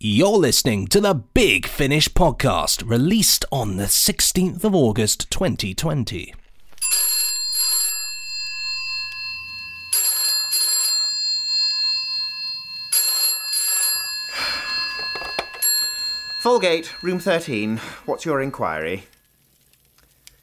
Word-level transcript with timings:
You're 0.00 0.38
listening 0.38 0.86
to 0.88 1.00
the 1.00 1.12
Big 1.12 1.66
Finish 1.66 2.08
podcast, 2.10 2.88
released 2.88 3.44
on 3.50 3.78
the 3.78 3.86
16th 3.86 4.62
of 4.62 4.72
August 4.72 5.28
2020. 5.28 6.32
Falgate, 16.44 17.02
room 17.02 17.18
13. 17.18 17.78
What's 18.06 18.24
your 18.24 18.40
inquiry? 18.40 19.06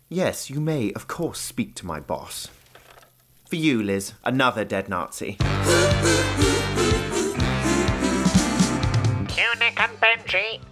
Yes, 0.09 0.49
you 0.49 0.59
may, 0.59 0.91
of 0.91 1.07
course, 1.07 1.39
speak 1.39 1.75
to 1.75 1.85
my 1.85 2.01
boss. 2.01 2.49
For 3.49 3.55
you, 3.55 3.81
Liz, 3.81 4.11
another 4.25 4.65
dead 4.65 4.89
Nazi. 4.89 5.37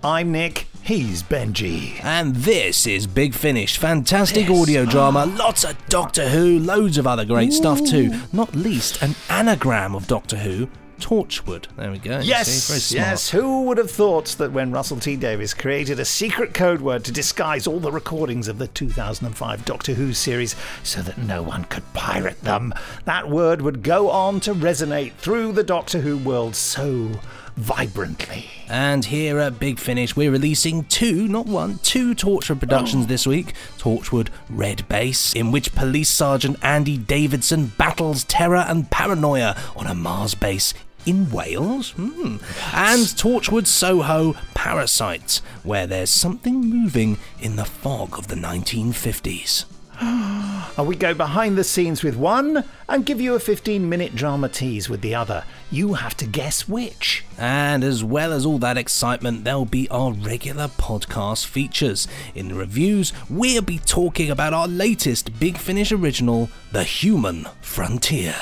I'm 0.06 0.34
Nick. 0.34 0.68
He's 0.82 1.24
Benji. 1.24 2.04
And 2.04 2.36
this 2.36 2.86
is 2.86 3.08
Big 3.08 3.34
Finish, 3.34 3.78
fantastic 3.78 4.50
audio 4.50 4.86
drama, 4.86 5.26
lots 5.38 5.64
of 5.64 5.78
Doctor 5.88 6.28
Who, 6.28 6.60
loads 6.60 6.98
of 6.98 7.08
other 7.08 7.24
great 7.24 7.54
stuff 7.54 7.82
too, 7.86 8.14
not 8.34 8.54
least 8.54 9.02
an 9.02 9.16
anagram 9.30 9.96
of 9.96 10.06
Doctor 10.08 10.36
Who, 10.36 10.68
Torchwood. 11.00 11.68
There 11.78 11.90
we 11.90 12.00
go. 12.00 12.20
Yes, 12.20 12.50
see, 12.50 12.74
very 12.74 12.80
smart. 12.82 13.08
yes. 13.12 13.30
Who 13.30 13.62
would 13.64 13.78
have 13.78 13.90
thought 13.92 14.26
that 14.40 14.52
when 14.52 14.74
Russell 14.74 15.00
T 15.00 15.16
Davies 15.16 15.54
created 15.54 16.02
a 16.02 16.06
secret 16.06 16.54
code 16.54 16.82
word 16.82 17.06
to 17.06 17.14
disguise 17.14 17.66
all 17.66 17.80
the 17.80 17.92
recordings 17.92 18.50
of 18.50 18.58
the 18.58 18.68
2005 18.68 19.64
Doctor 19.64 19.94
Who 19.94 20.12
series 20.12 20.54
so 20.84 21.02
that 21.02 21.18
no 21.18 21.42
one 21.42 21.64
could 21.66 21.84
pirate 21.94 22.42
them, 22.42 22.74
that 23.06 23.30
word 23.30 23.62
would 23.62 23.84
go 23.84 24.10
on 24.10 24.42
to 24.42 24.54
resonate 24.54 25.14
through 25.14 25.54
the 25.54 25.64
Doctor 25.64 26.02
Who 26.02 26.18
world 26.18 26.58
so 26.58 27.10
vibrantly. 27.56 28.46
And 28.68 29.06
here 29.06 29.40
at 29.40 29.60
Big 29.60 29.80
Finish, 29.80 30.16
we're 30.16 30.32
releasing 30.32 30.86
two, 30.86 31.28
not 31.28 31.46
one, 31.46 31.80
two 31.80 32.16
Torchwood 32.16 32.60
productions 32.60 33.08
this 33.08 33.28
week. 33.28 33.54
Torchwood 33.78 34.30
Red 34.50 34.88
Base, 34.88 35.34
in 35.34 35.52
which 35.52 35.76
Police 35.76 36.10
Sergeant 36.10 36.58
Andy 36.62 36.98
Davidson 36.98 37.68
battles 37.78 38.24
terror 38.24 38.66
and 38.68 38.90
paranoia 38.90 39.56
on 39.76 39.88
a 39.88 39.94
Mars 39.94 40.36
base 40.36 40.74
in 41.06 41.30
Wales. 41.30 41.92
Hmm. 41.92 42.38
And 42.74 43.02
Torchwood 43.06 43.68
Soho 43.68 44.34
Parasites, 44.54 45.40
where 45.64 45.86
there's 45.86 46.10
something 46.10 46.62
moving 46.62 47.18
in 47.40 47.56
the 47.56 47.66
fog 47.66 48.18
of 48.18 48.28
the 48.28 48.36
1950s. 48.36 49.66
We 50.78 50.96
go 50.96 51.14
behind 51.14 51.58
the 51.58 51.64
scenes 51.64 52.04
with 52.04 52.16
one 52.16 52.64
and 52.90 53.06
give 53.06 53.22
you 53.22 53.36
a 53.36 53.40
15 53.40 53.88
minute 53.88 54.16
drama 54.16 54.50
tease 54.50 54.90
with 54.90 55.02
the 55.02 55.16
other. 55.16 55.44
You 55.72 55.94
have 55.94 56.16
to 56.18 56.26
guess 56.26 56.68
which. 56.68 57.24
And 57.38 57.84
as 57.84 58.04
well 58.04 58.34
as 58.34 58.46
all 58.46 58.60
that 58.60 58.78
excitement, 58.78 59.44
there'll 59.44 59.66
be 59.66 59.90
our 59.90 60.12
regular 60.12 60.68
podcast 60.68 61.46
features. 61.46 62.08
In 62.36 62.50
the 62.50 62.56
reviews, 62.56 63.14
we'll 63.30 63.62
be 63.62 63.80
talking 63.80 64.30
about 64.30 64.54
our 64.54 64.68
latest 64.68 65.40
Big 65.40 65.58
Finish 65.58 65.92
original, 65.92 66.50
The 66.72 66.84
Human 66.84 67.48
Frontier. 67.62 68.36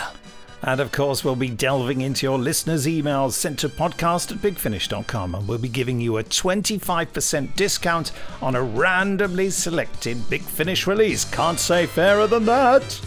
And 0.64 0.80
of 0.80 0.92
course, 0.92 1.24
we'll 1.24 1.36
be 1.36 1.50
delving 1.50 2.02
into 2.02 2.26
your 2.26 2.38
listeners' 2.38 2.86
emails 2.86 3.32
sent 3.32 3.60
to 3.60 3.70
podcast 3.70 4.32
at 4.32 4.38
bigfinish.com 4.38 5.34
and 5.34 5.48
we'll 5.48 5.58
be 5.58 5.68
giving 5.68 6.00
you 6.00 6.18
a 6.18 6.24
25% 6.24 7.56
discount 7.56 8.12
on 8.42 8.56
a 8.56 8.62
randomly 8.62 9.50
selected 9.50 10.30
Big 10.30 10.44
Finish 10.44 10.86
release. 10.86 11.26
Can't 11.26 11.60
say 11.60 11.88
fairer 11.88 12.28
than 12.28 12.46
that. 12.46 13.02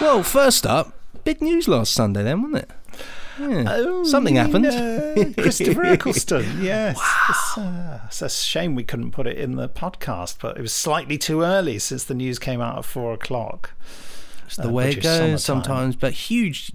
Well, 0.00 0.22
first 0.22 0.66
up, 0.66 0.94
big 1.24 1.42
news 1.42 1.68
last 1.68 1.92
Sunday 1.92 2.22
then, 2.22 2.42
wasn't 2.42 2.62
it? 2.62 2.70
Yeah. 3.38 4.02
Something 4.04 4.36
happened. 4.36 4.66
Uh, 4.66 5.32
Christopher 5.42 5.84
Eccleston, 5.86 6.62
yes. 6.62 6.98
It's, 7.28 7.58
uh, 7.58 8.00
it's 8.06 8.22
a 8.22 8.28
shame 8.30 8.74
we 8.74 8.82
couldn't 8.82 9.12
put 9.12 9.26
it 9.26 9.36
in 9.36 9.56
the 9.56 9.68
podcast, 9.68 10.36
but 10.40 10.56
it 10.56 10.60
was 10.60 10.72
slightly 10.72 11.18
too 11.18 11.42
early 11.42 11.78
since 11.78 12.04
the 12.04 12.14
news 12.14 12.38
came 12.38 12.60
out 12.60 12.78
at 12.78 12.84
four 12.84 13.12
o'clock. 13.12 13.72
The 14.56 14.68
uh, 14.68 14.72
way 14.72 14.90
it 14.92 15.02
goes 15.02 15.44
sometimes, 15.44 15.96
but 15.96 16.12
huge 16.12 16.72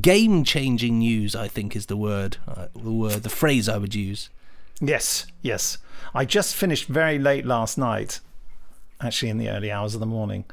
game-changing 0.00 0.98
news, 0.98 1.34
I 1.36 1.48
think, 1.48 1.76
is 1.76 1.86
the 1.86 1.96
word, 1.96 2.38
uh, 2.48 2.66
the 2.74 2.92
word, 2.92 3.22
the 3.22 3.28
phrase 3.28 3.68
I 3.68 3.78
would 3.78 3.94
use. 3.94 4.30
Yes, 4.80 5.26
yes. 5.42 5.78
I 6.14 6.24
just 6.24 6.56
finished 6.56 6.86
very 6.88 7.18
late 7.18 7.44
last 7.44 7.76
night, 7.76 8.20
actually 9.00 9.28
in 9.28 9.38
the 9.38 9.48
early 9.48 9.70
hours 9.70 9.94
of 9.94 10.00
the 10.00 10.06
morning, 10.06 10.44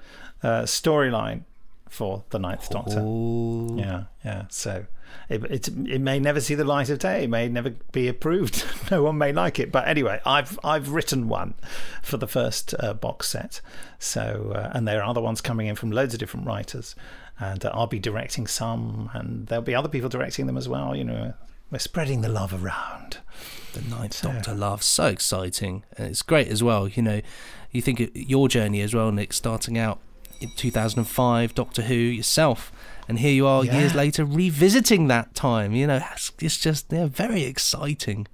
uh, 0.43 0.63
storyline 0.63 1.43
for 1.89 2.23
the 2.29 2.39
Ninth 2.39 2.69
Doctor. 2.69 2.99
Oh, 2.99 3.75
Yeah, 3.77 4.03
yeah. 4.23 4.45
So 4.49 4.85
it, 5.29 5.43
it 5.45 5.67
it 5.67 6.01
may 6.01 6.19
never 6.19 6.39
see 6.39 6.55
the 6.55 6.63
light 6.63 6.89
of 6.89 6.99
day. 6.99 7.23
It 7.23 7.29
may 7.29 7.47
never 7.47 7.71
be 7.91 8.07
approved. 8.07 8.65
no 8.91 9.03
one 9.03 9.17
may 9.17 9.31
like 9.33 9.59
it. 9.59 9.71
But 9.71 9.87
anyway, 9.87 10.21
I've 10.25 10.59
I've 10.63 10.89
written 10.89 11.27
one 11.27 11.53
for 12.01 12.17
the 12.17 12.27
first 12.27 12.73
uh, 12.79 12.93
box 12.93 13.29
set. 13.29 13.61
So 13.99 14.53
uh, 14.55 14.71
and 14.73 14.87
there 14.87 15.01
are 15.01 15.09
other 15.09 15.21
ones 15.21 15.41
coming 15.41 15.67
in 15.67 15.75
from 15.75 15.91
loads 15.91 16.13
of 16.13 16.19
different 16.19 16.45
writers, 16.45 16.95
and 17.39 17.63
uh, 17.65 17.71
I'll 17.73 17.87
be 17.87 17.99
directing 17.99 18.47
some, 18.47 19.09
and 19.13 19.47
there'll 19.47 19.63
be 19.63 19.75
other 19.75 19.89
people 19.89 20.09
directing 20.09 20.47
them 20.47 20.57
as 20.57 20.69
well. 20.69 20.95
You 20.95 21.03
know, 21.03 21.33
we're 21.71 21.79
spreading 21.79 22.21
the 22.21 22.29
love 22.29 22.53
around. 22.53 23.17
the 23.73 23.81
Ninth 23.81 24.21
Doctor 24.21 24.53
love, 24.53 24.83
so 24.83 25.07
exciting, 25.07 25.83
and 25.97 26.07
it's 26.07 26.21
great 26.21 26.47
as 26.47 26.63
well. 26.63 26.87
You 26.87 27.03
know, 27.03 27.21
you 27.71 27.81
think 27.81 27.99
of 27.99 28.15
your 28.15 28.47
journey 28.47 28.81
as 28.81 28.93
well, 28.93 29.11
Nick, 29.11 29.33
starting 29.33 29.77
out 29.77 29.99
in 30.39 30.51
2005, 30.55 31.53
Doctor 31.55 31.83
Who 31.83 31.95
yourself, 31.95 32.71
and 33.07 33.19
here 33.19 33.31
you 33.31 33.47
are 33.47 33.63
years 33.63 33.95
later 33.95 34.25
revisiting 34.25 35.07
that 35.07 35.33
time. 35.33 35.73
You 35.73 35.87
know, 35.87 36.01
it's, 36.11 36.31
it's 36.39 36.57
just 36.57 36.91
yeah, 36.91 37.07
very 37.07 37.43
exciting. 37.43 38.27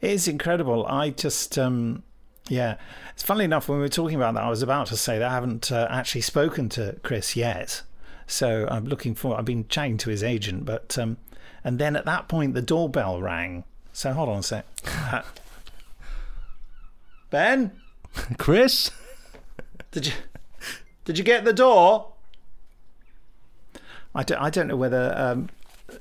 It 0.00 0.10
is 0.10 0.28
incredible. 0.28 0.86
I 0.86 1.10
just, 1.10 1.58
um, 1.58 2.02
yeah. 2.48 2.76
It's 3.12 3.22
funny 3.22 3.44
enough 3.44 3.68
when 3.68 3.78
we 3.78 3.82
were 3.82 3.88
talking 3.88 4.16
about 4.16 4.34
that, 4.34 4.42
I 4.42 4.50
was 4.50 4.62
about 4.62 4.88
to 4.88 4.96
say 4.96 5.18
that 5.18 5.28
I 5.28 5.32
haven't 5.32 5.70
uh, 5.72 5.86
actually 5.90 6.22
spoken 6.22 6.68
to 6.70 6.96
Chris 7.02 7.36
yet. 7.36 7.82
So 8.26 8.66
I'm 8.70 8.84
looking 8.86 9.14
for. 9.14 9.38
I've 9.38 9.44
been 9.44 9.66
chatting 9.68 9.98
to 9.98 10.10
his 10.10 10.22
agent, 10.22 10.64
but 10.64 10.96
um, 10.96 11.18
and 11.64 11.78
then 11.78 11.96
at 11.96 12.04
that 12.06 12.28
point 12.28 12.54
the 12.54 12.62
doorbell 12.62 13.20
rang. 13.20 13.64
So 13.92 14.12
hold 14.12 14.28
on 14.28 14.38
a 14.38 14.42
sec. 14.42 14.64
Uh, 14.86 15.22
ben, 17.30 17.72
Chris, 18.38 18.90
did 19.90 20.06
you 20.06 20.12
did 21.04 21.18
you 21.18 21.24
get 21.24 21.44
the 21.44 21.52
door? 21.52 22.11
I 24.14 24.22
don't. 24.22 24.38
I 24.38 24.50
don't 24.50 24.68
know 24.68 24.76
whether 24.76 25.14
um, 25.16 25.48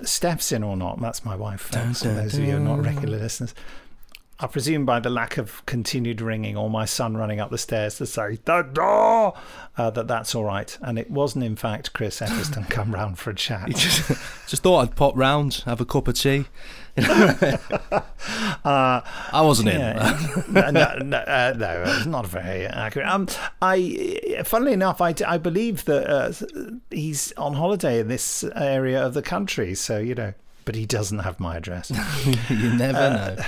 Steph's 0.02 0.52
in 0.52 0.64
or 0.64 0.76
not. 0.76 1.00
That's 1.00 1.24
my 1.26 1.36
wife. 1.36 1.62
folks, 1.62 2.00
for 2.00 2.06
dun, 2.06 2.16
those 2.16 2.34
of 2.34 2.42
you 2.42 2.52
who 2.52 2.58
are 2.58 2.60
not 2.60 2.84
regular 2.84 3.18
listeners. 3.18 3.54
I 4.42 4.48
presume 4.48 4.86
by 4.86 5.00
the 5.00 5.10
lack 5.12 5.38
of 5.38 5.64
continued 5.68 6.20
ringing 6.20 6.58
or 6.58 6.70
my 6.70 6.86
son 6.86 7.16
running 7.16 7.40
up 7.40 7.52
the 7.52 7.58
stairs 7.60 7.98
to 7.98 8.08
say 8.08 8.40
the 8.44 8.64
door 8.64 9.34
uh, 9.78 9.90
that 9.92 10.08
that's 10.08 10.34
all 10.34 10.44
right. 10.46 10.76
And 10.82 10.98
it 10.98 11.12
wasn't, 11.12 11.46
in 11.46 11.56
fact, 11.56 11.94
Chris 11.94 12.22
Eccleston 12.22 12.64
come 12.70 12.92
round 12.94 13.20
for 13.20 13.30
a 13.30 13.36
chat. 13.36 13.70
just, 13.70 14.10
just 14.48 14.64
thought 14.64 14.80
I'd 14.80 14.96
pop 14.96 15.16
round, 15.16 15.62
have 15.66 15.80
a 15.80 15.86
cup 15.86 16.08
of 16.08 16.16
tea. 16.16 16.46
I 18.66 19.42
wasn't 19.42 19.70
in. 19.70 19.80
No, 19.80 20.70
no, 20.72 20.96
no, 21.04 21.18
uh, 21.18 21.54
no, 21.58 21.84
it's 21.88 22.06
not 22.06 22.28
very 22.28 22.66
accurate. 22.66 23.08
Um, 23.08 23.28
I, 23.62 24.42
funnily 24.46 24.74
enough, 24.74 25.02
I, 25.02 25.14
I 25.26 25.38
believe 25.38 25.86
that 25.86 26.10
uh, 26.10 26.34
he's 26.90 27.32
on 27.34 27.54
holiday 27.54 28.00
in 28.00 28.08
this 28.08 28.44
area 28.56 29.06
of 29.06 29.14
the 29.14 29.22
country. 29.22 29.74
So 29.76 30.00
you 30.00 30.16
know, 30.16 30.34
but 30.66 30.76
he 30.76 30.86
doesn't 30.86 31.20
have 31.20 31.40
my 31.40 31.58
address. 31.58 31.92
you 32.50 32.74
never 32.74 32.98
Uh, 32.98 33.36
know. 33.36 33.46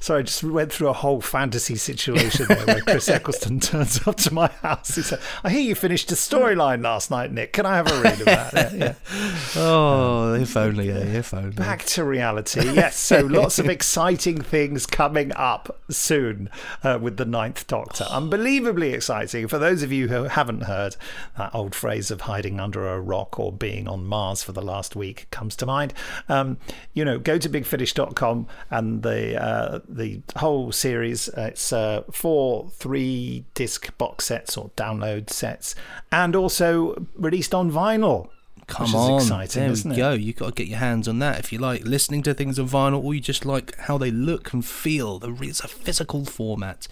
So 0.00 0.16
I 0.16 0.22
just 0.22 0.42
went 0.42 0.72
through 0.72 0.88
a 0.88 0.94
whole 0.94 1.20
fantasy 1.20 1.76
situation 1.76 2.46
there 2.48 2.66
where 2.66 2.80
Chris 2.80 3.08
Eccleston 3.10 3.60
turns 3.60 4.06
up 4.06 4.16
to 4.16 4.32
my 4.32 4.48
house. 4.48 4.94
He 4.94 5.02
said, 5.02 5.20
"I 5.44 5.50
hear 5.50 5.60
you 5.60 5.74
finished 5.74 6.10
a 6.10 6.14
storyline 6.14 6.82
last 6.82 7.10
night, 7.10 7.32
Nick. 7.32 7.52
Can 7.52 7.66
I 7.66 7.76
have 7.76 7.86
a 7.86 8.00
read 8.00 8.20
of 8.20 8.24
that?" 8.24 8.72
Yeah, 8.72 8.74
yeah. 8.74 8.94
Oh, 9.56 10.34
if 10.34 10.56
only, 10.56 10.88
yeah, 10.88 10.98
if 10.98 11.34
only. 11.34 11.50
Back 11.50 11.84
to 11.84 12.04
reality. 12.04 12.62
Yes, 12.72 12.96
so 12.96 13.20
lots 13.20 13.58
of 13.58 13.68
exciting 13.68 14.40
things 14.40 14.86
coming 14.86 15.32
up 15.34 15.80
soon 15.90 16.48
uh, 16.82 16.98
with 17.00 17.16
the 17.16 17.24
Ninth 17.24 17.66
Doctor. 17.66 18.04
Unbelievably 18.04 18.92
exciting. 18.92 19.48
For 19.48 19.58
those 19.58 19.82
of 19.82 19.92
you 19.92 20.08
who 20.08 20.24
haven't 20.24 20.62
heard, 20.62 20.96
that 21.36 21.54
old 21.54 21.74
phrase 21.74 22.10
of 22.10 22.22
hiding 22.22 22.58
under 22.60 22.88
a 22.88 23.00
rock 23.00 23.38
or 23.38 23.52
being 23.52 23.88
on 23.88 24.04
Mars 24.04 24.42
for 24.42 24.52
the 24.52 24.62
last 24.62 24.96
week 24.96 25.26
comes 25.30 25.56
to 25.56 25.66
mind. 25.66 25.92
Um, 26.28 26.58
you 26.94 27.04
know, 27.04 27.18
go 27.18 27.36
to 27.38 27.48
bigfinish.com 27.48 28.46
and 28.70 29.02
the 29.02 29.42
uh, 29.42 29.80
the 29.94 30.22
whole 30.36 30.72
series. 30.72 31.28
It's 31.36 31.72
uh, 31.72 32.02
four 32.10 32.70
three 32.70 33.44
disc 33.54 33.96
box 33.98 34.26
sets 34.26 34.56
or 34.56 34.70
download 34.76 35.30
sets, 35.30 35.74
and 36.10 36.34
also 36.36 37.06
released 37.16 37.54
on 37.54 37.70
vinyl. 37.70 38.28
Come 38.66 38.86
which 38.86 38.94
on, 38.94 39.18
is 39.18 39.24
exciting, 39.24 39.62
there 39.62 39.72
isn't 39.72 39.90
we 39.90 39.96
it? 39.96 39.98
go. 39.98 40.12
You 40.12 40.32
got 40.32 40.46
to 40.46 40.52
get 40.54 40.68
your 40.68 40.78
hands 40.78 41.08
on 41.08 41.18
that 41.18 41.40
if 41.40 41.52
you 41.52 41.58
like 41.58 41.84
listening 41.84 42.22
to 42.22 42.34
things 42.34 42.56
on 42.56 42.68
vinyl, 42.68 43.02
or 43.02 43.14
you 43.14 43.20
just 43.20 43.44
like 43.44 43.76
how 43.78 43.98
they 43.98 44.12
look 44.12 44.52
and 44.52 44.64
feel. 44.64 45.18
The 45.18 45.36
It's 45.40 45.58
a 45.60 45.66
physical 45.68 46.24
format. 46.24 46.86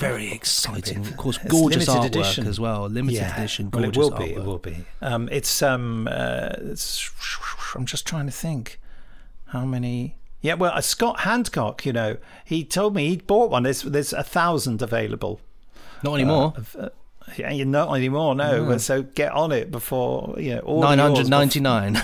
Very 0.00 0.32
exciting. 0.32 0.98
Of 0.98 1.16
course, 1.16 1.38
gorgeous 1.38 1.86
artwork 1.88 2.06
edition. 2.06 2.46
as 2.48 2.58
well. 2.58 2.88
Limited 2.88 3.22
edition, 3.36 3.70
well, 3.72 3.84
it 3.84 3.96
will 3.96 4.10
artwork. 4.10 4.18
be. 4.18 4.32
It 4.34 4.44
will 4.44 4.58
be. 4.58 4.84
Um, 5.00 5.28
it's 5.30 5.62
um, 5.62 6.08
uh, 6.10 6.50
it's. 6.58 7.10
I'm 7.76 7.86
just 7.86 8.06
trying 8.06 8.26
to 8.26 8.32
think 8.32 8.80
how 9.46 9.64
many. 9.64 10.16
Yeah, 10.44 10.54
well, 10.54 10.72
uh, 10.74 10.82
Scott 10.82 11.20
Handcock, 11.20 11.86
you 11.86 11.94
know, 11.94 12.18
he 12.44 12.66
told 12.66 12.94
me 12.94 13.08
he'd 13.08 13.26
bought 13.26 13.50
one. 13.50 13.62
There's 13.62 13.80
there's 13.80 14.12
a 14.12 14.22
thousand 14.22 14.82
available. 14.82 15.40
Not 16.02 16.16
anymore. 16.16 16.52
Uh, 16.78 16.90
yeah, 17.38 17.50
you're 17.50 17.64
not 17.64 17.94
anymore, 17.94 18.34
no. 18.34 18.76
So 18.76 19.04
get 19.04 19.32
on 19.32 19.52
it 19.52 19.70
before 19.70 20.34
you 20.36 20.56
know. 20.56 20.60
all 20.60 20.82
Nine 20.82 20.98
hundred 20.98 21.30
ninety 21.30 21.60
nine. 21.60 21.94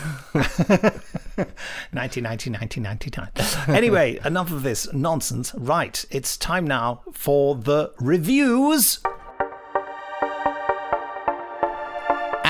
90, 1.92 2.22
90, 2.22 2.50
90, 2.50 2.80
99. 2.80 3.28
anyway, 3.68 4.18
enough 4.24 4.50
of 4.50 4.62
this 4.62 4.90
nonsense. 4.94 5.54
Right, 5.54 6.02
it's 6.10 6.38
time 6.38 6.66
now 6.66 7.02
for 7.12 7.54
the 7.56 7.92
reviews. 8.00 9.00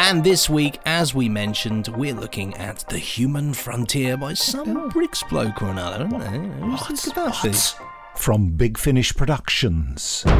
And 0.02 0.24
this 0.24 0.48
week, 0.48 0.80
as 0.86 1.14
we 1.14 1.28
mentioned, 1.28 1.88
we're 1.88 2.14
looking 2.14 2.54
at 2.54 2.78
The 2.88 2.96
Human 2.96 3.52
Frontier 3.52 4.16
by 4.16 4.32
some 4.32 4.74
oh. 4.74 4.88
Briggs 4.88 5.22
bloke 5.28 5.60
or 5.60 5.68
another. 5.68 6.06
isn't 6.06 6.22
it? 6.22 6.32
You 6.32 6.66
know, 6.68 6.76
who's 6.76 7.12
this? 7.42 7.74
From 8.16 8.52
Big 8.52 8.78
Finish 8.78 9.14
Productions. 9.14 10.22
The 10.22 10.32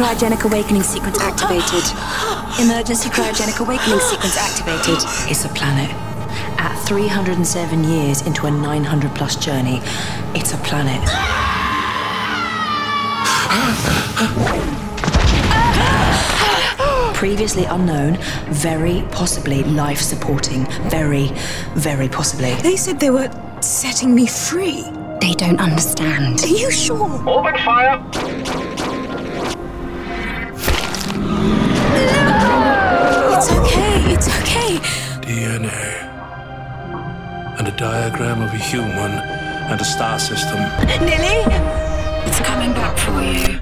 cryogenic 0.00 0.44
awakening 0.44 0.82
sequence 0.82 1.20
activated. 1.20 1.84
Emergency 2.58 3.10
cryogenic 3.10 3.60
awakening 3.60 4.00
sequence 4.00 4.34
activated. 4.38 4.96
It's 5.30 5.44
a 5.44 5.48
planet. 5.50 5.90
At 6.58 6.74
307 6.86 7.84
years 7.84 8.22
into 8.22 8.46
a 8.46 8.50
900 8.50 9.14
plus 9.14 9.36
journey, 9.36 9.82
it's 10.34 10.54
a 10.54 10.56
planet. 10.64 11.06
Previously 17.14 17.66
unknown, 17.66 18.16
very 18.48 19.04
possibly 19.10 19.64
life 19.64 20.00
supporting, 20.00 20.64
very, 20.88 21.30
very 21.74 22.08
possibly. 22.08 22.54
They 22.62 22.76
said 22.76 23.00
they 23.00 23.10
were 23.10 23.30
setting 23.60 24.14
me 24.14 24.26
free. 24.26 24.82
They 25.20 25.34
don't 25.34 25.60
understand. 25.60 26.40
Are 26.40 26.46
you 26.46 26.70
sure? 26.70 27.22
Orbit 27.28 27.60
fire! 27.60 28.02
Diagram 37.80 38.42
of 38.42 38.52
a 38.52 38.58
human 38.58 39.10
and 39.70 39.80
a 39.80 39.84
star 39.84 40.18
system. 40.18 40.58
Lily? 41.00 41.40
It's 42.26 42.38
coming 42.40 42.74
back 42.74 42.94
for 42.98 43.22
you. 43.22 43.56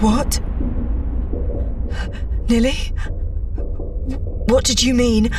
What? 0.00 0.40
Lily? 2.48 2.92
What 4.48 4.64
did 4.64 4.82
you 4.82 4.92
mean? 4.92 5.30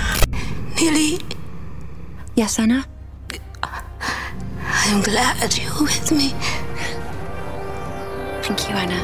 Lily, 0.80 1.20
Yes, 2.36 2.58
Anna? 2.58 2.86
I'm 4.64 5.02
glad 5.02 5.58
you're 5.58 5.82
with 5.82 6.12
me. 6.14 6.30
Thank 8.44 8.70
you, 8.70 8.76
Anna. 8.76 9.00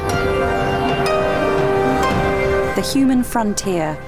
The 2.76 2.80
Human 2.80 3.22
Frontier 3.22 3.98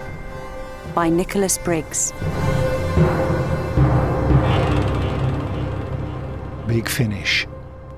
by 0.94 1.10
Nicholas 1.10 1.58
Briggs. 1.58 2.14
Big 6.76 6.90
Finish. 6.90 7.46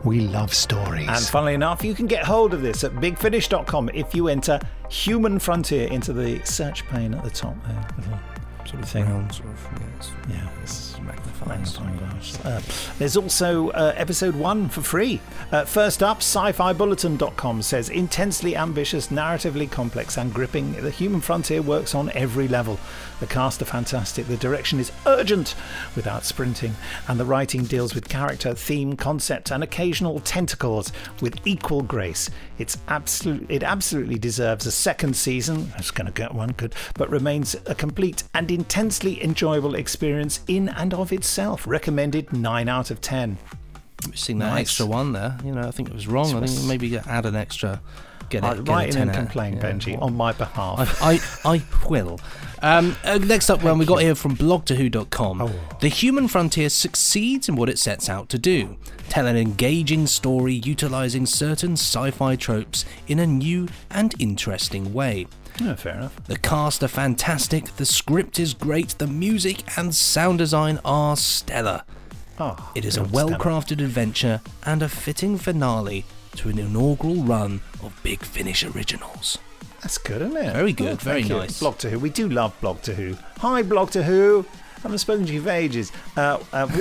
We 0.04 0.20
love 0.20 0.54
stories. 0.54 1.08
And 1.08 1.18
funnily 1.18 1.54
enough, 1.54 1.82
you 1.82 1.94
can 1.94 2.06
get 2.06 2.22
hold 2.22 2.54
of 2.54 2.62
this 2.62 2.84
at 2.84 2.92
bigfinish.com 2.92 3.90
if 3.92 4.14
you 4.14 4.28
enter 4.28 4.60
Human 4.88 5.40
Frontier 5.40 5.88
into 5.88 6.12
the 6.12 6.40
search 6.44 6.86
pane 6.86 7.12
at 7.12 7.24
the 7.24 7.30
top 7.30 7.56
there. 7.66 8.37
Sort 8.68 8.82
of 8.82 8.88
thing. 8.90 9.04
Round 9.06 9.32
sort 9.32 9.48
of, 9.48 9.68
yes. 9.96 10.12
Yeah. 10.28 10.48
It's 10.62 11.00
magnifying. 11.00 11.60
Magnifying 11.60 11.96
glass. 11.96 12.44
Uh, 12.44 12.60
there's 12.98 13.16
also 13.16 13.70
uh, 13.70 13.94
episode 13.96 14.34
one 14.34 14.68
for 14.68 14.82
free. 14.82 15.22
Uh, 15.50 15.64
first 15.64 16.02
up, 16.02 16.18
sci-fi-bulletin.com 16.18 17.62
says 17.62 17.88
intensely 17.88 18.54
ambitious, 18.56 19.08
narratively 19.08 19.70
complex, 19.70 20.18
and 20.18 20.34
gripping. 20.34 20.72
The 20.72 20.90
Human 20.90 21.22
Frontier 21.22 21.62
works 21.62 21.94
on 21.94 22.10
every 22.10 22.46
level. 22.46 22.78
The 23.20 23.26
cast 23.26 23.62
are 23.62 23.64
fantastic. 23.64 24.26
The 24.26 24.36
direction 24.36 24.78
is 24.78 24.92
urgent 25.06 25.54
without 25.96 26.24
sprinting, 26.24 26.74
and 27.08 27.18
the 27.18 27.24
writing 27.24 27.64
deals 27.64 27.94
with 27.94 28.08
character, 28.08 28.54
theme, 28.54 28.96
concept, 28.96 29.50
and 29.50 29.62
occasional 29.62 30.20
tentacles 30.20 30.92
with 31.22 31.38
equal 31.46 31.80
grace. 31.80 32.28
It's 32.58 32.76
absolute. 32.88 33.46
It 33.48 33.62
absolutely 33.62 34.18
deserves 34.18 34.66
a 34.66 34.70
second 34.70 35.16
season. 35.16 35.72
It's 35.78 35.90
going 35.90 36.06
to 36.06 36.12
get 36.12 36.34
one 36.34 36.50
good, 36.52 36.74
but 36.94 37.08
remains 37.08 37.56
a 37.66 37.74
complete 37.74 38.24
and 38.34 38.50
intensely 38.58 39.22
enjoyable 39.22 39.74
experience 39.76 40.40
in 40.48 40.68
and 40.70 40.92
of 40.92 41.12
itself. 41.12 41.66
Recommended 41.66 42.32
nine 42.32 42.68
out 42.68 42.90
of 42.90 43.00
ten. 43.00 43.38
Seeing 44.14 44.38
that 44.40 44.50
Nice. 44.50 44.60
extra 44.62 44.86
one 44.86 45.12
there, 45.12 45.36
you 45.44 45.52
know, 45.52 45.66
I 45.66 45.70
think 45.70 45.88
it 45.88 45.94
was 45.94 46.06
wrong. 46.06 46.34
I 46.34 46.46
think 46.46 46.66
maybe 46.66 46.96
add 46.98 47.26
an 47.26 47.34
extra. 47.36 47.80
Get 48.30 48.44
it. 48.44 48.64
Get 48.64 48.68
write 48.68 48.94
a 48.94 48.98
in 48.98 49.02
and 49.04 49.12
10 49.12 49.24
complain, 49.24 49.54
Yeah. 49.56 49.62
Benji, 49.62 50.02
on 50.02 50.14
my 50.14 50.32
behalf. 50.32 51.00
I, 51.02 51.14
I, 51.44 51.54
I 51.54 51.62
will. 51.88 52.20
Um, 52.60 52.94
uh, 53.02 53.16
next 53.18 53.48
up, 53.48 53.62
one 53.62 53.78
we 53.78 53.86
got 53.86 54.02
here 54.02 54.14
from 54.14 54.36
blogtoWho.com. 54.36 55.40
Oh. 55.40 55.50
The 55.80 55.88
human 55.88 56.28
frontier 56.28 56.68
succeeds 56.68 57.48
in 57.48 57.56
what 57.56 57.68
it 57.70 57.78
sets 57.78 58.08
out 58.10 58.28
to 58.30 58.38
do 58.38 58.76
tell 59.08 59.26
an 59.26 59.36
engaging 59.38 60.06
story 60.06 60.52
utilizing 60.52 61.24
certain 61.24 61.72
sci 61.72 62.10
fi 62.10 62.36
tropes 62.36 62.84
in 63.06 63.18
a 63.18 63.26
new 63.26 63.66
and 63.90 64.14
interesting 64.18 64.92
way. 64.92 65.26
Yeah, 65.60 65.74
fair 65.74 65.94
enough. 65.94 66.24
The 66.24 66.38
cast 66.38 66.82
are 66.82 66.88
fantastic, 66.88 67.76
the 67.76 67.84
script 67.86 68.38
is 68.38 68.54
great, 68.54 68.90
the 68.98 69.06
music 69.06 69.62
and 69.76 69.94
sound 69.94 70.38
design 70.38 70.78
are 70.84 71.16
stellar. 71.16 71.82
Oh, 72.40 72.70
It 72.76 72.84
is 72.84 72.96
a 72.96 73.02
well 73.02 73.30
crafted 73.30 73.82
adventure 73.82 74.40
and 74.64 74.82
a 74.82 74.88
fitting 74.88 75.36
finale 75.38 76.04
to 76.36 76.48
an 76.48 76.58
inaugural 76.58 77.16
run 77.24 77.60
of 77.82 77.98
Big 78.04 78.22
Finish 78.24 78.62
originals. 78.64 79.38
That's 79.82 79.98
good, 79.98 80.22
isn't 80.22 80.36
it? 80.36 80.52
Very 80.52 80.72
good, 80.72 80.92
Oh, 80.92 80.96
very 80.96 81.24
nice. 81.24 81.58
Blog 81.58 81.78
to 81.78 81.90
Who. 81.90 81.98
We 81.98 82.10
do 82.10 82.28
love 82.28 82.54
Blog 82.60 82.80
to 82.82 82.94
Who. 82.94 83.16
Hi, 83.38 83.62
Blog 83.62 83.90
to 83.92 84.02
Who. 84.04 84.44
haven't 84.82 84.98
spoken 84.98 85.26
to 85.26 85.32
you 85.32 85.42
for 85.42 85.50
ages. 85.50 85.90
Uh, 86.16 86.38
uh, 86.52 86.66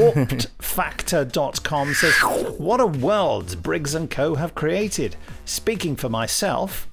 warpedfactor.com 0.68 1.94
says, 1.94 2.13
What 2.60 2.80
a 2.80 2.86
world 2.88 3.62
Briggs 3.63 3.96
and 3.96 4.10
Co. 4.10 4.36
have 4.36 4.54
created. 4.56 5.16
Speaking 5.46 5.96
for 5.96 6.10
myself, 6.10 6.88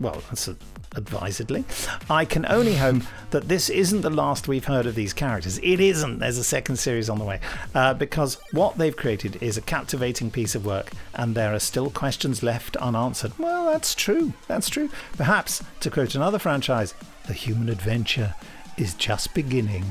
well, 0.00 0.22
that's 0.28 0.48
a, 0.48 0.56
advisedly, 0.94 1.64
I 2.08 2.24
can 2.24 2.46
only 2.46 2.76
hope 2.76 3.02
that 3.30 3.48
this 3.48 3.68
isn't 3.68 4.00
the 4.00 4.10
last 4.10 4.48
we've 4.48 4.64
heard 4.64 4.86
of 4.86 4.94
these 4.94 5.12
characters. 5.12 5.58
It 5.58 5.80
isn't. 5.80 6.18
There's 6.18 6.38
a 6.38 6.44
second 6.44 6.76
series 6.76 7.08
on 7.08 7.18
the 7.18 7.24
way. 7.24 7.40
Uh, 7.74 7.94
because 7.94 8.38
what 8.52 8.78
they've 8.78 8.96
created 8.96 9.42
is 9.42 9.56
a 9.56 9.62
captivating 9.62 10.30
piece 10.30 10.54
of 10.54 10.64
work, 10.64 10.90
and 11.14 11.34
there 11.34 11.54
are 11.54 11.58
still 11.60 11.90
questions 11.90 12.42
left 12.42 12.76
unanswered. 12.76 13.38
Well, 13.38 13.66
that's 13.66 13.94
true. 13.94 14.32
That's 14.46 14.68
true. 14.68 14.90
Perhaps, 15.16 15.62
to 15.80 15.90
quote 15.90 16.14
another 16.14 16.38
franchise, 16.38 16.94
the 17.26 17.34
human 17.34 17.68
adventure 17.68 18.34
is 18.76 18.94
just 18.94 19.34
beginning. 19.34 19.84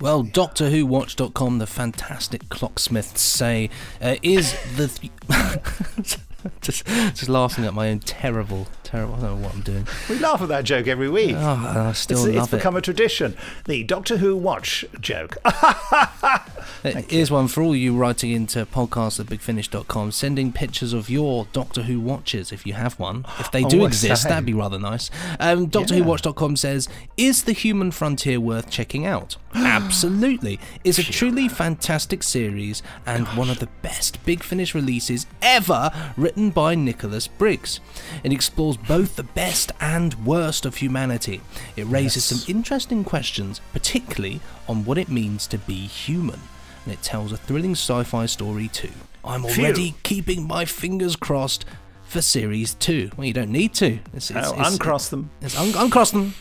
Well, 0.00 0.24
Doctor 0.24 0.68
Who 0.68 0.84
Watch.com, 0.84 1.58
the 1.58 1.66
fantastic 1.66 2.48
clocksmiths 2.48 3.20
say, 3.20 3.70
uh, 4.00 4.16
is 4.22 4.56
the. 4.76 4.88
Th- 4.88 6.18
just, 6.60 6.86
just 6.86 7.28
laughing 7.28 7.64
at 7.64 7.74
my 7.74 7.90
own 7.90 8.00
terrible, 8.00 8.68
terrible. 8.82 9.14
I 9.14 9.20
don't 9.20 9.40
know 9.40 9.46
what 9.46 9.54
I'm 9.54 9.60
doing. 9.62 9.86
We 10.08 10.18
laugh 10.18 10.42
at 10.42 10.48
that 10.48 10.64
joke 10.64 10.86
every 10.86 11.08
week. 11.08 11.36
Oh, 11.36 11.88
I 11.88 11.92
still 11.92 12.18
it's, 12.18 12.26
love 12.26 12.44
it's 12.44 12.52
it. 12.52 12.56
become 12.56 12.76
a 12.76 12.80
tradition. 12.80 13.36
The 13.66 13.84
Doctor 13.84 14.18
Who 14.18 14.36
watch 14.36 14.84
joke. 15.00 15.36
Here's 16.82 17.30
one 17.30 17.48
for 17.48 17.62
all 17.62 17.76
you 17.76 17.96
writing 17.96 18.32
into 18.32 18.66
podcast 18.66 19.20
at 19.20 19.26
bigfinish.com, 19.26 20.12
sending 20.12 20.52
pictures 20.52 20.92
of 20.92 21.08
your 21.08 21.46
Doctor 21.52 21.82
Who 21.82 22.00
watches 22.00 22.50
if 22.50 22.66
you 22.66 22.72
have 22.72 22.98
one. 22.98 23.24
If 23.38 23.50
they 23.50 23.64
Oh, 23.64 23.68
do 23.68 23.82
I 23.82 23.86
exist, 23.86 24.24
that'd 24.24 24.44
be 24.46 24.54
rather 24.54 24.78
nice. 24.78 25.10
Um, 25.38 25.68
DoctorWhoWatch.com 25.68 26.56
says, 26.56 26.88
Is 27.16 27.44
The 27.44 27.52
Human 27.52 27.90
Frontier 27.92 28.40
worth 28.40 28.68
checking 28.70 29.06
out? 29.06 29.36
Absolutely. 29.54 30.58
It's 30.82 30.98
a 30.98 31.04
truly 31.04 31.48
fantastic 31.48 32.22
series 32.22 32.82
and 33.06 33.26
one 33.28 33.50
of 33.50 33.58
the 33.60 33.68
best 33.82 34.24
Big 34.24 34.42
Finish 34.42 34.74
releases 34.74 35.26
ever 35.40 35.90
written 36.16 36.31
by 36.54 36.74
Nicholas 36.74 37.28
Briggs. 37.28 37.80
It 38.24 38.32
explores 38.32 38.76
both 38.76 39.16
the 39.16 39.22
best 39.22 39.72
and 39.80 40.14
worst 40.26 40.66
of 40.66 40.76
humanity. 40.76 41.40
It 41.76 41.86
raises 41.86 42.30
Yes. 42.30 42.40
some 42.44 42.56
interesting 42.56 43.04
questions, 43.04 43.60
particularly 43.72 44.40
on 44.68 44.84
what 44.84 44.98
it 44.98 45.08
means 45.08 45.46
to 45.48 45.58
be 45.58 45.86
human. 45.86 46.40
And 46.84 46.92
it 46.94 47.02
tells 47.02 47.32
a 47.32 47.36
thrilling 47.36 47.72
sci 47.72 48.02
fi 48.04 48.26
story 48.26 48.68
too. 48.68 48.90
I'm 49.24 49.44
Phew. 49.44 49.64
already 49.64 49.94
keeping 50.02 50.46
my 50.46 50.64
fingers 50.64 51.16
crossed 51.16 51.64
for 52.04 52.20
series 52.20 52.74
two. 52.74 53.10
Well, 53.16 53.26
you 53.26 53.32
don't 53.32 53.52
need 53.52 53.72
to. 53.74 54.00
It's, 54.14 54.30
it's, 54.30 54.48
Oh, 54.48 54.52
it's- 54.54 54.72
uncross 54.72 55.08
them. 55.08 55.30
It's 55.40 55.56
un- 55.58 55.74
uncross 55.76 56.10
them. 56.10 56.34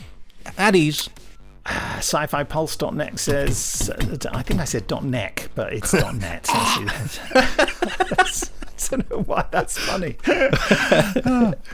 At 0.57 0.75
ease. 0.75 1.09
Sci-fi 1.97 2.43
Pulse.net 2.43 3.19
says, 3.19 3.91
uh, 3.95 4.17
I 4.31 4.41
think 4.41 4.59
I 4.59 4.65
said 4.65 4.89
.neck, 5.03 5.49
but 5.53 5.71
it's 5.73 5.93
.net. 5.93 6.47
I 8.81 8.95
don't 8.95 9.09
know 9.09 9.21
why 9.23 9.45
that's 9.51 9.77
funny. 9.77 10.17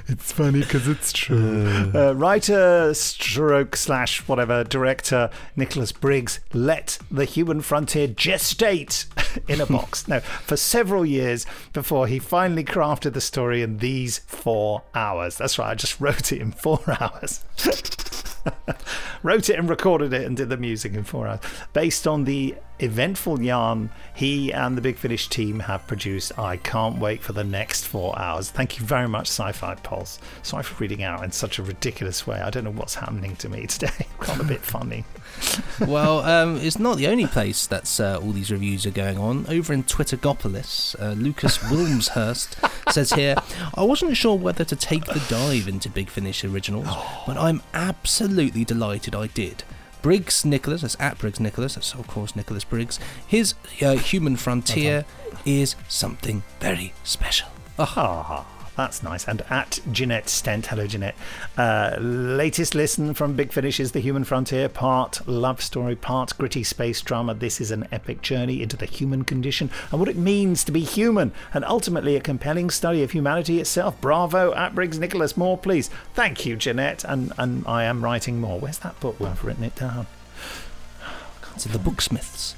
it's 0.08 0.32
funny 0.32 0.60
because 0.62 0.88
it's 0.88 1.12
true. 1.14 1.92
Uh, 1.94 2.14
writer, 2.16 2.94
stroke 2.94 3.76
slash 3.76 4.28
whatever 4.28 4.64
director 4.64 5.30
Nicholas 5.56 5.92
Briggs 5.92 6.40
let 6.54 6.98
the 7.10 7.26
human 7.26 7.62
frontier 7.62 8.08
gestate 8.08 9.06
in 9.48 9.62
a 9.62 9.66
box. 9.66 10.08
no, 10.08 10.20
for 10.20 10.58
several 10.58 11.06
years 11.06 11.46
before 11.74 12.08
he 12.08 12.20
finally 12.20 12.64
crafted 12.64 13.14
the 13.14 13.22
story 13.22 13.62
in 13.62 13.78
these 13.78 14.20
four 14.20 14.84
hours. 14.96 15.38
That's 15.38 15.58
right. 15.60 15.70
I 15.72 15.76
just 15.76 16.00
wrote 16.00 16.32
it 16.32 16.42
in 16.42 16.52
four 16.52 16.82
hours. 17.00 17.44
wrote 19.24 19.50
it 19.50 19.60
and 19.60 19.70
recorded 19.70 20.14
it 20.14 20.26
and 20.26 20.38
did 20.38 20.50
the 20.50 20.58
music 20.58 20.94
in 20.94 21.04
four 21.04 21.28
hours. 21.28 21.40
Based 21.74 22.08
on 22.08 22.24
the 22.24 22.56
eventful 22.79 23.41
yarn 23.41 23.89
he 24.13 24.51
and 24.51 24.75
the 24.77 24.81
Big 24.81 24.98
Finish 24.98 25.27
team 25.27 25.60
have 25.60 25.86
produced, 25.88 26.38
I 26.39 26.57
can't 26.57 26.98
wait 26.98 27.22
for 27.22 27.34
the 27.34 27.43
next 27.43 27.86
four 27.86 28.17
hours. 28.17 28.50
Thank 28.50 28.79
you 28.79 28.86
very 28.86 29.07
much, 29.07 29.27
Sci 29.27 29.51
Fi 29.51 29.75
Pulse. 29.75 30.19
Sorry 30.41 30.63
for 30.63 30.75
reading 30.81 31.03
out 31.03 31.24
in 31.24 31.31
such 31.31 31.60
a 31.60 31.63
ridiculous 31.63 32.25
way. 32.25 32.39
I 32.39 32.50
don't 32.50 32.63
know 32.63 32.72
what's 32.72 32.96
happening 32.96 33.36
to 33.38 33.50
me 33.50 33.67
today. 33.67 33.91
I've 34.00 34.27
gone 34.27 34.41
a 34.41 34.43
bit 34.43 34.62
funny. 34.62 35.05
well, 35.88 36.22
um, 36.22 36.57
it's 36.57 36.79
not 36.79 36.98
the 36.98 37.07
only 37.07 37.27
place 37.27 37.67
that's 37.67 38.00
uh, 38.00 38.19
all 38.19 38.31
these 38.31 38.51
reviews 38.51 38.86
are 38.86 38.91
going 38.91 39.17
on. 39.17 39.46
Over 39.48 39.74
in 39.74 39.84
Twittergopolis, 39.84 41.00
uh, 41.00 41.13
Lucas 41.13 41.57
Wilmshurst 41.69 42.57
says 42.91 43.13
here, 43.13 43.36
I 43.75 43.84
wasn't 43.84 44.17
sure 44.17 44.36
whether 44.36 44.63
to 44.65 44.75
take 44.75 45.05
the 45.05 45.24
dive 45.29 45.67
into 45.67 45.89
Big 45.89 46.10
Finish 46.10 46.43
originals, 46.43 46.88
but 47.27 47.38
I'm 47.38 47.62
absolutely 47.74 48.65
delighted 48.65 49.15
I 49.15 49.27
did. 49.27 49.63
Briggs 50.08 50.46
Nicholas, 50.46 50.84
that's 50.84 50.96
at 51.02 51.18
Briggs 51.18 51.42
Nicholas, 51.42 51.76
that's 51.76 51.94
of 51.94 52.08
course 52.08 52.34
Nicholas 52.34 52.64
Briggs. 52.64 52.98
His 53.28 53.56
uh, 53.82 53.98
Human 53.98 54.38
Frontier 54.38 55.04
is 55.46 55.76
something 55.90 56.44
very 56.62 56.94
special. 57.04 57.50
Ah, 57.78 58.46
that's 58.77 59.01
nice. 59.01 59.27
And 59.27 59.41
at 59.50 59.79
Jeanette 59.91 60.29
Stent, 60.29 60.67
hello 60.67 60.86
Jeanette. 60.86 61.15
Uh, 61.57 61.98
latest 62.00 62.75
listen 62.75 63.15
from 63.15 63.36
Big 63.36 63.51
Finish 63.51 63.79
is 63.79 63.91
The 63.91 64.00
Human 64.00 64.24
Frontier, 64.24 64.69
part 64.69 65.27
love 65.27 65.62
story, 65.62 65.96
part 65.96 66.38
gritty 66.38 66.63
space 66.63 67.01
drama. 67.01 67.34
This 67.34 67.60
is 67.60 67.72
an 67.72 67.88
epic 67.91 68.22
journey 68.22 68.62
into 68.62 68.77
the 68.77 68.86
human 68.86 69.24
condition 69.24 69.72
and 69.91 70.00
what 70.00 70.10
it 70.10 70.15
means 70.15 70.63
to 70.63 70.72
be 70.72 70.81
human, 70.81 71.31
and 71.53 71.65
ultimately 71.65 72.15
a 72.15 72.22
compelling 72.22 72.69
study 72.69 73.01
of 73.01 73.12
humanity 73.12 73.60
itself. 73.60 74.00
Bravo, 74.00 74.53
at 74.53 74.75
Briggs 74.75 75.00
Nicholas. 75.00 75.36
More, 75.36 75.57
please. 75.57 75.89
Thank 76.13 76.46
you, 76.46 76.55
Jeanette. 76.55 77.03
And, 77.03 77.34
and 77.38 77.65
I 77.67 77.84
am 77.84 78.03
writing 78.03 78.39
more. 78.39 78.60
Where's 78.60 78.79
that 78.79 79.00
book? 79.00 79.19
Well, 79.19 79.31
I've 79.31 79.43
written 79.43 79.63
it 79.63 79.75
down. 79.75 80.05
to 81.57 81.69
the 81.69 81.79
Booksmiths. 81.79 82.53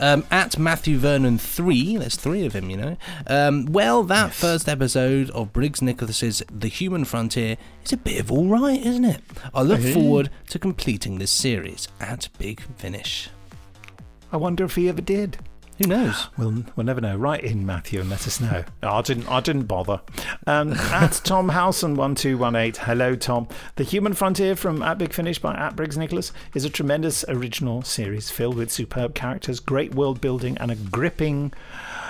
Um, 0.00 0.24
at 0.30 0.58
Matthew 0.58 0.98
Vernon 0.98 1.38
3, 1.38 1.98
there's 1.98 2.16
three 2.16 2.44
of 2.44 2.52
him, 2.52 2.68
you 2.68 2.76
know. 2.76 2.96
Um, 3.28 3.66
well, 3.66 4.02
that 4.04 4.32
first 4.32 4.68
episode 4.68 5.30
of 5.30 5.52
Briggs 5.52 5.80
Nicholas's 5.80 6.42
The 6.50 6.66
Human 6.68 7.04
Frontier 7.04 7.56
is 7.84 7.92
a 7.92 7.96
bit 7.96 8.18
of 8.20 8.32
alright, 8.32 8.84
isn't 8.84 9.04
it? 9.04 9.20
I 9.54 9.62
look 9.62 9.80
Hey. 9.80 9.94
forward 9.94 10.30
to 10.48 10.58
completing 10.58 11.18
this 11.18 11.30
series 11.30 11.86
at 12.00 12.28
Big 12.38 12.60
Finish. 12.76 13.28
I 14.32 14.36
wonder 14.36 14.64
if 14.64 14.74
he 14.74 14.88
ever 14.88 15.00
did. 15.00 15.38
Who 15.78 15.88
knows? 15.88 16.28
We'll, 16.36 16.64
we'll 16.74 16.84
never 16.84 17.00
know. 17.00 17.16
Write 17.16 17.44
in, 17.44 17.64
Matthew, 17.64 18.00
and 18.00 18.10
let 18.10 18.26
us 18.26 18.40
know. 18.40 18.64
I 18.82 19.02
didn't. 19.02 19.28
I 19.28 19.40
didn't 19.40 19.64
bother. 19.64 20.00
Um, 20.46 20.72
at 20.72 21.20
Tom 21.24 21.50
Howson 21.50 21.94
one 21.94 22.14
two 22.16 22.36
one 22.36 22.56
eight. 22.56 22.78
Hello, 22.78 23.14
Tom. 23.14 23.46
The 23.76 23.84
Human 23.84 24.14
Frontier 24.14 24.56
from 24.56 24.82
At 24.82 24.98
Big 24.98 25.12
Finish 25.12 25.38
by 25.38 25.54
At 25.54 25.76
Briggs 25.76 25.96
Nicholas 25.96 26.32
is 26.54 26.64
a 26.64 26.70
tremendous 26.70 27.24
original 27.28 27.82
series 27.82 28.30
filled 28.30 28.56
with 28.56 28.70
superb 28.72 29.14
characters, 29.14 29.60
great 29.60 29.94
world 29.94 30.20
building, 30.20 30.58
and 30.58 30.70
a 30.70 30.76
gripping 30.76 31.52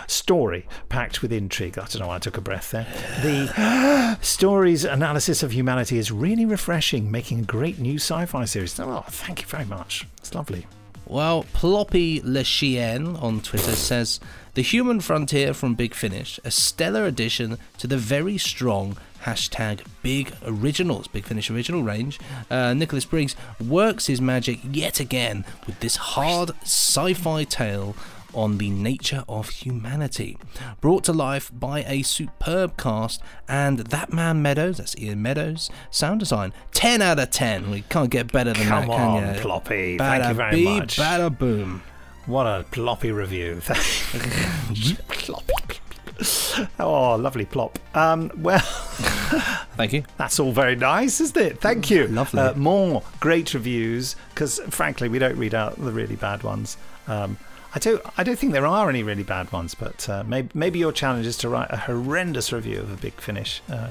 story 0.07 0.67
packed 0.89 1.23
with 1.23 1.33
intrigue. 1.33 1.79
I 1.79 1.83
don't 1.83 2.01
know 2.01 2.09
why 2.09 2.17
I 2.17 2.21
took 2.21 2.37
a 2.37 2.43
breath 2.43 2.71
there. 2.71 2.87
The 3.23 4.19
story's 4.23 4.85
analysis 4.85 5.43
of 5.43 5.53
humanity 5.53 5.99
is 5.99 6.11
really 6.11 6.47
refreshing, 6.47 7.11
making 7.11 7.41
a 7.41 7.45
great 7.45 7.79
new 7.79 7.97
sci-fi 7.97 8.47
series. 8.47 8.79
Oh, 8.81 9.05
thank 9.09 9.43
you 9.43 9.47
very 9.47 9.67
much. 9.67 10.07
It's 10.19 10.35
lovely. 10.35 10.67
Well, 11.15 11.45
Ploppy 11.53 12.21
Le 12.25 12.43
Chien 12.43 13.15
on 13.15 13.41
Twitter 13.41 13.77
says 13.77 14.19
The 14.55 14.63
Human 14.63 14.99
Frontier 14.99 15.55
from 15.55 15.77
Big 15.77 15.95
Finish, 15.95 16.41
a 16.43 16.51
stellar 16.51 17.07
addition 17.07 17.57
to 17.79 17.87
the 17.87 17.97
very 17.97 18.37
strong 18.37 18.97
hashtag 19.23 19.87
Big 20.03 20.33
Originals, 20.45 21.07
Big 21.07 21.25
Finish 21.25 21.53
Original 21.53 21.85
range. 21.85 22.19
Uh, 22.51 22.75
Nicholas 22.75 23.05
Briggs 23.05 23.37
works 23.65 24.09
his 24.09 24.21
magic 24.21 24.59
yet 24.69 24.99
again 24.99 25.45
with 25.69 25.79
this 25.79 25.95
hard 25.95 26.51
sci 26.63 27.15
fi 27.15 27.45
tale 27.45 27.95
on 28.35 28.59
the 28.59 28.71
nature 28.71 29.25
of 29.29 29.49
humanity. 29.49 30.37
Brought 30.81 31.05
to 31.05 31.13
life 31.13 31.51
by 31.53 31.85
a 31.85 32.03
superb 32.03 32.77
cast 32.77 33.23
and 33.49 33.79
that 33.79 34.13
man 34.13 34.43
Meadows, 34.43 34.79
that's 34.79 34.95
Iain 34.97 35.23
Meadows, 35.23 35.71
sound 35.91 36.21
design 36.21 36.53
10 36.73 37.03
out 37.03 37.19
of 37.19 37.31
10. 37.31 37.71
We 37.71 37.83
can't 37.83 38.11
get 38.11 38.33
better 38.33 38.53
than 38.53 38.67
Come 38.67 38.89
that, 38.89 38.93
on, 38.93 39.23
can 39.23 39.35
you? 39.35 39.41
Ploppy. 39.41 39.99
Thank 39.99 40.29
you 40.29 40.35
very 40.35 40.57
Bada 40.57 40.79
much. 40.79 40.97
Bada 40.97 41.39
boom. 41.39 41.83
What 42.27 42.47
a 42.47 42.65
ploppy 42.71 43.15
review. 43.15 43.61
Plop. 45.09 45.45
oh, 46.81 47.17
lovely 47.17 47.45
plop. 47.45 47.79
Um, 47.97 48.31
well, 48.37 48.61
Thank 49.77 49.93
you. 49.93 50.05
that's 50.17 50.39
all 50.39 50.53
very 50.53 50.77
nice, 50.77 51.21
isn't 51.21 51.37
it? 51.37 51.61
Thank 51.61 51.91
you. 51.91 52.07
Lovely. 52.09 52.41
Uh, 52.41 52.55
more 52.55 53.03
great 53.21 53.53
reviews, 53.55 54.17
because 54.31 54.61
frankly, 54.71 55.09
we 55.09 55.19
don't 55.19 55.37
read 55.37 55.55
out 55.55 55.77
the 55.77 55.93
really 55.93 56.17
bad 56.17 56.43
ones. 56.43 56.77
Um, 57.09 57.39
I 57.75 57.79
don't. 57.81 58.01
I 58.17 58.23
don't 58.23 58.39
think 58.39 58.53
there 58.53 58.67
are 58.67 58.89
any 58.89 59.03
really 59.03 59.25
bad 59.25 59.51
ones, 59.51 59.75
but 59.75 60.09
uh, 60.09 60.23
maybe, 60.25 60.49
maybe 60.55 60.79
your 60.79 60.93
challenge 60.93 61.27
is 61.27 61.37
to 61.39 61.49
write 61.49 61.71
a 61.71 61.77
horrendous 61.77 62.53
review 62.53 62.79
of 62.79 62.93
a 62.93 62.97
Big 62.97 63.15
Finish 63.21 63.63
uh, 63.69 63.91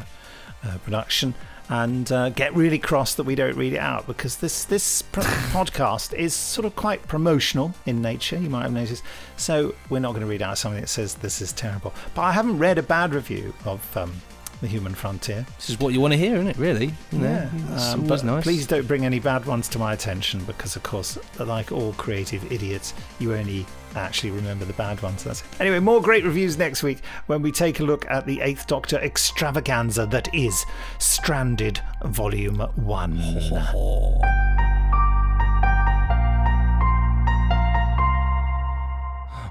uh, 0.64 0.78
production 0.86 1.34
and 1.70 2.12
uh, 2.12 2.30
get 2.30 2.54
really 2.56 2.78
cross 2.80 3.16
that 3.16 3.24
we 3.24 3.36
don't 3.36 3.56
read 3.56 3.74
it 3.74 3.80
out 3.80 4.06
because 4.06 4.38
this 4.38 4.66
this 4.66 5.02
pr- 5.02 5.22
podcast 5.52 6.14
is 6.14 6.34
sort 6.34 6.66
of 6.66 6.76
quite 6.76 7.08
promotional 7.08 7.74
in 7.86 8.02
nature. 8.02 8.38
You 8.38 8.50
might 8.50 8.64
have 8.64 8.74
noticed. 8.74 9.04
So 9.38 9.74
we're 9.90 10.00
not 10.00 10.12
going 10.12 10.22
to 10.22 10.28
read 10.28 10.42
out 10.42 10.58
something 10.58 10.82
that 10.82 10.88
says 10.88 11.16
this 11.16 11.42
is 11.42 11.54
terrible. 11.54 11.94
But 12.16 12.24
I 12.24 12.32
haven't 12.34 12.60
read 12.60 12.78
a 12.78 12.84
bad 12.84 13.14
review 13.14 13.54
of 13.66 13.96
um, 13.98 14.14
the 14.62 14.68
Human 14.68 14.94
Frontier. 14.94 15.46
This 15.58 15.70
is 15.70 15.80
what 15.80 15.94
you 15.94 16.00
want 16.02 16.14
to 16.14 16.18
hear, 16.18 16.36
isn't 16.36 16.48
it? 16.48 16.58
Really? 16.58 16.94
Know, 17.12 17.50
it's 17.74 17.94
Um, 17.94 18.08
but 18.08 18.24
nice. 18.24 18.44
please 18.44 18.68
don't 18.68 18.88
bring 18.88 19.06
any 19.06 19.20
bad 19.20 19.46
ones 19.46 19.68
to 19.70 19.80
my 19.80 19.94
attention 19.94 20.44
because, 20.46 20.76
of 20.76 20.84
course, 20.84 21.18
like 21.40 21.72
all 21.72 21.94
creative 21.94 22.50
idiots, 22.52 22.94
you 23.20 23.34
only 23.34 23.66
actually 23.96 24.32
remember 24.32 24.66
the 24.66 24.74
bad 24.74 25.02
ones. 25.02 25.24
That's 25.24 25.42
it. 25.42 25.48
Anyway, 25.60 25.80
more 25.80 26.02
great 26.02 26.24
reviews 26.24 26.58
next 26.58 26.84
week 26.84 27.00
when 27.28 27.42
we 27.42 27.52
take 27.52 27.80
a 27.80 27.84
look 27.84 28.10
at 28.10 28.26
the 28.26 28.42
Eighth 28.42 28.68
Doctor 28.68 28.98
extravaganza 28.98 30.06
that 30.08 30.34
is 30.34 30.66
Stranded 31.00 31.80
Volume 32.04 32.60
1. 32.60 33.18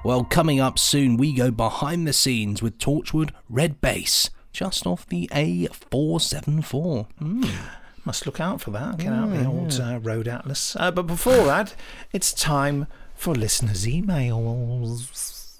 Well, 0.03 0.25
coming 0.25 0.59
up 0.59 0.77
soon, 0.77 1.15
we 1.15 1.33
go 1.33 1.49
behind 1.49 2.05
the 2.05 2.11
scenes 2.11 2.61
with 2.61 2.77
Torchwood 2.77 3.31
Red 3.49 3.79
Base, 3.79 4.29
just 4.51 4.85
off 4.85 5.07
the 5.07 5.29
A474. 5.31 7.07
Hmm. 7.19 7.45
Must 8.03 8.25
look 8.25 8.41
out 8.41 8.59
for 8.59 8.71
that. 8.71 8.97
Get 8.97 9.13
out 9.13 9.31
the 9.31 9.45
old 9.45 9.79
uh, 9.79 9.99
road 10.01 10.27
atlas. 10.27 10.75
Uh, 10.77 10.91
but 10.91 11.03
before 11.03 11.45
that, 11.45 11.73
it's 12.11 12.33
time 12.33 12.87
for 13.23 13.33
listeners' 13.33 13.85
emails. 13.85 15.57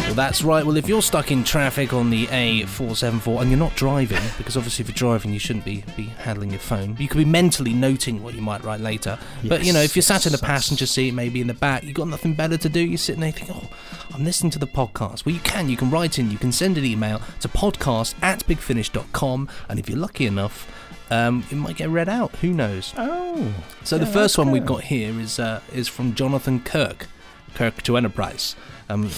Well, 0.00 0.14
that's 0.14 0.42
right. 0.42 0.66
Well, 0.66 0.76
if 0.76 0.88
you're 0.88 1.00
stuck 1.00 1.30
in 1.30 1.44
traffic 1.44 1.92
on 1.92 2.10
the 2.10 2.26
A474 2.26 3.42
and 3.42 3.50
you're 3.50 3.58
not 3.58 3.76
driving, 3.76 4.22
because 4.36 4.56
obviously 4.56 4.82
if 4.82 4.88
you're 4.88 4.96
driving, 4.96 5.32
you 5.32 5.38
shouldn't 5.38 5.64
be, 5.64 5.84
be 5.96 6.04
handling 6.04 6.50
your 6.50 6.58
phone. 6.58 6.96
You 6.98 7.06
could 7.06 7.18
be 7.18 7.24
mentally 7.24 7.72
noting 7.72 8.20
what 8.20 8.34
you 8.34 8.42
might 8.42 8.64
write 8.64 8.80
later. 8.80 9.16
But, 9.44 9.64
you 9.64 9.72
know, 9.72 9.80
if 9.80 9.94
you're 9.94 10.02
sat 10.02 10.26
in 10.26 10.32
the 10.32 10.38
passenger 10.38 10.86
seat, 10.86 11.14
maybe 11.14 11.40
in 11.40 11.46
the 11.46 11.54
back, 11.54 11.84
you've 11.84 11.94
got 11.94 12.08
nothing 12.08 12.34
better 12.34 12.56
to 12.56 12.68
do, 12.68 12.80
you're 12.80 12.98
sitting 12.98 13.20
there 13.20 13.30
thinking, 13.30 13.54
oh, 13.56 13.68
I'm 14.12 14.24
listening 14.24 14.50
to 14.52 14.58
the 14.58 14.66
podcast. 14.66 15.24
Well, 15.24 15.36
you 15.36 15.40
can. 15.42 15.68
You 15.68 15.76
can 15.76 15.90
write 15.90 16.18
in, 16.18 16.32
you 16.32 16.38
can 16.38 16.50
send 16.50 16.78
an 16.78 16.84
email 16.84 17.20
to 17.40 17.48
podcast 17.48 18.14
at 18.22 18.40
bigfinish.com. 18.46 19.48
And 19.68 19.78
if 19.78 19.88
you're 19.88 19.98
lucky 19.98 20.26
enough, 20.26 20.68
um, 21.14 21.44
it 21.50 21.54
might 21.54 21.76
get 21.76 21.88
read 21.90 22.08
out. 22.08 22.34
Who 22.36 22.52
knows? 22.52 22.92
Oh. 22.96 23.54
So 23.84 23.98
the 23.98 24.06
first 24.06 24.36
one 24.36 24.50
we've 24.50 24.66
got 24.66 24.82
here 24.84 25.18
is 25.20 25.38
uh, 25.38 25.60
is 25.72 25.86
from 25.86 26.14
Jonathan 26.14 26.60
Kirk, 26.60 27.06
Kirk 27.54 27.82
to 27.82 27.96
Enterprise. 27.96 28.56
Um, 28.88 29.04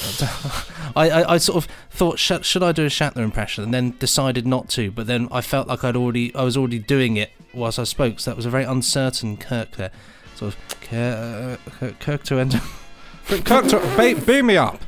I, 0.95 1.11
I, 1.11 1.35
I 1.35 1.39
sort 1.39 1.65
of 1.65 1.71
thought 1.91 2.19
should, 2.19 2.45
should 2.45 2.63
I 2.63 2.73
do 2.73 2.85
a 2.85 2.89
Shatner 2.89 3.23
impression, 3.23 3.65
and 3.65 3.75
then 3.75 3.95
decided 3.99 4.47
not 4.47 4.69
to. 4.71 4.91
But 4.91 5.07
then 5.07 5.29
I 5.31 5.41
felt 5.41 5.69
like 5.69 5.85
I'd 5.85 5.97
already 5.97 6.35
I 6.35 6.43
was 6.43 6.57
already 6.57 6.79
doing 6.79 7.17
it 7.17 7.31
whilst 7.55 7.79
I 7.79 7.85
spoke, 7.85 8.21
so 8.21 8.31
that 8.31 8.37
was 8.37 8.47
a 8.47 8.51
very 8.51 8.65
uncertain 8.65 9.37
Kirk 9.37 9.73
there. 9.73 9.91
Sort 10.35 10.55
of 10.55 10.81
Kirk, 10.83 11.61
Kirk, 11.79 11.99
Kirk 11.99 12.23
to 12.25 12.39
Enter. 12.39 12.61
Kirk 13.27 13.69
to 13.69 13.95
beam, 13.97 14.21
beam 14.21 14.47
me 14.47 14.57
up. 14.57 14.83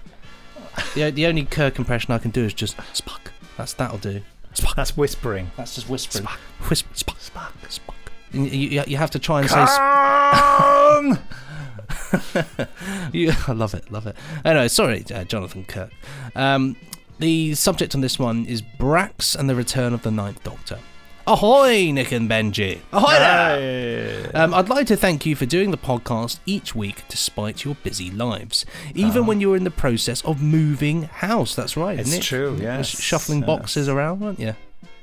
the, 0.94 1.10
the 1.10 1.26
only 1.26 1.44
Kirk 1.44 1.78
impression 1.78 2.12
I 2.12 2.18
can 2.18 2.30
do 2.30 2.44
is 2.44 2.52
just 2.52 2.76
Spock. 2.76 3.30
That's 3.56 3.72
that'll 3.72 3.98
do. 3.98 4.20
Spock. 4.54 4.74
That's 4.76 4.96
whispering. 4.96 5.50
That's 5.56 5.74
just 5.74 5.88
whispering. 5.88 6.26
Spock. 6.26 6.38
Whisper. 6.68 6.88
Spock. 6.94 7.30
Spock. 7.30 7.52
Spock. 7.68 7.94
You, 8.32 8.42
you, 8.44 8.82
you 8.86 8.96
have 8.96 9.10
to 9.12 9.18
try 9.18 9.40
and 9.40 9.48
say. 9.50 9.64
You, 13.12 13.32
I 13.46 13.52
love 13.52 13.74
it, 13.74 13.90
love 13.90 14.06
it. 14.06 14.16
Anyway, 14.44 14.68
sorry, 14.68 15.04
uh, 15.14 15.24
Jonathan 15.24 15.64
Kirk. 15.64 15.90
Um, 16.36 16.76
the 17.18 17.54
subject 17.54 17.94
on 17.94 18.00
this 18.02 18.18
one 18.18 18.44
is 18.46 18.60
Brax 18.62 19.34
and 19.36 19.48
the 19.48 19.54
Return 19.54 19.92
of 19.94 20.02
the 20.02 20.10
Ninth 20.10 20.42
Doctor. 20.42 20.78
Ahoy, 21.26 21.90
Nick 21.92 22.12
and 22.12 22.28
Benji! 22.30 22.78
Ahoy 22.92 23.12
there! 23.18 24.30
Um, 24.34 24.54
I'd 24.54 24.68
like 24.70 24.86
to 24.86 24.96
thank 24.96 25.26
you 25.26 25.36
for 25.36 25.44
doing 25.44 25.70
the 25.70 25.76
podcast 25.76 26.38
each 26.46 26.74
week 26.74 27.02
despite 27.08 27.64
your 27.64 27.74
busy 27.76 28.10
lives. 28.10 28.64
Even 28.94 29.26
when 29.26 29.38
you're 29.40 29.56
in 29.56 29.64
the 29.64 29.70
process 29.70 30.22
of 30.24 30.42
moving 30.42 31.02
house. 31.02 31.54
That's 31.54 31.76
right, 31.76 31.98
It's 31.98 32.10
Nick. 32.10 32.22
true, 32.22 32.52
You 32.52 32.56
were 32.58 32.62
yes, 32.62 32.88
Shuffling 32.88 33.40
yes. 33.40 33.46
boxes 33.46 33.88
around, 33.90 34.20
weren't 34.20 34.40
you? 34.40 34.54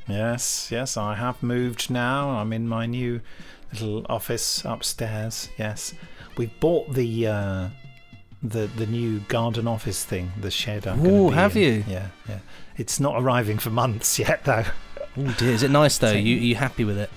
Yes, 0.07 0.69
yes, 0.71 0.97
I 0.97 1.15
have 1.15 1.41
moved 1.41 1.89
now. 1.89 2.29
I'm 2.29 2.53
in 2.53 2.67
my 2.67 2.85
new 2.85 3.21
little 3.73 4.05
office 4.07 4.63
upstairs. 4.63 5.49
Yes, 5.57 5.93
we've 6.37 6.57
bought 6.59 6.93
the 6.93 7.27
uh, 7.27 7.67
the 8.43 8.67
the 8.67 8.85
new 8.85 9.19
garden 9.21 9.67
office 9.67 10.03
thing, 10.05 10.31
the 10.39 10.51
shed. 10.51 10.85
I'm 10.87 11.01
be 11.01 11.35
have 11.35 11.55
in. 11.55 11.63
you? 11.63 11.83
Yeah, 11.87 12.07
yeah. 12.29 12.39
It's 12.77 12.99
not 12.99 13.21
arriving 13.21 13.57
for 13.57 13.71
months 13.71 14.19
yet, 14.25 14.43
though. 14.43 14.65
Oh 15.17 15.35
dear, 15.37 15.51
is 15.51 15.63
it 15.63 15.71
nice 15.71 15.97
though? 15.97 16.11
You 16.11 16.35
you 16.35 16.55
happy 16.55 16.83
with 16.83 16.97
it? 16.97 17.09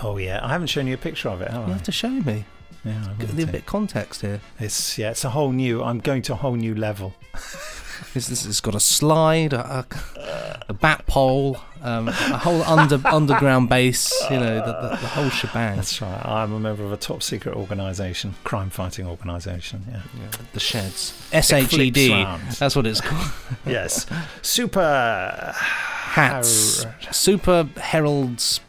Oh 0.00 0.18
yeah, 0.18 0.44
I 0.44 0.48
haven't 0.48 0.66
shown 0.66 0.86
you 0.86 0.94
a 0.94 0.98
picture 0.98 1.28
of 1.30 1.40
it, 1.40 1.50
have 1.50 1.62
You 1.66 1.70
I? 1.70 1.76
have 1.76 1.84
to 1.84 1.92
show 1.92 2.10
me. 2.10 2.44
Yeah, 2.84 3.00
I 3.08 3.12
Get 3.14 3.28
will 3.28 3.34
a 3.34 3.36
little 3.36 3.52
bit 3.52 3.60
of 3.62 3.66
context 3.66 4.20
here. 4.20 4.40
It's 4.60 4.98
yeah, 4.98 5.10
it's 5.10 5.24
a 5.24 5.30
whole 5.30 5.52
new. 5.52 5.82
I'm 5.82 6.00
going 6.00 6.20
to 6.22 6.32
a 6.34 6.36
whole 6.36 6.56
new 6.56 6.74
level. 6.74 7.14
This, 8.12 8.26
this 8.26 8.44
has 8.44 8.60
got 8.60 8.74
a 8.74 8.80
slide, 8.80 9.52
a, 9.52 9.86
a, 10.18 10.64
a 10.68 10.72
bat 10.74 11.06
pole, 11.06 11.58
um, 11.84 12.08
a 12.08 12.12
whole 12.12 12.62
under 12.62 13.00
underground 13.06 13.68
base. 13.68 14.12
You 14.30 14.40
know, 14.40 14.56
the, 14.56 14.72
the, 14.72 14.88
the 14.88 15.06
whole 15.06 15.28
shebang. 15.28 15.76
That's 15.76 16.00
right. 16.00 16.24
I'm 16.26 16.52
a 16.52 16.58
member 16.58 16.82
of 16.82 16.92
a 16.92 16.96
top 16.96 17.22
secret 17.22 17.54
organisation, 17.54 18.34
crime 18.42 18.70
fighting 18.70 19.06
organisation. 19.06 19.84
Yeah. 19.90 20.00
the 20.52 20.60
sheds. 20.60 21.12
SHED. 21.32 21.94
That's 22.58 22.74
what 22.74 22.86
it's 22.86 23.00
called. 23.00 23.30
yes. 23.66 24.06
Super 24.42 25.52
Hats. 25.54 26.84
Har- 26.84 27.12
Super 27.12 27.68
Heralds 27.76 28.60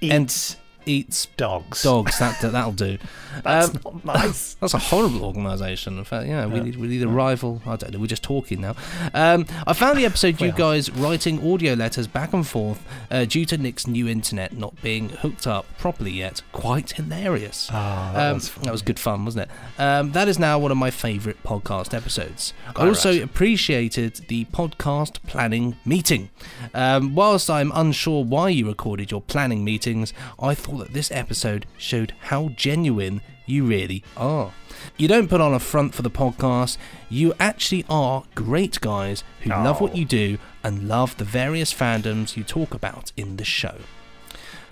eats 0.00 0.56
eats 0.86 1.26
dogs. 1.36 1.82
dogs. 1.82 2.18
That 2.18 2.40
that'll 2.40 2.72
do. 2.72 2.98
That's 3.44 3.68
Um, 3.68 3.80
not 3.84 4.04
nice. 4.04 4.54
That's 4.60 4.74
a 4.74 4.78
horrible 4.78 5.24
organisation. 5.24 5.98
In 5.98 6.04
fact, 6.04 6.26
yeah, 6.28 6.46
we 6.46 6.56
Yeah. 6.56 6.62
need 6.64 6.76
we 6.76 6.88
need 6.88 7.02
a 7.02 7.08
rival. 7.08 7.62
I 7.66 7.76
don't 7.76 7.92
know. 7.92 7.98
We're 7.98 8.06
just 8.06 8.22
talking 8.22 8.60
now. 8.60 8.74
Um, 9.14 9.46
I 9.66 9.72
found 9.72 9.98
the 9.98 10.04
episode 10.04 10.40
you 10.46 10.52
guys 10.52 10.90
writing 10.90 11.52
audio 11.52 11.74
letters 11.74 12.06
back 12.06 12.32
and 12.32 12.46
forth 12.46 12.82
uh, 13.10 13.24
due 13.24 13.44
to 13.46 13.56
Nick's 13.58 13.86
new 13.86 14.08
internet 14.08 14.52
not 14.56 14.80
being 14.82 15.08
hooked 15.10 15.46
up 15.46 15.66
properly 15.78 16.12
yet 16.12 16.42
quite 16.52 16.92
hilarious. 16.92 17.68
Ah, 17.72 18.12
that 18.14 18.28
Um, 18.28 18.34
was 18.34 18.50
that 18.62 18.72
was 18.72 18.82
good 18.82 18.98
fun, 18.98 19.24
wasn't 19.24 19.48
it? 19.48 19.80
Um, 19.80 20.12
that 20.12 20.28
is 20.28 20.38
now 20.38 20.58
one 20.58 20.70
of 20.70 20.76
my 20.78 20.90
favourite 20.90 21.42
podcast 21.42 21.94
episodes. 21.94 22.52
I 22.76 22.86
also 22.88 23.10
right. 23.12 23.22
appreciated 23.22 24.26
the 24.28 24.44
podcast 24.46 25.22
planning 25.26 25.76
meeting. 25.84 26.30
Um, 26.74 27.14
whilst 27.14 27.50
I'm 27.50 27.72
unsure 27.74 28.24
why 28.24 28.48
you 28.50 28.66
recorded 28.68 29.10
your 29.10 29.20
planning 29.20 29.64
meetings, 29.64 30.12
I 30.38 30.54
thought 30.54 30.78
that 30.78 30.92
this 30.92 31.10
episode 31.10 31.66
showed 31.76 32.12
how 32.20 32.48
genuine 32.50 33.19
you 33.46 33.64
really 33.64 34.02
are. 34.16 34.52
You 34.96 35.08
don't 35.08 35.28
put 35.28 35.40
on 35.40 35.52
a 35.54 35.58
front 35.58 35.94
for 35.94 36.02
the 36.02 36.10
podcast, 36.10 36.76
you 37.08 37.34
actually 37.40 37.84
are 37.88 38.24
great 38.34 38.80
guys 38.80 39.24
who 39.42 39.50
love 39.50 39.80
what 39.80 39.92
Oh. 39.92 39.96
you 39.96 40.04
do 40.04 40.38
and 40.62 40.88
love 40.88 41.16
the 41.16 41.24
various 41.24 41.72
fandoms 41.74 42.36
you 42.36 42.44
talk 42.44 42.74
about 42.74 43.12
in 43.16 43.36
the 43.36 43.44
show. 43.44 43.76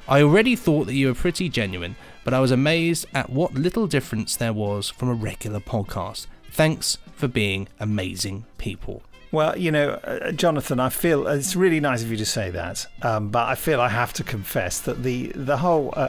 I 0.09 0.23
already 0.23 0.57
thought 0.57 0.87
that 0.87 0.95
you 0.95 1.09
were 1.09 1.15
pretty 1.15 1.49
genuine, 1.49 1.97
but 2.25 2.33
I 2.33 2.41
was 2.41 2.51
amazed 2.51 3.07
at 3.15 3.29
what 3.31 3.55
little 3.55 3.87
difference 3.87 4.37
there 4.37 4.53
was 4.55 4.89
from 4.89 5.09
a 5.11 5.15
regular 5.15 5.61
podcast. 5.61 6.27
Thanks 6.51 6.97
for 7.15 7.29
being 7.29 7.69
amazing 7.79 8.47
people. 8.57 9.03
Well, 9.31 9.59
you 9.59 9.71
know, 9.71 9.91
uh, 10.05 10.33
Jonathan, 10.33 10.81
I 10.81 10.89
feel 10.89 11.27
it's 11.27 11.55
really 11.55 11.81
nice 11.81 12.03
of 12.03 12.11
you 12.11 12.17
to 12.17 12.25
say 12.25 12.49
that, 12.51 12.87
um, 13.03 13.29
but 13.29 13.47
I 13.49 13.55
feel 13.57 13.79
I 13.79 13.91
have 13.91 14.15
to 14.15 14.25
confess 14.25 14.81
that 14.81 15.03
the 15.03 15.27
the 15.35 15.59
whole 15.59 15.93
uh, 15.95 16.09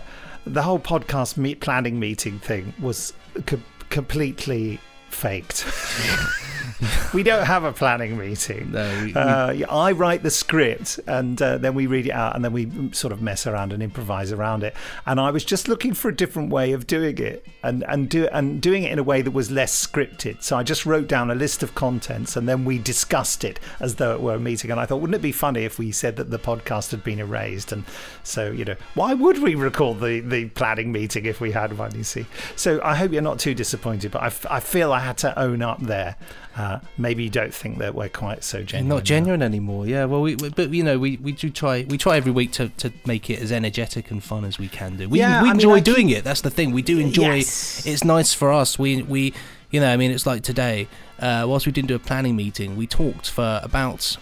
the 0.53 0.61
whole 0.61 0.79
podcast 0.79 1.37
meet 1.37 1.59
planning 1.59 1.99
meeting 1.99 2.39
thing 2.39 2.73
was 2.81 3.13
co- 3.45 3.59
completely 3.89 4.79
faked. 5.11 5.65
we 7.13 7.23
don't 7.23 7.45
have 7.45 7.63
a 7.63 7.73
planning 7.73 8.17
meeting. 8.17 8.71
No, 8.71 8.99
we- 9.01 9.07
we- 9.07 9.13
uh, 9.13 9.51
yeah, 9.51 9.65
I 9.69 9.91
write 9.91 10.23
the 10.23 10.29
script 10.29 10.99
and 11.07 11.41
uh, 11.41 11.57
then 11.57 11.75
we 11.75 11.87
read 11.87 12.05
it 12.07 12.11
out 12.11 12.35
and 12.35 12.43
then 12.45 12.53
we 12.53 12.69
sort 12.93 13.11
of 13.11 13.21
mess 13.21 13.45
around 13.45 13.73
and 13.73 13.83
improvise 13.83 14.31
around 14.31 14.63
it. 14.63 14.75
And 15.05 15.19
I 15.19 15.31
was 15.31 15.43
just 15.43 15.67
looking 15.67 15.93
for 15.93 16.09
a 16.09 16.15
different 16.15 16.49
way 16.51 16.71
of 16.71 16.87
doing 16.87 17.17
it 17.17 17.45
and 17.63 17.83
and 17.89 18.09
do 18.09 18.27
and 18.31 18.61
doing 18.61 18.83
it 18.83 18.91
in 18.91 18.99
a 18.99 19.03
way 19.03 19.21
that 19.21 19.31
was 19.31 19.51
less 19.51 19.85
scripted. 19.85 20.41
So 20.43 20.57
I 20.57 20.63
just 20.63 20.85
wrote 20.85 21.07
down 21.07 21.29
a 21.31 21.35
list 21.35 21.63
of 21.63 21.75
contents 21.75 22.37
and 22.37 22.47
then 22.47 22.63
we 22.63 22.77
discussed 22.77 23.43
it 23.43 23.59
as 23.79 23.95
though 23.95 24.13
it 24.13 24.21
were 24.21 24.35
a 24.35 24.39
meeting. 24.39 24.71
And 24.71 24.79
I 24.79 24.85
thought, 24.85 25.01
wouldn't 25.01 25.15
it 25.15 25.21
be 25.21 25.31
funny 25.31 25.63
if 25.65 25.79
we 25.79 25.91
said 25.91 26.15
that 26.17 26.29
the 26.31 26.39
podcast 26.39 26.91
had 26.91 27.03
been 27.03 27.19
erased? 27.19 27.71
And 27.71 27.83
so 28.23 28.51
you 28.51 28.63
know, 28.65 28.75
why 28.95 29.13
would 29.13 29.41
we 29.41 29.55
record 29.55 29.99
the 29.99 30.21
the 30.21 30.45
planning 30.49 30.91
meeting 30.91 31.25
if 31.25 31.41
we 31.41 31.51
had 31.51 31.77
one? 31.77 31.93
You 31.95 32.03
see. 32.03 32.25
So 32.55 32.79
I 32.83 32.95
hope 32.95 33.11
you're 33.11 33.21
not 33.21 33.39
too 33.39 33.53
disappointed, 33.53 34.11
but 34.11 34.21
I, 34.23 34.27
f- 34.27 34.45
I 34.49 34.59
feel 34.59 34.93
I 34.93 34.98
had 34.99 35.17
to 35.19 35.37
own 35.39 35.61
up 35.61 35.79
there. 35.81 36.15
Uh, 36.55 36.79
maybe 36.97 37.23
you 37.23 37.29
don't 37.29 37.53
think 37.53 37.77
that 37.77 37.95
we're 37.95 38.09
quite 38.09 38.43
so 38.43 38.63
genuine. 38.63 38.89
not 38.89 39.03
genuine 39.05 39.41
anymore. 39.41 39.87
Yeah, 39.87 40.05
well, 40.05 40.21
we, 40.21 40.35
we- 40.35 40.49
but 40.49 40.71
you 40.71 40.83
know, 40.83 40.99
we, 40.99 41.17
we 41.17 41.31
do 41.31 41.49
try. 41.49 41.85
We 41.87 41.97
try 41.97 42.17
every 42.17 42.31
week 42.31 42.51
to, 42.53 42.69
to 42.69 42.91
make 43.05 43.29
it 43.29 43.39
as 43.39 43.51
energetic 43.51 44.11
and 44.11 44.21
fun 44.23 44.43
as 44.45 44.59
we 44.59 44.67
can 44.67 44.97
do. 44.97 45.07
We, 45.07 45.19
Yeah, 45.19 45.41
we 45.41 45.49
I 45.49 45.53
mean, 45.53 45.61
enjoy 45.61 45.73
I 45.75 45.81
keep- 45.81 45.95
doing 45.95 46.09
it. 46.09 46.23
That's 46.23 46.41
the 46.41 46.49
thing. 46.49 46.71
We 46.71 46.81
do 46.81 46.99
enjoy. 46.99 47.35
Yes. 47.35 47.85
It's 47.85 48.03
nice 48.03 48.33
for 48.33 48.51
us. 48.51 48.77
We 48.77 49.03
we 49.03 49.33
you 49.71 49.79
know, 49.79 49.87
I 49.91 49.97
mean, 49.97 50.11
it's 50.11 50.25
like 50.25 50.41
today. 50.43 50.87
Uh, 51.19 51.45
whilst 51.47 51.65
we 51.65 51.71
didn't 51.71 51.87
do 51.89 51.95
a 51.95 51.99
planning 51.99 52.35
meeting, 52.35 52.75
we 52.75 52.87
talked 52.87 53.29
for 53.29 53.59
about 53.63 54.17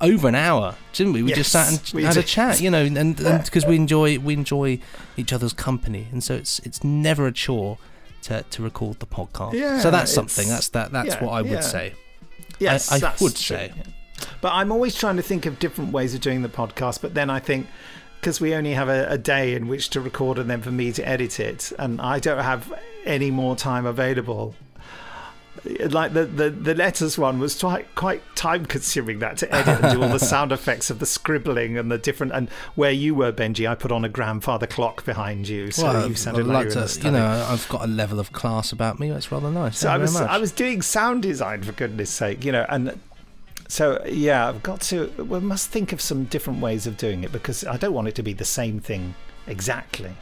over 0.00 0.28
an 0.28 0.34
hour, 0.34 0.76
didn't 0.92 1.12
we? 1.12 1.22
We 1.22 1.32
just 1.32 1.52
sat 1.52 1.92
and 1.94 2.04
had 2.04 2.16
a 2.16 2.22
chat, 2.22 2.60
you 2.60 2.70
know, 2.70 2.84
and 2.84 2.96
and 2.98 3.16
because 3.44 3.64
we 3.66 3.76
enjoy 3.76 4.18
we 4.18 4.34
enjoy 4.34 4.78
each 5.16 5.32
other's 5.32 5.52
company, 5.52 6.06
and 6.12 6.22
so 6.22 6.34
it's 6.34 6.58
it's 6.60 6.84
never 6.84 7.26
a 7.26 7.32
chore 7.32 7.78
to, 8.22 8.42
to 8.42 8.62
record 8.62 9.00
the 9.00 9.06
podcast. 9.06 9.54
Yeah, 9.54 9.80
so 9.80 9.90
that's 9.90 10.12
something. 10.12 10.48
That's 10.48 10.68
that. 10.70 10.92
That's 10.92 11.14
yeah, 11.14 11.24
what 11.24 11.32
I 11.32 11.42
would 11.42 11.50
yeah. 11.50 11.60
say. 11.60 11.94
Yes, 12.58 12.90
I- 12.92 12.96
I 13.08 13.14
would 13.20 13.36
true, 13.36 13.56
say. 13.56 13.72
But 14.40 14.52
I'm 14.52 14.70
always 14.70 14.94
trying 14.94 15.16
to 15.16 15.22
think 15.22 15.46
of 15.46 15.58
different 15.58 15.92
ways 15.92 16.14
of 16.14 16.20
doing 16.20 16.42
the 16.42 16.48
podcast. 16.48 17.00
But 17.00 17.14
then 17.14 17.30
I 17.30 17.38
think 17.38 17.66
because 18.20 18.40
we 18.40 18.54
only 18.54 18.74
have 18.74 18.88
a, 18.88 19.06
a 19.08 19.16
day 19.18 19.54
in 19.54 19.66
which 19.66 19.88
to 19.90 20.00
record 20.00 20.38
and 20.38 20.50
then 20.50 20.60
for 20.60 20.70
me 20.70 20.92
to 20.92 21.08
edit 21.08 21.40
it, 21.40 21.72
and 21.78 22.00
I 22.00 22.18
don't 22.18 22.42
have 22.42 22.72
any 23.06 23.30
more 23.30 23.56
time 23.56 23.86
available. 23.86 24.54
Like 25.64 26.14
the, 26.14 26.24
the, 26.24 26.50
the 26.50 26.74
letters 26.74 27.18
one 27.18 27.38
was 27.38 27.58
quite 27.58 27.94
quite 27.94 28.22
time 28.34 28.64
consuming 28.64 29.18
that 29.18 29.36
to 29.38 29.54
edit 29.54 29.84
and 29.84 29.92
do 29.92 30.02
all 30.02 30.08
the 30.08 30.18
sound 30.34 30.52
effects 30.52 30.90
of 30.90 30.98
the 30.98 31.06
scribbling 31.06 31.76
and 31.76 31.90
the 31.90 31.98
different 31.98 32.32
and 32.32 32.48
where 32.74 32.90
you 32.90 33.14
were 33.14 33.32
Benji 33.32 33.68
I 33.68 33.74
put 33.74 33.92
on 33.92 34.04
a 34.04 34.08
grandfather 34.08 34.66
clock 34.66 35.04
behind 35.04 35.48
you 35.48 35.70
so 35.70 35.84
Well, 35.84 36.08
you 36.08 36.14
sounded 36.14 36.46
like, 36.46 36.54
like 36.54 36.74
you 36.74 36.80
were 36.80 36.82
in 36.82 36.86
the 36.86 36.94
to, 36.94 37.04
you 37.04 37.10
know, 37.10 37.46
I've 37.48 37.68
got 37.68 37.84
a 37.84 37.86
level 37.86 38.18
of 38.18 38.32
class 38.32 38.72
about 38.72 38.98
me. 38.98 39.10
That's 39.10 39.30
rather 39.30 39.50
nice. 39.50 39.78
So 39.78 39.88
Thank 39.88 39.98
I 39.98 40.02
was. 40.02 40.16
I 40.16 40.38
was 40.38 40.52
doing 40.52 40.82
sound 40.82 41.22
design 41.22 41.62
for 41.62 41.72
goodness 41.72 42.10
sake, 42.10 42.44
you 42.44 42.52
know, 42.52 42.64
and 42.68 42.98
so 43.68 44.02
yeah, 44.06 44.48
I've 44.48 44.62
got 44.62 44.80
to. 44.82 45.06
We 45.18 45.40
must 45.40 45.70
think 45.70 45.92
of 45.92 46.00
some 46.00 46.24
different 46.24 46.60
ways 46.60 46.86
of 46.86 46.96
doing 46.96 47.24
it 47.24 47.32
because 47.32 47.64
I 47.64 47.76
don't 47.76 47.92
want 47.92 48.08
it 48.08 48.14
to 48.16 48.22
be 48.22 48.32
the 48.32 48.44
same 48.44 48.80
thing 48.80 49.14
exactly 49.46 50.12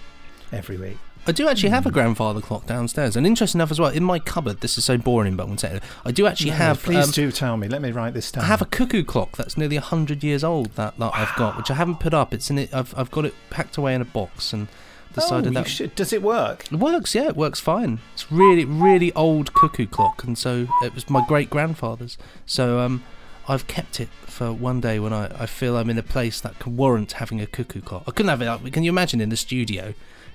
every 0.52 0.76
week. 0.76 0.98
I 1.28 1.32
do 1.32 1.46
actually 1.48 1.68
Hmm. 1.68 1.74
have 1.74 1.86
a 1.86 1.90
grandfather 1.90 2.40
clock 2.40 2.66
downstairs, 2.66 3.14
and 3.14 3.26
interesting 3.26 3.58
enough 3.58 3.70
as 3.70 3.78
well. 3.78 3.90
In 3.90 4.02
my 4.02 4.18
cupboard, 4.18 4.60
this 4.60 4.78
is 4.78 4.84
so 4.86 4.96
boring, 4.96 5.36
but 5.36 5.42
I'm 5.42 5.48
going 5.50 5.58
to 5.58 5.66
say 5.68 5.76
it. 5.76 5.82
I 6.04 6.10
do 6.10 6.26
actually 6.26 6.50
No, 6.50 6.56
have. 6.56 6.82
Please 6.82 7.04
um, 7.04 7.10
do 7.10 7.30
tell 7.30 7.56
me. 7.56 7.68
Let 7.68 7.82
me 7.82 7.90
write 7.92 8.14
this 8.14 8.32
down. 8.32 8.44
I 8.44 8.46
have 8.46 8.62
a 8.62 8.64
cuckoo 8.64 9.04
clock 9.04 9.36
that's 9.36 9.56
nearly 9.58 9.76
hundred 9.76 10.24
years 10.24 10.42
old 10.42 10.74
that, 10.76 10.98
that 10.98 11.12
I've 11.14 11.34
got, 11.36 11.56
which 11.58 11.70
I 11.70 11.74
haven't 11.74 12.00
put 12.00 12.14
up. 12.14 12.32
It's 12.32 12.48
in 12.50 12.58
it. 12.58 12.72
I've 12.72 12.94
I've 12.98 13.10
got 13.10 13.26
it 13.26 13.34
packed 13.50 13.76
away 13.76 13.94
in 13.94 14.00
a 14.00 14.06
box 14.06 14.52
and 14.54 14.68
decided 15.14 15.48
oh, 15.48 15.60
that 15.60 15.68
should. 15.68 15.94
Does 15.94 16.12
it 16.12 16.22
work? 16.22 16.64
it 16.72 16.76
works. 16.78 17.14
Yeah, 17.14 17.28
it 17.28 17.36
works 17.36 17.60
fine. 17.60 17.98
It's 18.14 18.32
really 18.32 18.64
really 18.64 19.12
old 19.12 19.52
cuckoo 19.52 19.86
clock, 19.86 20.24
and 20.24 20.38
so 20.38 20.66
it 20.82 20.94
was 20.94 21.10
my 21.10 21.22
great 21.28 21.50
grandfather's. 21.50 22.16
So 22.46 22.78
um, 22.80 23.02
I've 23.46 23.66
kept 23.66 24.00
it 24.00 24.08
for 24.24 24.52
one 24.52 24.80
day 24.80 24.98
when 24.98 25.12
I, 25.12 25.26
I 25.42 25.46
feel 25.46 25.76
I'm 25.76 25.90
in 25.90 25.98
a 25.98 26.02
place 26.02 26.40
that 26.40 26.58
can 26.58 26.76
warrant 26.78 27.12
having 27.12 27.38
a 27.40 27.46
cuckoo 27.46 27.82
clock. 27.82 28.04
I 28.06 28.12
couldn't 28.12 28.30
have 28.30 28.40
it 28.40 28.48
up. 28.48 28.64
Can 28.72 28.82
you 28.82 28.90
imagine 28.90 29.20
in 29.20 29.28
the 29.28 29.36
studio? 29.36 29.92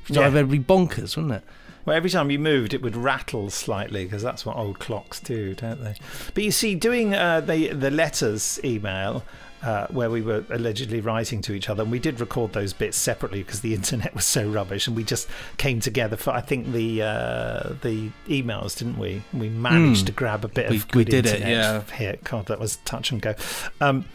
Yeah. 0.08 0.16
drive 0.22 0.36
everybody 0.36 0.60
bonkers, 0.86 1.16
wouldn't 1.16 1.34
it? 1.36 1.44
Well, 1.86 1.96
every 1.98 2.10
time 2.10 2.32
you 2.32 2.40
moved, 2.40 2.74
it 2.74 2.82
would 2.82 2.96
rattle 2.96 3.50
slightly 3.50 4.06
because 4.06 4.24
that's 4.24 4.46
what 4.46 4.56
old 4.56 4.80
clocks 4.80 5.20
do, 5.20 5.54
don't 5.54 5.84
they? 5.84 5.96
But 6.34 6.44
you 6.44 6.52
see, 6.52 6.76
doing 6.76 7.14
uh, 7.14 7.42
the 7.42 7.70
the 7.74 7.92
letters 7.92 8.58
email, 8.64 9.26
uh, 9.62 9.88
where 9.88 10.10
we 10.10 10.22
were 10.22 10.46
allegedly 10.50 11.02
writing 11.02 11.42
to 11.42 11.52
each 11.54 11.68
other, 11.70 11.84
and 11.84 11.92
we 11.92 12.00
did 12.00 12.22
record 12.22 12.54
those 12.54 12.72
bits 12.72 12.96
separately 12.96 13.44
because 13.44 13.60
the 13.60 13.74
internet 13.80 14.16
was 14.16 14.24
so 14.24 14.48
rubbish, 14.50 14.88
and 14.88 14.96
we 14.96 15.04
just 15.04 15.28
came 15.58 15.82
together 15.82 16.16
for 16.16 16.32
I 16.32 16.40
think 16.40 16.72
the 16.72 17.02
uh, 17.02 17.74
the 17.82 18.12
emails, 18.30 18.78
didn't 18.78 18.98
we? 18.98 19.22
We 19.34 19.50
managed 19.50 20.04
Mm. 20.04 20.06
to 20.06 20.12
grab 20.14 20.46
a 20.46 20.48
bit 20.48 20.70
We- 20.70 20.78
of 20.78 20.86
we 20.96 21.04
good 21.04 21.12
did 21.12 21.26
it, 21.26 21.34
internet 21.42 21.50
yeah. 21.90 21.98
Here, 21.98 22.16
God, 22.24 22.46
that 22.46 22.62
was 22.62 22.78
touch 22.86 23.12
and 23.12 23.22
go. 23.22 23.36
Um, 23.82 24.06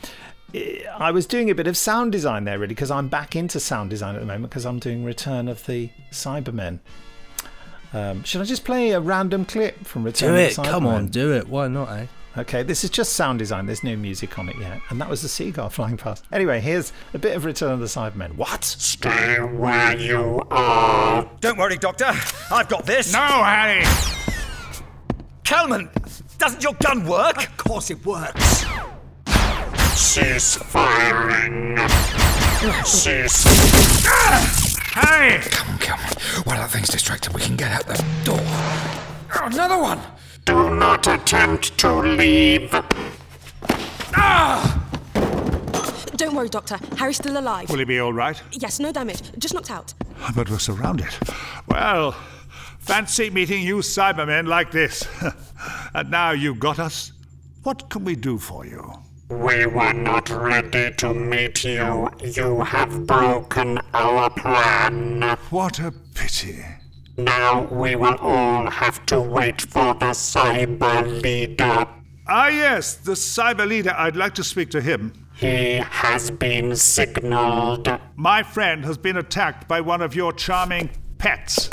I 0.55 1.11
was 1.11 1.27
doing 1.27 1.51
a 1.51 1.55
bit 1.55 1.67
of 1.67 1.77
sound 1.77 2.13
design 2.13 2.45
there, 2.45 2.59
really, 2.59 2.69
because 2.69 2.91
I'm 2.91 3.09
back 3.09 3.37
into 3.37 3.61
sound 3.61 3.91
design 3.91 4.15
at 4.15 4.21
the 4.21 4.27
moment 4.27 4.51
because 4.51 4.65
I'm 4.65 4.79
doing 4.79 5.05
Return 5.05 5.47
of 5.49 5.65
the 5.67 5.91
Cybermen. 6.11 6.79
Um, 7.93 8.23
should 8.25 8.41
I 8.41 8.45
just 8.45 8.65
play 8.65 8.91
a 8.91 9.01
random 9.01 9.45
clip 9.45 9.87
from 9.87 10.05
Return 10.05 10.31
Do 10.31 10.35
of 10.35 10.41
it. 10.41 10.57
the 10.57 10.63
Come 10.63 10.87
on, 10.87 11.09
do 11.09 11.33
it. 11.33 11.49
Why 11.49 11.69
not, 11.69 11.91
eh? 11.91 12.07
Okay, 12.37 12.63
this 12.63 12.85
is 12.85 12.91
just 12.91 13.15
sound 13.15 13.39
design. 13.39 13.67
There's 13.67 13.83
no 13.83 13.97
music 13.97 14.39
on 14.39 14.49
it 14.49 14.57
yet. 14.59 14.81
And 14.91 15.01
that 15.01 15.09
was 15.09 15.23
the 15.23 15.29
seagull 15.29 15.69
flying 15.71 15.97
past. 15.97 16.25
Anyway, 16.33 16.61
here's 16.61 16.93
a 17.15 17.19
bit 17.19 17.37
of 17.37 17.45
Return 17.45 17.73
of 17.73 17.81
the 17.81 17.87
Cybermen. 17.87 18.37
What? 18.37 18.65
Stay 18.65 19.41
where 19.41 19.99
you 19.99 20.41
are. 20.51 21.29
Don't 21.41 21.59
worry, 21.59 21.77
Doctor. 21.77 22.13
I've 22.51 22.69
got 22.69 22.87
this. 22.87 23.13
No, 23.13 23.19
Harry! 23.19 23.85
Kellman, 25.45 25.89
doesn't 26.39 26.63
your 26.63 26.75
gun 26.75 27.07
work? 27.07 27.39
Of 27.39 27.57
course 27.57 27.91
it 27.91 28.05
works. 28.05 28.65
Cease 29.99 30.55
firing. 30.55 31.77
Cease. 32.85 33.43
Hey! 34.95 35.41
Come 35.51 35.71
on, 35.71 35.79
come 35.79 35.99
on. 35.99 36.13
While 36.45 36.57
that 36.59 36.71
thing's 36.71 36.89
distracted, 36.89 37.35
we 37.35 37.41
can 37.41 37.57
get 37.57 37.73
out 37.73 37.85
the 37.85 38.03
door. 38.25 38.39
Oh, 38.41 39.41
another 39.43 39.77
one! 39.77 40.01
Do 40.45 40.73
not 40.77 41.09
attempt 41.09 41.77
to 41.79 41.93
leave. 41.97 42.71
Ah! 44.15 44.89
Don't 46.15 46.35
worry, 46.35 46.49
Doctor. 46.49 46.79
Harry's 46.97 47.17
still 47.17 47.37
alive. 47.37 47.69
Will 47.69 47.81
he 47.81 47.85
be 47.85 47.99
all 47.99 48.13
right? 48.13 48.41
Yes, 48.53 48.79
no 48.79 48.93
damage. 48.93 49.21
Just 49.37 49.53
knocked 49.53 49.73
out. 49.73 49.95
But 50.37 50.49
we're 50.49 50.61
surrounded. 50.61 51.13
Well, 51.67 52.13
fancy 52.79 53.31
meeting 53.31 53.63
you 53.63 53.79
Cybermen 53.79 54.47
like 54.47 54.71
this. 54.71 55.07
and 55.93 56.09
now 56.09 56.31
you've 56.31 56.61
got 56.61 56.79
us. 56.79 57.11
What 57.65 57.91
can 57.91 58.05
we 58.05 58.15
do 58.15 58.39
for 58.39 58.65
you? 58.65 59.03
We 59.31 59.67
were 59.67 59.93
not 59.93 60.31
ready 60.31 60.91
to 60.95 61.13
meet 61.13 61.63
you. 61.63 62.09
You 62.23 62.61
have 62.61 63.07
broken 63.07 63.79
our 63.93 64.31
plan. 64.31 65.37
What 65.51 65.79
a 65.81 65.93
pity. 66.15 66.65
Now 67.19 67.65
we 67.71 67.95
will 67.95 68.17
all 68.21 68.71
have 68.71 69.05
to 69.07 69.21
wait 69.21 69.61
for 69.61 69.93
the 69.95 70.13
cyber 70.15 71.23
leader. 71.23 71.87
Ah, 72.27 72.49
yes, 72.49 72.95
the 72.95 73.13
cyber 73.13 73.69
leader. 73.69 73.95
I'd 73.99 74.17
like 74.17 74.35
to 74.37 74.45
speak 74.45 74.71
to 74.71 74.81
him. 74.81 75.13
He 75.35 75.75
has 75.77 76.31
been 76.31 76.75
signaled. 76.75 77.87
My 78.17 78.43
friend 78.43 78.85
has 78.87 78.97
been 78.97 79.19
attacked 79.19 79.69
by 79.69 79.83
one 79.83 80.01
of 80.01 80.17
your 80.17 80.33
charming 80.33 80.89
pets. 81.19 81.69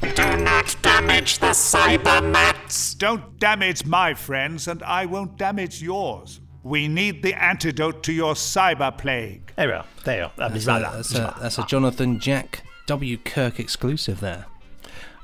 Do 0.00 0.36
not 0.36 0.74
damage 0.82 1.38
the 1.38 1.50
cybermats. 1.50 2.98
Don't 2.98 3.38
damage 3.38 3.86
my 3.86 4.14
friends, 4.14 4.66
and 4.66 4.82
I 4.82 5.06
won't 5.06 5.36
damage 5.36 5.80
yours. 5.80 6.40
We 6.68 6.86
need 6.88 7.22
the 7.22 7.32
antidote 7.34 8.02
to 8.04 8.12
your 8.12 8.34
cyber 8.34 8.96
plague. 8.96 9.52
There 9.56 9.68
we 9.68 9.72
are. 9.74 9.86
There 10.04 10.18
you 10.18 10.24
are. 10.24 10.32
That's 10.36 10.64
a, 10.66 10.68
that's, 10.68 11.14
a, 11.14 11.34
that's 11.40 11.58
a 11.58 11.64
Jonathan 11.66 12.20
Jack 12.20 12.62
W. 12.86 13.16
Kirk 13.16 13.58
exclusive 13.58 14.20
there. 14.20 14.46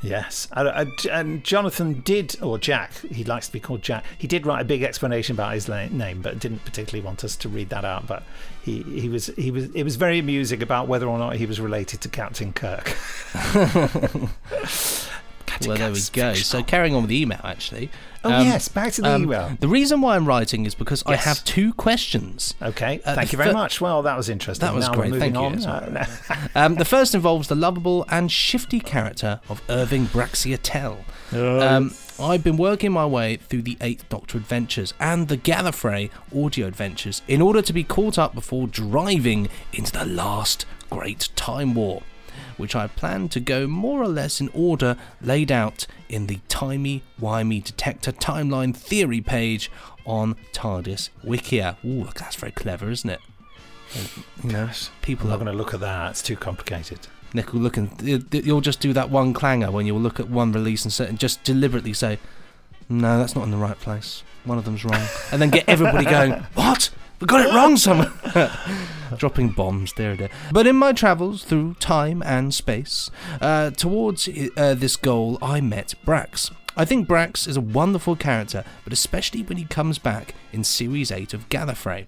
Yes, 0.03 0.49
and, 0.53 0.69
and- 0.69 1.07
and 1.11 1.45
Jonathan 1.45 2.03
did, 2.03 2.37
or 2.43 2.59
Jack, 2.59 2.93
he 3.11 3.25
likes 3.25 3.47
to 3.47 3.53
be 3.55 3.61
called 3.61 3.81
Jack. 3.83 4.05
He 4.19 4.27
did 4.27 4.45
write 4.45 4.61
a 4.61 4.65
big 4.65 4.83
explanation 4.83 5.35
about 5.35 5.55
his 5.55 5.67
la- 5.67 5.87
name, 5.87 6.21
but 6.21 6.39
didn't 6.39 6.63
particularly 6.65 7.03
want 7.05 7.25
us 7.25 7.37
to 7.37 7.49
read 7.49 7.71
that 7.71 7.87
out. 7.87 8.07
But 8.07 8.23
he, 8.63 8.83
he 8.83 9.09
was 9.09 9.27
he 9.37 9.51
was 9.51 9.65
it 9.75 9.83
was 9.83 9.97
very 9.97 10.19
amusing 10.19 10.63
about 10.63 10.89
whether 10.89 11.07
or 11.07 11.19
not 11.19 11.37
he 11.37 11.47
was 11.47 11.59
related 11.59 12.03
to 12.03 12.09
Captain 12.11 12.53
Kirk. 12.53 12.95
well, 15.67 15.77
there 15.77 15.93
we 15.93 16.01
go. 16.13 16.35
So 16.35 16.63
carrying 16.63 16.95
on 16.95 17.03
with 17.03 17.11
the 17.11 17.21
email, 17.21 17.41
actually. 17.45 17.91
um, 18.25 18.33
Oh, 18.33 18.41
yes, 18.41 18.69
back 18.69 18.93
to 18.95 19.03
the 19.03 19.17
email. 19.17 19.57
The 19.61 19.69
reason 19.69 20.01
why 20.01 20.17
I'm 20.17 20.27
writing 20.27 20.65
is 20.67 20.75
because 20.75 21.03
I 21.07 21.17
have 21.17 21.45
two 21.45 21.73
questions. 21.75 22.55
Okay, 22.63 23.01
Uh, 23.05 23.15
thank 23.15 23.33
you 23.33 23.37
very 23.37 23.51
fir- 23.51 23.55
much. 23.55 23.81
Well, 23.81 24.03
that 24.03 24.17
was 24.17 24.29
interesting. 24.29 24.67
That 24.67 24.75
was 24.75 24.87
Now 24.89 24.95
great. 24.95 25.15
Thank 25.15 25.35
moving 25.35 25.61
you. 25.61 25.67
on. 25.69 25.97
Uh, 25.97 26.07
um, 26.55 26.75
the 26.77 26.85
first 26.87 27.15
involves 27.15 27.49
the 27.49 27.55
lovable 27.55 28.07
and 28.09 28.31
shifty 28.33 28.81
character 28.81 29.41
of 29.49 29.61
Irving 29.69 30.07
Braxiatel. 30.07 30.97
Um, 31.33 31.95
I've 32.21 32.45
been 32.45 32.57
working 32.57 32.93
my 32.93 33.05
way 33.07 33.37
through 33.37 33.63
the 33.63 33.77
Eighth 33.81 34.09
Doctor 34.09 34.39
adventures 34.39 34.95
and 35.01 35.27
the 35.29 35.37
Gallifrey 35.37 36.11
audio 36.35 36.67
adventures 36.69 37.23
in 37.27 37.43
order 37.43 37.61
to 37.61 37.73
be 37.73 37.83
caught 37.83 38.19
up 38.19 38.35
before 38.35 38.69
driving 38.69 39.49
into 39.73 39.91
the 39.93 40.05
last 40.05 40.65
great 40.91 41.29
time 41.35 41.75
war, 41.75 42.03
which 42.57 42.75
I 42.75 42.87
plan 42.87 43.29
to 43.31 43.41
go 43.41 43.67
more 43.67 44.03
or 44.03 44.09
less 44.09 44.41
in 44.41 44.49
order 44.55 44.97
laid 45.21 45.51
out 45.51 45.87
in 46.09 46.27
the 46.27 46.41
timey-wimey 46.49 47.65
detector 47.65 48.13
timeline 48.13 48.75
theory 48.77 49.21
page 49.21 49.71
on 50.07 50.37
TARDIS 50.53 51.11
Wikia. 51.25 51.77
Ooh, 51.85 52.09
that's 52.15 52.37
very 52.37 52.53
clever, 52.53 52.91
isn't 52.91 53.11
it? 53.11 53.21
You 54.43 54.51
know, 54.51 54.71
people 55.03 55.29
I'm 55.29 55.35
are 55.35 55.45
going 55.45 55.53
to 55.53 55.57
look 55.57 55.75
at 55.75 55.81
that. 55.81 56.11
It's 56.11 56.23
too 56.23 56.37
complicated. 56.37 57.01
Nick 57.33 57.53
will 57.53 57.61
look 57.61 57.77
and 57.77 57.91
you'll 58.33 58.61
just 58.61 58.81
do 58.81 58.93
that 58.93 59.11
one 59.11 59.33
clanger 59.33 59.71
when 59.71 59.87
you'll 59.87 60.01
look 60.01 60.21
at 60.21 60.29
one 60.29 60.53
release 60.53 60.85
and, 61.01 61.19
just 61.19 61.43
deliberately 61.43 61.93
say, 61.93 62.19
"No, 62.89 63.19
that's 63.19 63.35
not 63.35 63.45
in 63.45 63.51
the 63.51 63.57
right 63.57 63.79
place. 63.79 64.23
One 64.45 64.57
of 64.57 64.65
them's 64.65 64.85
wrong," 64.85 65.05
and 65.33 65.43
then 65.43 65.51
get 65.51 65.69
everybody 65.69 66.05
going, 66.05 66.33
"What? 66.55 66.91
We 67.21 67.27
got 67.27 67.47
it 67.47 67.55
wrong 67.55 67.77
somewhere." 67.77 68.13
Dropping 69.17 69.51
bombs, 69.51 69.93
there, 69.93 70.17
there. 70.17 70.31
But 70.53 70.67
in 70.67 70.77
my 70.77 70.93
travels 70.93 71.45
through 71.45 71.75
time 71.75 72.23
and 72.25 72.53
space, 72.53 73.11
uh, 73.41 73.71
towards 73.71 74.29
uh, 74.57 74.75
this 74.75 74.97
goal, 74.97 75.39
I 75.41 75.61
met 75.61 75.95
Brax. 76.05 76.53
I 76.77 76.85
think 76.85 77.07
Brax 77.07 77.47
is 77.47 77.57
a 77.57 77.61
wonderful 77.61 78.17
character, 78.17 78.65
but 78.83 78.93
especially 78.93 79.43
when 79.43 79.59
he 79.59 79.65
comes 79.65 79.99
back 79.99 80.35
in 80.53 80.65
Series 80.65 81.13
8 81.13 81.33
of 81.33 81.49
Gallifrey. 81.49 82.07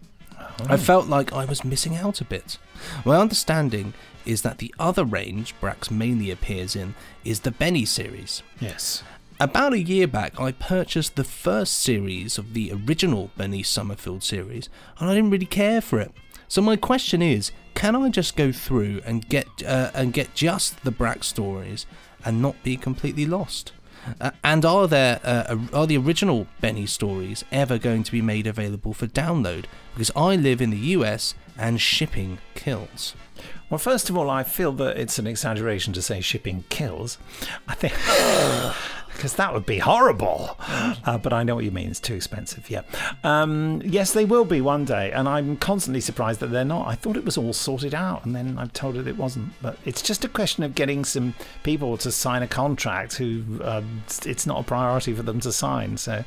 I 0.69 0.77
felt 0.77 1.07
like 1.07 1.33
I 1.33 1.45
was 1.45 1.64
missing 1.64 1.97
out 1.97 2.21
a 2.21 2.25
bit. 2.25 2.59
My 3.05 3.16
understanding 3.16 3.95
is 4.25 4.42
that 4.42 4.59
the 4.59 4.75
other 4.79 5.05
range 5.05 5.55
Brax 5.61 5.90
mainly 5.90 6.31
appears 6.31 6.75
in 6.75 6.95
is 7.25 7.40
the 7.40 7.51
Benny 7.51 7.85
series. 7.85 8.42
Yes. 8.59 9.03
About 9.38 9.75
a 9.75 9.79
year 9.79 10.07
back, 10.07 10.40
I 10.40 10.53
purchased 10.53 11.14
the 11.14 11.25
first 11.25 11.75
series 11.75 12.38
of 12.38 12.55
the 12.55 12.72
original 12.72 13.31
Benny 13.37 13.62
Summerfield 13.62 14.22
series, 14.22 14.70
and 14.99 15.11
I 15.11 15.14
didn't 15.14 15.29
really 15.29 15.44
care 15.44 15.83
for 15.83 16.01
it. 16.01 16.11
So 16.49 16.62
my 16.62 16.77
question 16.77 17.20
is, 17.20 17.53
can 17.75 17.94
I 17.94 18.09
just 18.09 18.35
go 18.35 18.51
through 18.51 19.03
and 19.05 19.29
get 19.29 19.46
uh, 19.66 19.90
and 19.92 20.14
get 20.14 20.35
just 20.35 20.83
the 20.85 20.90
Brax 20.90 21.25
stories 21.25 21.85
and 22.25 22.40
not 22.40 22.62
be 22.62 22.79
completely 22.79 23.27
lost? 23.27 23.72
Uh, 24.18 24.31
and 24.42 24.64
are 24.64 24.88
there 24.88 25.20
uh, 25.22 25.59
are 25.75 25.87
the 25.87 25.99
original 25.99 26.46
Benny 26.62 26.87
stories 26.87 27.44
ever 27.53 27.77
going 27.77 28.05
to 28.05 28.12
be 28.12 28.22
made 28.22 28.46
available 28.46 28.94
for 28.94 29.07
download? 29.07 29.66
Because 29.92 30.12
I 30.16 30.37
live 30.37 30.62
in 30.62 30.70
the 30.70 30.79
US 30.79 31.35
and 31.59 31.79
shipping 31.79 32.38
kills. 32.55 33.14
Well, 33.68 33.79
first 33.79 34.09
of 34.09 34.16
all, 34.16 34.31
I 34.31 34.44
feel 34.44 34.72
that 34.72 34.96
it's 34.96 35.18
an 35.18 35.27
exaggeration 35.27 35.92
to 35.92 36.01
say 36.01 36.22
shipping 36.22 36.64
kills. 36.70 37.18
I 37.68 37.75
think 37.75 37.92
because 39.16 39.35
that 39.35 39.52
would 39.52 39.66
be 39.66 39.79
horrible. 39.79 40.57
Uh, 40.59 41.18
but 41.18 41.33
I 41.33 41.42
know 41.42 41.55
what 41.55 41.64
you 41.64 41.70
mean. 41.70 41.88
It's 41.90 42.00
too 42.00 42.14
expensive. 42.14 42.68
Yeah. 42.70 42.83
Um, 43.24 43.83
yes, 43.85 44.12
they 44.12 44.24
will 44.24 44.44
be 44.44 44.61
one 44.61 44.85
day, 44.85 45.12
and 45.12 45.29
I'm 45.29 45.57
constantly 45.57 46.00
surprised 46.00 46.40
that 46.40 46.48
they're 46.48 46.64
not. 46.64 46.87
I 46.87 46.94
thought 46.94 47.16
it 47.16 47.24
was 47.24 47.37
all 47.37 47.52
sorted 47.52 47.94
out, 47.94 48.24
and 48.24 48.35
then 48.35 48.59
I'm 48.59 48.70
told 48.70 48.96
it 48.96 49.16
wasn't. 49.16 49.52
But 49.62 49.79
it's 49.85 50.02
just 50.02 50.24
a 50.24 50.29
question 50.29 50.62
of 50.64 50.74
getting 50.74 51.05
some 51.05 51.35
people 51.62 51.96
to 51.98 52.12
sign 52.12 52.42
a 52.42 52.48
contract 52.48 53.14
who 53.16 53.61
um, 53.62 54.02
it's 54.24 54.46
not 54.46 54.61
a 54.61 54.62
priority 54.62 55.14
for 55.14 55.22
them 55.22 55.40
to 55.40 55.52
sign. 55.52 55.96
So 55.96 56.24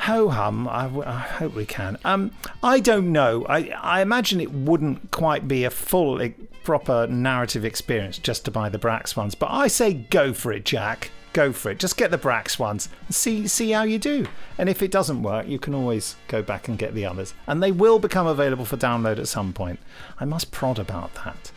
ho 0.00 0.30
hum. 0.30 0.66
I, 0.68 0.84
w- 0.84 1.04
I 1.04 1.18
hope 1.18 1.54
we 1.54 1.66
can. 1.66 1.98
Um, 2.04 2.32
I 2.62 2.80
don't 2.80 3.12
know. 3.12 3.44
I, 3.48 3.68
I 3.80 4.00
imagine 4.00 4.40
it 4.40 4.52
wouldn't 4.52 5.10
quite 5.10 5.46
be 5.46 5.64
a 5.64 5.70
full, 5.70 6.20
proper 6.64 7.06
narrative 7.06 7.64
experience 7.64 8.18
just 8.18 8.44
to 8.46 8.50
buy 8.50 8.68
the 8.68 8.78
Brax 8.78 9.16
ones. 9.16 9.34
But 9.34 9.50
I 9.50 9.68
say 9.68 9.92
go 9.94 10.32
for 10.32 10.52
it, 10.52 10.64
Jack. 10.64 11.10
Go 11.32 11.52
for 11.52 11.70
it. 11.70 11.78
Just 11.78 11.96
get 11.96 12.10
the 12.10 12.18
Brax 12.18 12.58
ones. 12.58 12.88
and 13.06 13.14
See 13.14 13.46
see 13.46 13.70
how 13.70 13.84
you 13.84 13.98
do. 13.98 14.26
And 14.58 14.68
if 14.68 14.82
it 14.82 14.90
doesn't 14.90 15.22
work, 15.22 15.46
you 15.46 15.58
can 15.60 15.74
always 15.74 16.16
go 16.26 16.42
back 16.42 16.66
and 16.66 16.76
get 16.76 16.92
the 16.94 17.06
others. 17.06 17.34
And 17.46 17.62
they 17.62 17.70
will 17.70 17.98
become 18.00 18.26
available 18.26 18.64
for 18.64 18.76
download 18.76 19.18
at 19.18 19.28
some 19.28 19.52
point. 19.52 19.78
I 20.18 20.24
must 20.24 20.50
prod 20.50 20.78
about 20.80 21.14
that. 21.14 21.52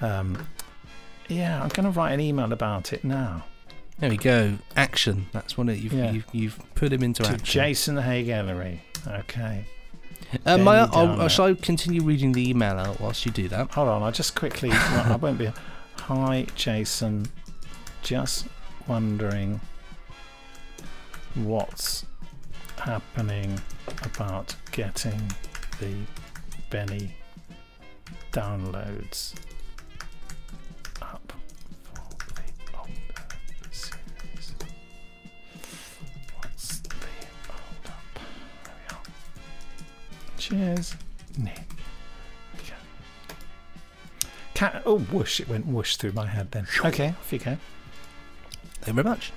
Um, 0.00 0.46
yeah, 1.28 1.60
I'm 1.62 1.68
going 1.70 1.84
to 1.84 1.90
write 1.90 2.12
an 2.12 2.20
email 2.20 2.52
about 2.52 2.92
it 2.92 3.02
now. 3.04 3.44
There 3.98 4.10
we 4.10 4.16
go. 4.16 4.58
Action. 4.76 5.26
That's 5.32 5.58
what 5.58 5.68
it, 5.68 5.78
you've, 5.78 5.92
Yeah. 5.92 6.10
you've 6.12 6.26
you've 6.32 6.58
put 6.74 6.92
him 6.92 7.02
into 7.02 7.22
To 7.24 7.30
action. 7.32 7.44
Jason 7.44 7.96
Haig-Ellery. 7.96 8.80
Okay. 9.06 9.66
Uh, 10.46 10.56
my, 10.58 10.78
I'll, 10.78 11.22
I'll, 11.22 11.28
shall 11.28 11.46
I 11.46 11.54
continue 11.54 12.02
reading 12.02 12.32
the 12.32 12.48
email 12.48 12.78
out 12.78 13.00
whilst 13.00 13.26
you 13.26 13.32
do 13.32 13.48
that? 13.48 13.72
Hold 13.72 13.88
on, 13.88 14.02
I'll 14.02 14.12
just 14.12 14.34
quickly. 14.36 14.68
well, 14.68 15.12
I 15.12 15.16
won't 15.16 15.38
be. 15.38 15.50
Hi, 16.02 16.46
Jason. 16.54 17.26
Just 18.02 18.46
wondering 18.90 19.60
what's 21.36 22.04
happening 22.76 23.56
about 24.02 24.52
getting 24.72 25.30
the 25.78 25.94
Benny 26.70 27.14
downloads 28.32 29.34
up 31.00 31.32
for 31.84 32.02
the 32.34 32.42
older 32.76 32.90
series. 33.70 34.54
What's 36.40 36.80
the 36.80 36.94
hold 37.46 37.86
up? 37.86 38.18
There 38.64 38.74
we 38.74 38.96
are. 38.96 39.02
Cheers, 40.36 40.96
Nick. 41.38 41.60
Cat. 44.54 44.82
Oh, 44.84 44.98
whoosh! 44.98 45.38
It 45.38 45.48
went 45.48 45.66
whoosh 45.66 45.94
through 45.94 46.12
my 46.12 46.26
head 46.26 46.50
then. 46.50 46.66
Okay, 46.84 47.10
off 47.10 47.32
you 47.32 47.38
go. 47.38 47.56
Thank 48.82 48.96
you 48.96 49.02
very 49.02 49.08
much. 49.14 49.32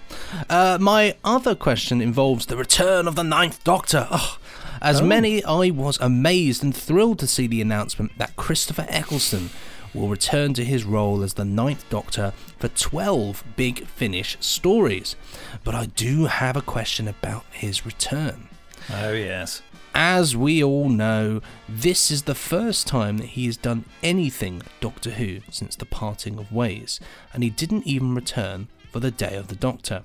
Uh, 0.49 0.77
my 0.79 1.15
other 1.23 1.53
question 1.56 2.01
involves 2.01 2.45
the 2.45 2.56
return 2.58 3.08
of 3.08 3.15
the 3.15 3.23
Ninth 3.23 3.63
Doctor. 3.63 4.08
Oh, 4.10 4.38
as 4.82 5.01
Oh. 5.01 5.06
many, 5.06 5.43
I 5.43 5.69
was 5.69 5.97
amazed 5.99 6.63
and 6.63 6.75
thrilled 6.75 7.19
to 7.19 7.27
see 7.27 7.47
the 7.47 7.62
announcement 7.62 8.13
that 8.17 8.36
Christopher 8.36 8.86
Eccleston 8.89 9.49
will 9.93 10.08
return 10.08 10.53
to 10.56 10.65
his 10.65 10.84
role 10.86 11.21
as 11.23 11.34
the 11.36 11.45
Ninth 11.45 11.86
Doctor 11.89 12.34
for 12.58 12.67
12 12.69 13.43
Big 13.56 13.86
Finish 13.86 14.38
stories. 14.39 15.15
But 15.63 15.75
I 15.75 15.86
do 15.88 16.25
have 16.25 16.56
a 16.58 16.62
question 16.62 17.08
about 17.08 17.45
his 17.51 17.86
return. 17.86 18.47
Oh 18.91 19.12
yes. 19.12 19.62
As 19.95 20.36
we 20.36 20.63
all 20.63 20.89
know, 20.89 21.41
this 21.69 22.10
is 22.10 22.23
the 22.23 22.34
first 22.34 22.88
time 22.88 23.19
that 23.19 23.27
he 23.27 23.45
has 23.45 23.58
done 23.58 23.86
anything 24.01 24.63
Doctor 24.82 25.12
Who 25.12 25.41
since 25.51 25.75
the 25.75 25.86
parting 25.86 26.39
of 26.39 26.51
ways, 26.51 26.99
and 27.34 27.43
he 27.43 27.51
didn't 27.51 27.86
even 27.86 28.15
return 28.15 28.69
for 28.93 28.99
the 28.99 29.12
Day 29.12 29.36
of 29.36 29.47
the 29.47 29.56
Doctor. 29.56 30.03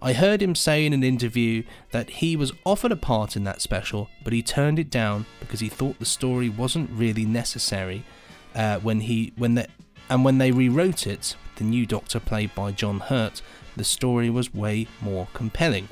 I 0.00 0.12
heard 0.12 0.40
him 0.40 0.54
say 0.54 0.86
in 0.86 0.92
an 0.92 1.02
interview 1.02 1.64
that 1.90 2.08
he 2.08 2.36
was 2.36 2.52
offered 2.64 2.92
a 2.92 2.96
part 2.96 3.36
in 3.36 3.44
that 3.44 3.60
special, 3.60 4.08
but 4.22 4.32
he 4.32 4.42
turned 4.42 4.78
it 4.78 4.90
down 4.90 5.26
because 5.40 5.60
he 5.60 5.68
thought 5.68 5.98
the 5.98 6.04
story 6.04 6.48
wasn't 6.48 6.90
really 6.90 7.24
necessary. 7.24 8.04
Uh, 8.54 8.78
when 8.78 9.00
he 9.00 9.32
when 9.36 9.54
the 9.54 9.66
and 10.08 10.24
when 10.24 10.38
they 10.38 10.52
rewrote 10.52 11.06
it, 11.06 11.36
the 11.56 11.64
new 11.64 11.84
Doctor 11.84 12.20
played 12.20 12.54
by 12.54 12.70
John 12.70 13.00
Hurt, 13.00 13.42
the 13.76 13.84
story 13.84 14.30
was 14.30 14.54
way 14.54 14.86
more 15.00 15.28
compelling. 15.32 15.88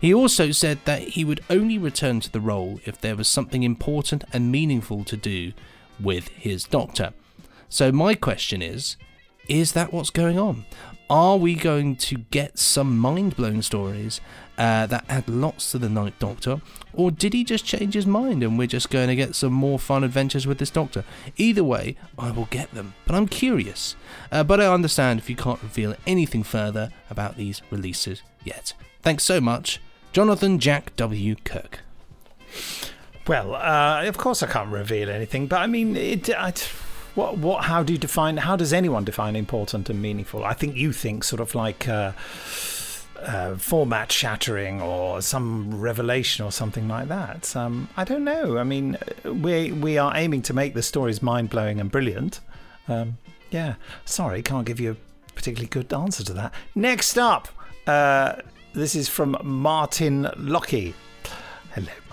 He 0.00 0.12
also 0.12 0.50
said 0.50 0.80
that 0.84 1.02
he 1.02 1.24
would 1.24 1.42
only 1.48 1.78
return 1.78 2.20
to 2.20 2.30
the 2.30 2.40
role 2.40 2.80
if 2.84 3.00
there 3.00 3.16
was 3.16 3.28
something 3.28 3.62
important 3.62 4.24
and 4.32 4.52
meaningful 4.52 5.04
to 5.04 5.16
do 5.16 5.52
with 5.98 6.28
his 6.28 6.64
doctor. 6.64 7.14
So, 7.68 7.90
my 7.90 8.14
question 8.14 8.62
is 8.62 8.96
is 9.48 9.72
that 9.72 9.92
what's 9.92 10.10
going 10.10 10.38
on? 10.38 10.66
Are 11.10 11.38
we 11.38 11.54
going 11.54 11.96
to 11.96 12.18
get 12.18 12.58
some 12.58 12.98
mind 12.98 13.34
blowing 13.34 13.62
stories 13.62 14.20
uh, 14.58 14.84
that 14.86 15.06
add 15.08 15.26
lots 15.26 15.70
to 15.70 15.78
the 15.78 15.88
Ninth 15.88 16.18
Doctor? 16.18 16.60
Or 16.92 17.10
did 17.10 17.32
he 17.32 17.44
just 17.44 17.64
change 17.64 17.94
his 17.94 18.06
mind 18.06 18.42
and 18.42 18.58
we're 18.58 18.66
just 18.66 18.90
going 18.90 19.08
to 19.08 19.16
get 19.16 19.34
some 19.34 19.54
more 19.54 19.78
fun 19.78 20.04
adventures 20.04 20.46
with 20.46 20.58
this 20.58 20.68
Doctor? 20.68 21.04
Either 21.38 21.64
way, 21.64 21.96
I 22.18 22.30
will 22.30 22.44
get 22.50 22.72
them. 22.74 22.92
But 23.06 23.14
I'm 23.14 23.26
curious. 23.26 23.96
Uh, 24.30 24.44
but 24.44 24.60
I 24.60 24.66
understand 24.66 25.18
if 25.18 25.30
you 25.30 25.36
can't 25.36 25.62
reveal 25.62 25.94
anything 26.06 26.42
further 26.42 26.90
about 27.08 27.38
these 27.38 27.62
releases 27.70 28.22
yet. 28.44 28.74
Thanks 29.00 29.24
so 29.24 29.40
much, 29.40 29.80
Jonathan 30.12 30.58
Jack 30.58 30.94
W. 30.96 31.36
Kirk. 31.36 31.80
Well, 33.26 33.54
uh, 33.54 34.04
of 34.04 34.18
course 34.18 34.42
I 34.42 34.46
can't 34.46 34.70
reveal 34.70 35.08
anything, 35.08 35.46
but 35.46 35.60
I 35.60 35.66
mean, 35.66 35.96
it. 35.96 36.28
I, 36.30 36.52
what? 37.18 37.36
What? 37.36 37.64
How 37.64 37.82
do 37.82 37.92
you 37.92 37.98
define? 37.98 38.36
How 38.36 38.54
does 38.54 38.72
anyone 38.72 39.04
define 39.04 39.34
important 39.34 39.90
and 39.90 40.00
meaningful? 40.00 40.44
I 40.44 40.54
think 40.54 40.76
you 40.76 40.92
think 40.92 41.24
sort 41.24 41.40
of 41.40 41.54
like. 41.54 41.88
Uh, 41.88 42.12
uh, 43.20 43.56
format 43.56 44.12
shattering 44.12 44.80
or 44.80 45.20
some 45.20 45.80
revelation 45.80 46.44
or 46.44 46.52
something 46.52 46.86
like 46.86 47.08
that. 47.08 47.56
Um, 47.56 47.88
I 47.96 48.04
don't 48.04 48.22
know. 48.22 48.58
I 48.58 48.62
mean, 48.62 48.96
we 49.24 49.72
we 49.72 49.98
are 49.98 50.12
aiming 50.14 50.42
to 50.42 50.54
make 50.54 50.74
the 50.74 50.84
stories 50.84 51.20
mind 51.20 51.50
blowing 51.50 51.80
and 51.80 51.90
brilliant. 51.90 52.38
Um, 52.86 53.18
yeah. 53.50 53.74
Sorry, 54.04 54.40
can't 54.40 54.64
give 54.64 54.78
you 54.78 54.92
a 54.92 55.32
particularly 55.32 55.66
good 55.66 55.92
answer 55.92 56.22
to 56.22 56.32
that. 56.34 56.54
Next 56.76 57.18
up, 57.18 57.48
uh, 57.88 58.36
this 58.72 58.94
is 58.94 59.08
from 59.08 59.36
Martin 59.42 60.30
Lockie. 60.36 60.94
Hello. 61.74 62.07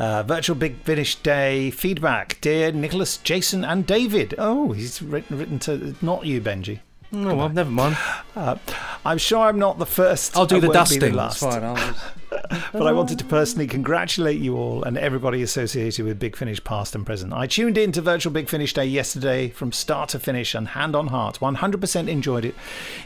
Uh, 0.00 0.22
virtual 0.22 0.56
Big 0.56 0.78
Finish 0.78 1.16
Day 1.16 1.70
feedback. 1.70 2.40
Dear 2.40 2.72
Nicholas, 2.72 3.18
Jason, 3.18 3.66
and 3.66 3.86
David. 3.86 4.34
Oh, 4.38 4.72
he's 4.72 5.02
written, 5.02 5.36
written 5.36 5.58
to 5.58 5.94
not 6.00 6.24
you, 6.24 6.40
Benji. 6.40 6.80
Oh, 7.12 7.34
well, 7.34 7.48
never 7.48 7.70
mind. 7.70 7.96
Uh, 8.36 8.56
I'm 9.04 9.18
sure 9.18 9.40
I'm 9.40 9.58
not 9.58 9.78
the 9.78 9.86
first. 9.86 10.36
I'll 10.36 10.46
do 10.46 10.56
I 10.56 10.60
the 10.60 10.66
won't 10.68 10.74
dusting. 10.74 11.14
last. 11.14 11.40
That's 11.40 11.54
fine. 11.54 11.64
I'll 11.64 11.76
just... 11.76 12.04
but 12.72 12.86
I 12.86 12.92
wanted 12.92 13.18
to 13.18 13.24
personally 13.24 13.66
congratulate 13.66 14.40
you 14.40 14.56
all 14.56 14.84
and 14.84 14.96
everybody 14.96 15.42
associated 15.42 16.04
with 16.04 16.20
Big 16.20 16.36
Finish 16.36 16.62
past 16.62 16.94
and 16.94 17.04
present. 17.04 17.32
I 17.32 17.48
tuned 17.48 17.76
in 17.76 17.90
to 17.92 18.00
Virtual 18.00 18.32
Big 18.32 18.48
Finish 18.48 18.72
Day 18.72 18.84
yesterday 18.84 19.48
from 19.48 19.72
start 19.72 20.10
to 20.10 20.20
finish 20.20 20.54
and 20.54 20.68
hand 20.68 20.94
on 20.94 21.08
heart, 21.08 21.40
100% 21.40 22.08
enjoyed 22.08 22.44
it. 22.44 22.54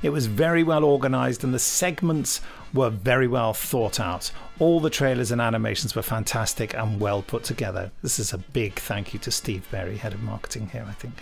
It 0.03 0.11
was 0.11 0.27
very 0.27 0.63
well 0.63 0.85
organised 0.85 1.43
and 1.43 1.55
the 1.55 1.59
segments 1.59 2.43
were 2.75 2.91
very 2.91 3.27
well 3.29 3.55
thought 3.55 3.99
out. 3.99 4.31
All 4.59 4.81
the 4.81 4.91
trailers 4.91 5.31
and 5.31 5.41
animations 5.41 5.97
were 5.97 6.03
fantastic 6.03 6.75
and 6.75 7.01
well 7.01 7.23
put 7.23 7.45
together. 7.45 7.91
This 8.03 8.19
is 8.19 8.35
a 8.35 8.39
big 8.39 8.75
thank 8.75 9.15
you 9.15 9.21
to 9.21 9.31
Steve 9.31 9.67
Berry, 9.71 9.97
head 9.97 10.13
of 10.13 10.23
marketing 10.23 10.69
here, 10.69 10.85
I 10.87 10.93
think 10.93 11.15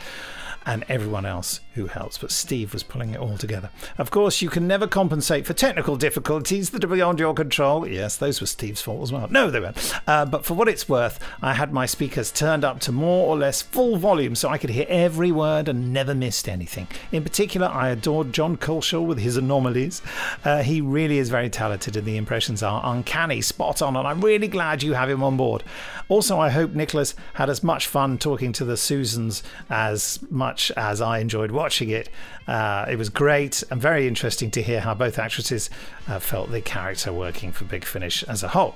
and 0.66 0.84
everyone 0.88 1.26
else 1.26 1.60
who 1.74 1.86
helps. 1.86 2.18
But 2.18 2.30
Steve 2.30 2.72
was 2.72 2.82
pulling 2.82 3.10
it 3.10 3.20
all 3.20 3.36
together. 3.36 3.70
Of 3.98 4.10
course, 4.10 4.42
you 4.42 4.50
can 4.50 4.66
never 4.66 4.86
compensate 4.86 5.46
for 5.46 5.54
technical 5.54 5.96
difficulties 5.96 6.70
that 6.70 6.84
are 6.84 6.88
beyond 6.88 7.18
your 7.18 7.34
control. 7.34 7.86
Yes, 7.86 8.16
those 8.16 8.40
were 8.40 8.46
Steve's 8.46 8.82
fault 8.82 9.02
as 9.02 9.12
well. 9.12 9.28
No, 9.28 9.50
they 9.50 9.60
weren't. 9.60 10.00
Uh, 10.06 10.24
but 10.24 10.44
for 10.44 10.54
what 10.54 10.68
it's 10.68 10.88
worth, 10.88 11.18
I 11.40 11.54
had 11.54 11.72
my 11.72 11.86
speakers 11.86 12.30
turned 12.30 12.64
up 12.64 12.80
to 12.80 12.92
more 12.92 13.28
or 13.28 13.36
less 13.36 13.62
full 13.62 13.96
volume 13.96 14.34
so 14.34 14.48
I 14.48 14.58
could 14.58 14.70
hear 14.70 14.86
every 14.88 15.32
word 15.32 15.68
and 15.68 15.92
never 15.92 16.14
missed 16.14 16.48
anything. 16.48 16.86
In 17.10 17.22
particular, 17.22 17.66
I 17.66 17.90
adored 17.90 18.32
John 18.32 18.56
Culshaw 18.56 19.04
with 19.04 19.18
his 19.18 19.36
anomalies. 19.36 20.02
Uh, 20.44 20.62
he 20.62 20.80
really 20.80 21.18
is 21.18 21.30
very 21.30 21.50
talented, 21.50 21.96
and 21.96 22.06
the 22.06 22.16
impressions 22.16 22.62
are 22.62 22.82
uncanny, 22.84 23.40
spot 23.40 23.82
on, 23.82 23.96
and 23.96 24.06
I'm 24.06 24.20
really 24.20 24.48
glad 24.48 24.82
you 24.82 24.94
have 24.94 25.10
him 25.10 25.22
on 25.22 25.36
board. 25.36 25.62
Also, 26.08 26.38
I 26.38 26.50
hope 26.50 26.72
Nicholas 26.72 27.14
had 27.34 27.48
as 27.48 27.62
much 27.62 27.86
fun 27.86 28.18
talking 28.18 28.52
to 28.52 28.64
the 28.64 28.76
Susans 28.76 29.42
as 29.70 30.18
much 30.30 30.70
as 30.72 31.00
I 31.00 31.18
enjoyed 31.18 31.50
watching 31.62 31.90
it. 31.90 32.08
Uh, 32.48 32.84
it 32.90 32.96
was 32.96 33.08
great 33.08 33.62
and 33.70 33.80
very 33.80 34.08
interesting 34.08 34.50
to 34.50 34.60
hear 34.60 34.80
how 34.80 34.92
both 34.92 35.16
actresses 35.16 35.70
uh, 36.08 36.18
felt 36.18 36.50
the 36.50 36.60
character 36.60 37.12
working 37.12 37.52
for 37.52 37.64
Big 37.64 37.84
Finish 37.84 38.24
as 38.24 38.42
a 38.42 38.48
whole. 38.48 38.74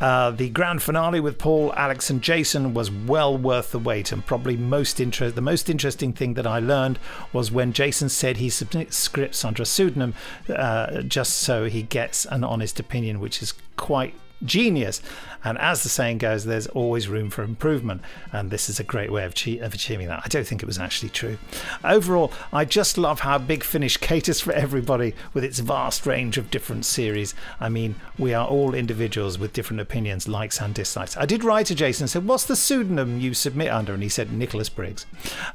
Uh, 0.00 0.32
the 0.32 0.48
grand 0.48 0.82
finale 0.82 1.20
with 1.20 1.38
Paul, 1.38 1.72
Alex, 1.76 2.10
and 2.10 2.20
Jason 2.20 2.74
was 2.74 2.90
well 2.90 3.38
worth 3.38 3.70
the 3.70 3.78
wait, 3.78 4.10
and 4.10 4.26
probably 4.26 4.56
most 4.56 4.98
inter- 4.98 5.30
the 5.30 5.40
most 5.40 5.70
interesting 5.70 6.12
thing 6.12 6.34
that 6.34 6.46
I 6.46 6.58
learned 6.58 6.98
was 7.32 7.52
when 7.52 7.72
Jason 7.72 8.08
said 8.08 8.38
he 8.38 8.50
submits 8.50 8.96
scripts 8.96 9.44
under 9.44 9.62
a 9.62 9.66
pseudonym 9.66 10.14
uh, 10.48 11.02
just 11.02 11.34
so 11.34 11.66
he 11.66 11.82
gets 11.82 12.26
an 12.26 12.42
honest 12.42 12.80
opinion, 12.80 13.20
which 13.20 13.40
is 13.42 13.54
quite 13.76 14.14
genius. 14.44 15.00
And 15.44 15.58
as 15.58 15.82
the 15.82 15.90
saying 15.90 16.18
goes, 16.18 16.44
there's 16.44 16.66
always 16.68 17.06
room 17.06 17.28
for 17.28 17.42
improvement. 17.42 18.00
And 18.32 18.50
this 18.50 18.70
is 18.70 18.80
a 18.80 18.84
great 18.84 19.12
way 19.12 19.24
of, 19.24 19.34
che- 19.34 19.58
of 19.58 19.74
achieving 19.74 20.08
that. 20.08 20.22
I 20.24 20.28
don't 20.28 20.46
think 20.46 20.62
it 20.62 20.66
was 20.66 20.78
actually 20.78 21.10
true. 21.10 21.36
Overall, 21.84 22.32
I 22.52 22.64
just 22.64 22.96
love 22.96 23.20
how 23.20 23.36
Big 23.38 23.62
Finish 23.62 23.98
caters 23.98 24.40
for 24.40 24.52
everybody 24.52 25.14
with 25.34 25.44
its 25.44 25.58
vast 25.58 26.06
range 26.06 26.38
of 26.38 26.50
different 26.50 26.86
series. 26.86 27.34
I 27.60 27.68
mean, 27.68 27.96
we 28.18 28.32
are 28.32 28.46
all 28.46 28.74
individuals 28.74 29.38
with 29.38 29.52
different 29.52 29.80
opinions, 29.80 30.26
likes 30.28 30.60
and 30.60 30.74
dislikes. 30.74 31.16
I 31.16 31.26
did 31.26 31.44
write 31.44 31.66
to 31.66 31.74
Jason 31.74 32.04
and 32.04 32.10
said, 32.10 32.26
What's 32.26 32.44
the 32.44 32.56
pseudonym 32.56 33.20
you 33.20 33.34
submit 33.34 33.68
under? 33.68 33.92
And 33.92 34.02
he 34.02 34.08
said, 34.08 34.32
Nicholas 34.32 34.70
Briggs. 34.70 35.04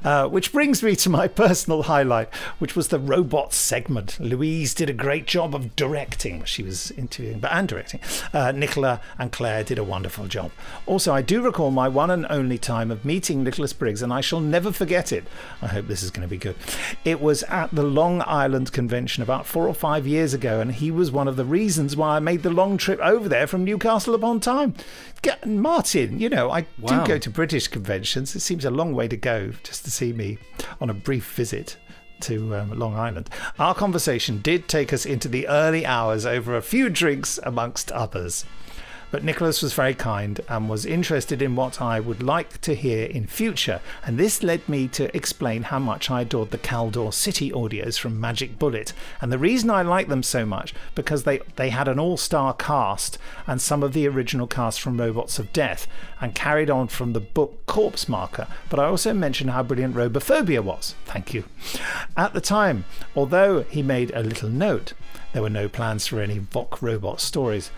Uh, 0.04 0.28
which 0.28 0.52
brings 0.52 0.82
me 0.82 0.94
to 0.96 1.10
my 1.10 1.26
personal 1.40 1.84
highlight, 1.84 2.32
which 2.58 2.76
was 2.76 2.88
the 2.88 2.98
robot 3.00 3.52
segment. 3.52 4.20
Louise 4.20 4.72
did 4.72 4.88
a 4.88 4.94
great 4.94 5.26
job 5.26 5.54
of 5.54 5.74
directing. 5.74 6.44
She 6.44 6.62
was 6.62 6.92
interviewing, 6.92 7.40
but 7.40 7.52
and 7.52 7.66
directing. 7.66 8.00
Uh, 8.32 8.52
Nicola 8.80 9.00
and 9.18 9.30
Claire 9.30 9.62
did 9.62 9.78
a 9.78 9.84
wonderful 9.84 10.26
job. 10.26 10.50
Also, 10.86 11.12
I 11.12 11.20
do 11.20 11.42
recall 11.42 11.70
my 11.70 11.86
one 11.86 12.10
and 12.10 12.26
only 12.30 12.56
time 12.56 12.90
of 12.90 13.04
meeting 13.04 13.44
Nicholas 13.44 13.74
Briggs, 13.74 14.00
and 14.00 14.10
I 14.10 14.22
shall 14.22 14.40
never 14.40 14.72
forget 14.72 15.12
it. 15.12 15.24
I 15.60 15.66
hope 15.66 15.86
this 15.86 16.02
is 16.02 16.10
going 16.10 16.26
to 16.26 16.30
be 16.30 16.38
good. 16.38 16.56
It 17.04 17.20
was 17.20 17.42
at 17.44 17.74
the 17.74 17.82
Long 17.82 18.22
Island 18.26 18.72
Convention 18.72 19.22
about 19.22 19.44
four 19.46 19.68
or 19.68 19.74
five 19.74 20.06
years 20.06 20.32
ago, 20.32 20.60
and 20.60 20.72
he 20.72 20.90
was 20.90 21.10
one 21.10 21.28
of 21.28 21.36
the 21.36 21.44
reasons 21.44 21.94
why 21.94 22.16
I 22.16 22.20
made 22.20 22.42
the 22.42 22.48
long 22.50 22.78
trip 22.78 22.98
over 23.00 23.28
there 23.28 23.46
from 23.46 23.64
Newcastle 23.64 24.14
upon 24.14 24.40
Tyne. 24.40 24.74
Martin, 25.44 26.18
you 26.18 26.30
know, 26.30 26.50
I 26.50 26.64
Wow. 26.78 27.00
do 27.04 27.06
go 27.06 27.18
to 27.18 27.28
British 27.30 27.68
conventions. 27.68 28.34
It 28.34 28.40
seems 28.40 28.64
a 28.64 28.70
long 28.70 28.94
way 28.94 29.08
to 29.08 29.16
go 29.16 29.52
just 29.62 29.84
to 29.84 29.90
see 29.90 30.14
me 30.14 30.38
on 30.80 30.88
a 30.88 30.94
brief 30.94 31.34
visit 31.34 31.76
to 32.20 32.54
um, 32.54 32.78
Long 32.78 32.94
Island. 32.94 33.30
Our 33.58 33.74
conversation 33.74 34.40
did 34.42 34.68
take 34.68 34.92
us 34.92 35.06
into 35.06 35.26
the 35.26 35.48
early 35.48 35.86
hours 35.86 36.26
over 36.26 36.54
a 36.54 36.60
few 36.62 36.90
drinks, 36.90 37.38
amongst 37.44 37.90
others. 37.92 38.44
But 39.10 39.24
Nicholas 39.24 39.62
was 39.62 39.72
very 39.72 39.94
kind 39.94 40.40
and 40.48 40.68
was 40.68 40.86
interested 40.86 41.42
in 41.42 41.56
what 41.56 41.82
I 41.82 41.98
would 41.98 42.22
like 42.22 42.60
to 42.60 42.74
hear 42.74 43.06
in 43.06 43.26
future, 43.26 43.80
and 44.04 44.18
this 44.18 44.42
led 44.42 44.68
me 44.68 44.86
to 44.88 45.14
explain 45.16 45.64
how 45.64 45.78
much 45.78 46.10
I 46.10 46.22
adored 46.22 46.50
the 46.50 46.58
Kaldor 46.58 47.12
City 47.12 47.50
audios 47.50 47.98
from 47.98 48.20
Magic 48.20 48.58
Bullet. 48.58 48.92
And 49.20 49.32
the 49.32 49.38
reason 49.38 49.70
I 49.70 49.82
like 49.82 50.08
them 50.08 50.22
so 50.22 50.46
much 50.46 50.74
because 50.94 51.24
they 51.24 51.40
they 51.56 51.70
had 51.70 51.88
an 51.88 51.98
all-star 51.98 52.54
cast 52.54 53.18
and 53.46 53.60
some 53.60 53.82
of 53.82 53.92
the 53.92 54.06
original 54.06 54.46
cast 54.46 54.80
from 54.80 55.00
Robots 55.00 55.38
of 55.38 55.52
Death 55.52 55.86
and 56.20 56.34
carried 56.34 56.70
on 56.70 56.88
from 56.88 57.12
the 57.12 57.20
book 57.20 57.66
Corpse 57.66 58.08
Marker. 58.08 58.46
But 58.68 58.78
I 58.78 58.84
also 58.84 59.12
mentioned 59.12 59.50
how 59.50 59.62
brilliant 59.62 59.94
Robophobia 59.94 60.62
was. 60.62 60.94
Thank 61.04 61.34
you. 61.34 61.44
At 62.16 62.32
the 62.32 62.40
time, 62.40 62.84
although 63.16 63.62
he 63.62 63.82
made 63.82 64.10
a 64.12 64.22
little 64.22 64.48
note, 64.48 64.92
there 65.32 65.42
were 65.42 65.50
no 65.50 65.68
plans 65.68 66.06
for 66.06 66.20
any 66.20 66.38
Voc 66.38 66.80
robot 66.82 67.20
stories. 67.20 67.70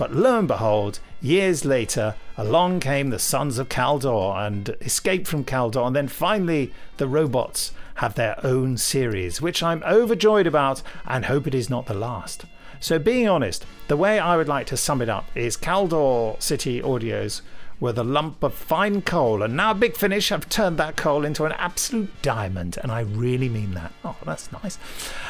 But 0.00 0.14
lo 0.14 0.38
and 0.38 0.48
behold, 0.48 0.98
years 1.20 1.66
later, 1.66 2.14
along 2.38 2.80
came 2.80 3.10
the 3.10 3.18
Sons 3.18 3.58
of 3.58 3.68
Kaldor 3.68 4.34
and 4.34 4.74
escaped 4.80 5.26
from 5.26 5.44
Kaldor, 5.44 5.86
and 5.86 5.94
then 5.94 6.08
finally 6.08 6.72
the 6.96 7.06
robots 7.06 7.72
have 7.96 8.14
their 8.14 8.40
own 8.42 8.78
series, 8.78 9.42
which 9.42 9.62
I'm 9.62 9.82
overjoyed 9.82 10.46
about 10.46 10.80
and 11.06 11.26
hope 11.26 11.46
it 11.46 11.54
is 11.54 11.68
not 11.68 11.84
the 11.84 11.92
last. 11.92 12.46
So, 12.80 12.98
being 12.98 13.28
honest, 13.28 13.66
the 13.88 13.96
way 13.98 14.18
I 14.18 14.38
would 14.38 14.48
like 14.48 14.66
to 14.68 14.76
sum 14.78 15.02
it 15.02 15.10
up 15.10 15.26
is 15.34 15.58
Kaldor 15.58 16.40
City 16.40 16.80
Audios 16.80 17.42
were 17.80 17.92
the 17.92 18.04
lump 18.04 18.42
of 18.42 18.54
fine 18.54 19.00
coal, 19.02 19.42
and 19.42 19.56
now 19.56 19.72
Big 19.72 19.96
Finish 19.96 20.28
have 20.28 20.48
turned 20.48 20.78
that 20.78 20.96
coal 20.96 21.24
into 21.24 21.44
an 21.44 21.52
absolute 21.52 22.10
diamond, 22.22 22.78
and 22.82 22.92
I 22.92 23.00
really 23.00 23.48
mean 23.48 23.72
that. 23.72 23.92
Oh, 24.04 24.16
that's 24.24 24.52
nice. 24.52 24.78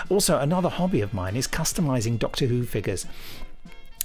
Also, 0.09 0.39
another 0.39 0.69
hobby 0.69 1.01
of 1.01 1.15
mine 1.15 1.37
is 1.37 1.47
customizing 1.47 2.19
Doctor 2.19 2.47
Who 2.47 2.65
figures. 2.65 3.07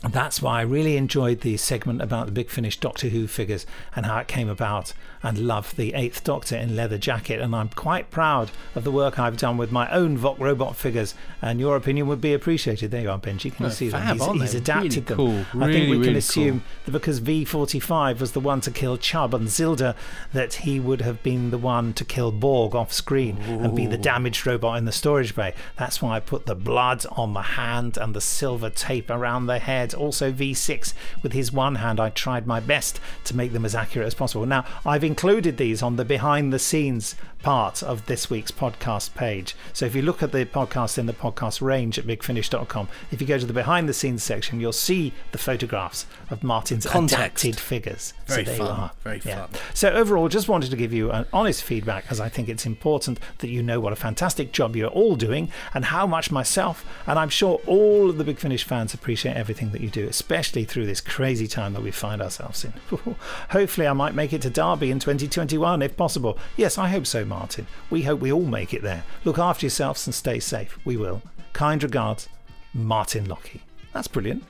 That's 0.03 0.41
why 0.41 0.59
I 0.59 0.63
really 0.63 0.97
enjoyed 0.97 1.41
the 1.41 1.57
segment 1.57 2.01
about 2.01 2.27
the 2.27 2.31
Big 2.31 2.49
Finish 2.49 2.79
Doctor 2.79 3.09
Who 3.09 3.27
figures 3.27 3.65
and 3.95 4.05
how 4.05 4.19
it 4.19 4.27
came 4.27 4.49
about, 4.49 4.93
and 5.25 5.39
love 5.39 5.75
the 5.75 5.95
Eighth 5.95 6.23
Doctor 6.23 6.55
in 6.55 6.75
leather 6.75 6.99
jacket. 6.99 7.41
And 7.41 7.55
I'm 7.55 7.69
quite 7.69 8.11
proud 8.11 8.51
of 8.75 8.83
the 8.83 8.91
work 8.91 9.17
I've 9.17 9.37
done 9.37 9.57
with 9.57 9.71
my 9.71 9.89
own 9.91 10.17
Voc 10.19 10.37
robot 10.39 10.75
figures. 10.75 11.15
And 11.41 11.59
your 11.59 11.75
opinion 11.75 12.07
would 12.07 12.21
be 12.21 12.33
appreciated. 12.33 12.91
There 12.91 13.01
you 13.01 13.09
are, 13.09 13.17
Benji. 13.17 13.53
Can 13.53 13.65
you 13.65 13.71
see 13.71 13.89
fab, 13.89 14.19
them? 14.19 14.33
He's, 14.35 14.51
he's 14.51 14.55
adapted 14.61 14.93
Really 14.93 15.01
them. 15.01 15.17
cool. 15.17 15.63
I 15.63 15.71
think 15.71 15.89
we 15.89 15.95
Really, 15.97 16.07
can 16.09 16.15
assume 16.15 16.63
that 16.85 16.91
because 16.91 17.19
V45 17.21 18.19
was 18.19 18.33
the 18.33 18.39
one 18.39 18.61
to 18.61 18.69
kill 18.71 18.97
Chubb 18.97 19.33
and 19.33 19.47
Zilda, 19.47 19.95
that 20.31 20.53
he 20.53 20.79
would 20.79 21.01
have 21.01 21.23
been 21.23 21.49
the 21.49 21.57
one 21.57 21.93
to 21.93 22.05
kill 22.05 22.31
Borg 22.31 22.75
off 22.75 22.93
screen 22.93 23.37
and 23.37 23.75
be 23.75 23.87
the 23.87 23.97
damaged 23.97 24.45
robot 24.45 24.77
in 24.77 24.85
the 24.85 24.91
storage 24.91 25.35
bay. 25.35 25.55
That's 25.77 26.03
why 26.03 26.17
I 26.17 26.19
put 26.19 26.45
the 26.45 26.53
blood 26.55 27.03
on 27.11 27.33
the 27.33 27.41
hand 27.41 27.97
and 27.97 28.13
the 28.13 28.21
silver 28.21 28.69
tape 28.69 29.09
around 29.09 29.47
the 29.47 29.57
head. 29.57 29.95
Also, 29.95 30.31
V6 30.31 30.93
with 31.23 31.33
his 31.33 31.51
one 31.51 31.75
hand, 31.75 31.99
I 31.99 32.11
tried 32.11 32.45
my 32.45 32.59
best 32.59 32.99
to 33.23 33.35
make 33.35 33.53
them 33.53 33.65
as 33.65 33.73
accurate 33.73 34.05
as 34.05 34.13
possible. 34.13 34.45
Now, 34.45 34.65
I've 34.85 35.03
included 35.15 35.55
these 35.55 35.81
on 35.81 35.95
the 35.95 36.03
behind 36.03 36.51
the 36.51 36.59
scenes 36.59 37.15
part 37.45 37.83
of 37.83 38.03
this 38.07 38.27
week's 38.27 38.49
podcast 38.49 39.13
page. 39.13 39.55
So 39.71 39.85
if 39.85 39.93
you 39.93 40.01
look 40.01 40.23
at 40.23 40.31
the 40.31 40.47
podcast 40.47 40.97
in 40.97 41.05
the 41.05 41.13
podcast 41.13 41.61
range 41.61 41.99
at 41.99 42.07
bigfinish.com, 42.07 42.87
if 43.11 43.21
you 43.21 43.27
go 43.27 43.37
to 43.37 43.45
the 43.45 43.53
behind 43.53 43.87
the 43.87 43.93
scenes 43.93 44.23
section, 44.23 44.59
you'll 44.59 44.73
see 44.73 45.13
the 45.31 45.37
photographs 45.37 46.07
of 46.31 46.43
Martin's 46.43 46.87
Context. 46.87 47.13
adapted 47.45 47.59
figures. 47.59 48.13
Very 48.25 48.45
so 48.45 48.51
there 48.51 48.59
you 48.59 48.67
are. 48.67 48.91
very 49.03 49.19
fun. 49.19 49.49
So 49.75 49.91
overall, 49.91 50.27
just 50.27 50.49
wanted 50.49 50.71
to 50.71 50.75
give 50.75 50.91
you 50.91 51.11
an 51.11 51.27
honest 51.31 51.61
feedback 51.61 52.05
as 52.09 52.19
I 52.19 52.29
think 52.29 52.49
it's 52.49 52.65
important 52.65 53.19
that 53.37 53.49
you 53.49 53.61
know 53.61 53.79
what 53.79 53.93
a 53.93 53.95
fantastic 53.95 54.51
job 54.51 54.75
you're 54.75 54.89
all 54.89 55.15
doing 55.15 55.51
and 55.75 55.85
how 55.85 56.07
much 56.07 56.31
myself 56.31 56.83
and 57.05 57.19
I'm 57.19 57.29
sure 57.29 57.61
all 57.67 58.09
of 58.09 58.17
the 58.17 58.23
Big 58.23 58.39
Finish 58.39 58.63
fans 58.63 58.95
appreciate 58.95 59.37
everything 59.37 59.69
that 59.69 59.81
you 59.81 59.91
do, 59.91 60.07
especially 60.07 60.63
through 60.63 60.87
this 60.87 60.99
crazy 60.99 61.47
time 61.47 61.73
that 61.73 61.83
we 61.83 61.91
find 61.91 62.23
ourselves 62.23 62.65
in. 62.65 62.73
Hopefully, 63.51 63.85
I 63.87 63.93
might 63.93 64.15
make 64.15 64.33
it 64.33 64.41
to 64.41 64.49
Derby 64.49 64.89
in 64.89 64.99
2021 65.05 65.83
if 65.83 65.95
possible. 65.95 66.35
Yes, 66.57 66.79
I 66.79 66.87
hope 66.89 67.05
so, 67.05 67.23
Martin. 67.23 67.67
We 67.91 68.01
hope 68.01 68.19
we 68.19 68.31
all 68.31 68.41
make 68.43 68.73
it 68.73 68.81
there. 68.81 69.03
Look 69.23 69.37
after 69.37 69.63
yourselves 69.67 70.07
and 70.07 70.15
stay 70.15 70.39
safe. 70.39 70.79
We 70.83 70.97
will. 70.97 71.21
Kind 71.53 71.83
regards, 71.83 72.27
Martin 72.73 73.25
Lockie. 73.25 73.61
That's 73.93 74.07
brilliant. 74.07 74.43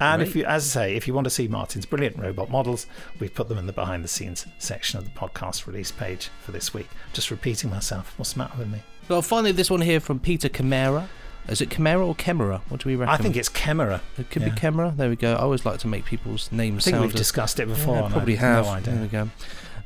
And 0.00 0.22
if 0.22 0.34
you, 0.34 0.44
as 0.46 0.64
I 0.64 0.80
say, 0.80 0.96
if 0.96 1.06
you 1.06 1.12
want 1.12 1.24
to 1.26 1.30
see 1.30 1.46
Martin's 1.46 1.84
brilliant 1.84 2.16
robot 2.18 2.50
models, 2.50 2.86
we've 3.20 3.34
put 3.34 3.48
them 3.50 3.58
in 3.58 3.66
the 3.66 3.72
behind 3.72 4.02
the 4.02 4.08
scenes 4.08 4.46
section 4.58 4.96
of 4.98 5.04
the 5.04 5.10
podcast 5.10 5.66
release 5.66 5.90
page 5.90 6.30
for 6.40 6.52
this 6.52 6.72
week. 6.72 6.88
Just 7.12 7.30
repeating 7.30 7.68
myself. 7.68 8.14
What's 8.16 8.32
the 8.32 8.38
matter 8.38 8.56
with 8.58 8.68
me? 8.70 8.80
Well, 9.08 9.20
finally, 9.20 9.52
this 9.52 9.70
one 9.70 9.82
here 9.82 10.00
from 10.00 10.20
Peter 10.20 10.48
Camara. 10.48 11.10
Is 11.48 11.60
it 11.60 11.68
Camara 11.70 12.06
or 12.06 12.14
Chemera? 12.14 12.62
What 12.70 12.82
do 12.82 12.88
we 12.88 12.96
reckon? 12.96 13.14
I 13.14 13.18
think 13.18 13.34
it's 13.36 13.48
Chemera. 13.48 14.00
It 14.18 14.30
could 14.30 14.42
Yeah. 14.42 14.50
be 14.50 14.56
Chemera. 14.60 14.94
There 14.96 15.08
we 15.10 15.16
go. 15.16 15.32
I 15.34 15.38
always 15.40 15.64
like 15.66 15.78
to 15.80 15.88
make 15.88 16.04
people's 16.04 16.50
names 16.52 16.82
I 16.82 16.84
think 16.84 16.94
sound. 16.94 17.06
we've 17.06 17.14
discussed 17.14 17.58
it 17.60 17.66
before, 17.68 17.96
Yeah, 17.96 18.08
probably 18.10 18.36
have 18.36 18.56
have. 18.56 18.64
no 18.66 18.70
idea. 18.72 18.94
There 18.94 19.02
we 19.02 19.08
go. 19.08 19.30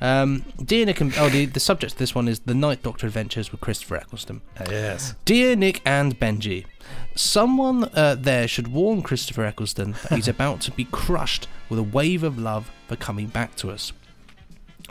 Um, 0.03 0.45
dear 0.62 0.85
Nick, 0.85 1.01
and, 1.01 1.15
oh, 1.17 1.29
the, 1.29 1.47
the 1.47 1.61
subject 1.61 1.93
of 1.93 1.99
this 1.99 2.12
one 2.12 2.27
is 2.27 2.41
the 2.41 2.55
Ninth 2.55 2.83
Doctor 2.83 3.07
Adventures 3.07 3.53
with 3.53 3.61
Christopher 3.61 3.97
Eccleston. 3.97 4.41
yes. 4.69 5.15
Dear 5.25 5.55
Nick 5.55 5.81
and 5.87 6.19
Benji, 6.19 6.67
someone 7.15 7.85
uh, 7.95 8.17
there 8.19 8.49
should 8.49 8.69
warn 8.69 9.03
Christopher 9.03 9.45
Eccleston 9.45 9.93
that 9.93 10.17
he's 10.17 10.27
about 10.37 10.61
to 10.62 10.73
be 10.73 10.87
crushed 10.87 11.47
with 11.69 11.79
a 11.79 11.85
wave 11.85 12.25
of 12.25 12.37
love 12.37 12.69
for 12.88 12.97
coming 12.97 13.29
back 13.29 13.55
to 13.57 13.71
us. 13.71 13.93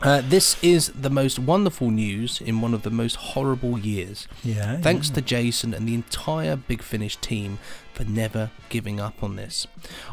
Uh, 0.01 0.21
this 0.21 0.61
is 0.63 0.89
the 0.89 1.09
most 1.09 1.37
wonderful 1.37 1.91
news 1.91 2.41
in 2.41 2.59
one 2.61 2.73
of 2.73 2.81
the 2.81 2.89
most 2.89 3.15
horrible 3.17 3.77
years. 3.77 4.27
Yeah, 4.43 4.77
Thanks 4.77 5.09
yeah. 5.09 5.15
to 5.15 5.21
Jason 5.21 5.73
and 5.73 5.87
the 5.87 5.93
entire 5.93 6.55
Big 6.55 6.81
Finish 6.81 7.17
team 7.17 7.59
for 7.93 8.03
never 8.03 8.49
giving 8.69 8.99
up 8.99 9.21
on 9.21 9.35
this. 9.35 9.67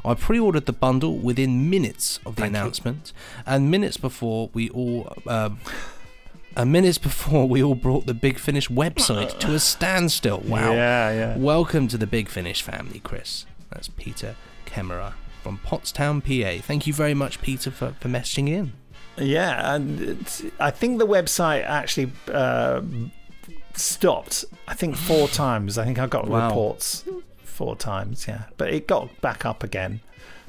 I 0.05 0.15
pre 0.15 0.39
ordered 0.39 0.67
the 0.67 0.73
bundle 0.75 1.17
within 1.17 1.71
minutes 1.71 2.19
of 2.27 2.37
the 2.37 2.43
Thank 2.43 2.55
you. 2.55 2.61
announcement, 2.61 3.13
and 3.47 3.71
minutes 3.71 3.97
before 3.97 4.51
we 4.53 4.69
all. 4.71 5.13
Uh, 5.27 5.51
and 6.57 6.73
minutes 6.73 6.99
before 6.99 7.49
we 7.49 7.63
all 7.63 7.77
brought 7.77 8.07
the 8.07 8.15
Big 8.15 8.39
Finish 8.39 8.69
website 8.69 9.39
to 9.39 9.55
a 9.55 9.61
standstill. 9.61 10.41
Wow. 10.41 10.73
Yeah, 10.73 11.13
yeah. 11.13 11.37
Welcome 11.39 11.87
to 11.89 11.97
the 11.97 12.07
Big 12.07 12.29
Finish 12.29 12.63
family, 12.63 12.99
Chris. 12.99 13.47
That's 13.71 13.89
Peter 13.89 14.35
Kemmerer 14.67 15.13
from 15.43 15.59
Pottstown, 15.65 16.21
PA. 16.21 16.61
Thank 16.67 16.87
you 16.89 16.93
very 16.93 17.15
much, 17.15 17.41
Peter, 17.41 17.71
for, 17.71 17.95
for 18.01 18.09
messaging 18.09 18.49
in. 18.49 18.73
Yeah, 19.21 19.75
and 19.75 20.27
I 20.61 20.71
think 20.71 20.99
the 20.99 21.07
website 21.07 21.65
actually 21.65 22.13
uh, 22.33 22.83
stopped. 23.75 24.45
I 24.67 24.75
think 24.75 24.97
four 24.97 25.29
times. 25.45 25.79
I 25.79 25.85
think 25.85 25.99
I 25.99 26.07
got 26.07 26.29
Wow. 26.29 26.49
reports 26.49 27.05
four 27.45 27.77
times. 27.77 28.27
Yeah, 28.29 28.45
but 28.57 28.73
it 28.73 28.87
got 28.87 29.21
back 29.21 29.45
up 29.45 29.63
again, 29.63 30.01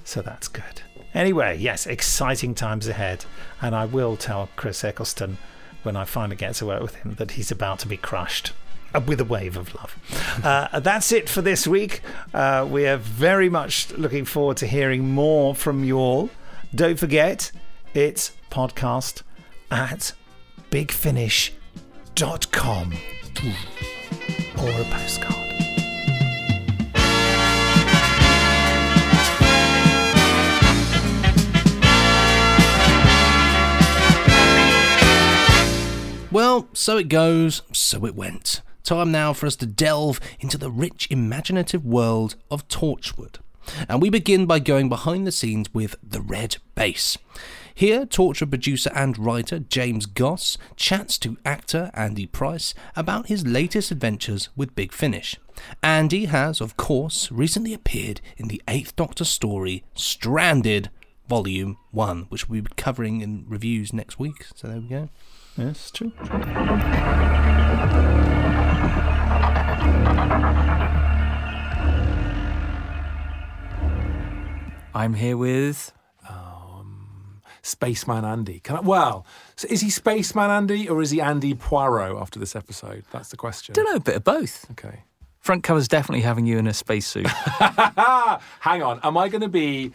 so 0.03 0.21
that's 0.21 0.47
good. 0.47 0.81
Anyway, 1.13 1.57
yes, 1.57 1.87
exciting 1.87 2.53
times 2.53 2.87
ahead, 2.87 3.25
and 3.61 3.75
I 3.75 3.85
will 3.85 4.15
tell 4.15 4.49
Chris 4.55 4.83
Eccleston 4.83 5.37
when 5.83 5.95
I 5.95 6.05
finally 6.05 6.35
get 6.35 6.55
to 6.55 6.65
work 6.67 6.81
with 6.81 6.95
him 6.95 7.15
that 7.15 7.31
he's 7.31 7.51
about 7.51 7.79
to 7.79 7.87
be 7.87 7.97
crushed. 7.97 8.51
uh, 8.93 8.99
With 8.99 9.19
a 9.21 9.25
wave 9.25 9.57
of 9.57 9.73
love. 9.75 9.95
Uh, 10.43 10.79
that's 10.79 11.11
it 11.11 11.27
for 11.27 11.41
this 11.41 11.67
week. 11.67 12.01
Uh, 12.33 12.65
we 12.69 12.87
are 12.87 12.95
very 12.97 13.49
much 13.49 13.91
looking 13.97 14.23
forward 14.23 14.55
to 14.57 14.65
hearing 14.67 15.09
more 15.09 15.53
from 15.53 15.83
you 15.83 15.97
all. 15.97 16.29
Don't 16.73 16.97
forget, 16.99 17.51
it's 17.93 18.31
podcast 18.49 19.23
at 19.71 20.11
bigfinish.com 20.71 22.93
or 24.57 24.69
a 24.69 24.83
postcard. 24.85 25.49
Well, 36.31 36.67
so 36.73 36.97
it 36.97 37.09
goes, 37.09 37.63
so 37.73 38.05
it 38.05 38.13
went. 38.13 38.61
Time 38.83 39.11
now 39.11 39.33
for 39.33 39.47
us 39.47 39.55
to 39.57 39.65
delve 39.65 40.19
into 40.39 40.59
the 40.59 40.69
rich, 40.69 41.07
imaginative 41.09 41.83
world 41.83 42.35
of 42.51 42.67
Torchwood. 42.67 43.37
And 43.87 44.01
we 44.01 44.09
begin 44.09 44.45
by 44.45 44.59
going 44.59 44.89
behind 44.89 45.25
the 45.25 45.31
scenes 45.31 45.73
with 45.73 45.95
The 46.03 46.21
Red 46.21 46.57
Base. 46.75 47.17
Here, 47.79 48.05
Torchwood 48.05 48.49
producer 48.49 48.91
and 48.93 49.17
writer 49.17 49.59
James 49.59 50.05
Goss 50.05 50.57
chats 50.75 51.17
to 51.19 51.37
actor 51.45 51.91
Andy 51.93 52.25
Price 52.25 52.73
about 52.93 53.27
his 53.27 53.47
latest 53.47 53.89
adventures 53.89 54.49
with 54.53 54.75
Big 54.75 54.91
Finish. 54.91 55.37
Andy 55.81 56.25
has, 56.25 56.59
of 56.59 56.75
course, 56.75 57.31
recently 57.31 57.73
appeared 57.73 58.19
in 58.35 58.49
the 58.49 58.61
Eighth 58.67 58.97
Doctor 58.97 59.23
story 59.23 59.85
Stranded, 59.95 60.89
Volume 61.29 61.77
1, 61.91 62.23
which 62.23 62.49
we'll 62.49 62.63
be 62.63 62.71
covering 62.75 63.21
in 63.21 63.45
reviews 63.47 63.93
next 63.93 64.19
week. 64.19 64.47
So 64.55 64.67
there 64.67 64.81
we 64.81 64.89
go. 64.89 65.07
Yes, 65.55 65.89
true. 65.89 66.11
I'm 74.93 75.13
here 75.13 75.37
with 75.37 75.93
Spaceman 77.61 78.25
Andy. 78.25 78.59
Can 78.59 78.77
I, 78.77 78.79
well, 78.81 79.25
so 79.55 79.67
is 79.69 79.81
he 79.81 79.89
Spaceman 79.89 80.49
Andy 80.49 80.87
or 80.87 81.01
is 81.01 81.11
he 81.11 81.21
Andy 81.21 81.53
Poirot 81.53 82.17
after 82.17 82.39
this 82.39 82.55
episode? 82.55 83.03
That's 83.11 83.29
the 83.29 83.37
question. 83.37 83.73
Don't 83.73 83.85
know, 83.85 83.95
a 83.95 83.99
bit 83.99 84.15
of 84.15 84.23
both. 84.23 84.69
Okay. 84.71 85.03
Front 85.39 85.63
cover's 85.63 85.87
definitely 85.87 86.21
having 86.21 86.45
you 86.45 86.57
in 86.57 86.67
a 86.67 86.73
spacesuit. 86.73 87.27
Hang 87.27 88.83
on. 88.83 88.99
Am 89.03 89.17
I 89.17 89.29
going 89.29 89.41
to 89.41 89.47
be 89.47 89.93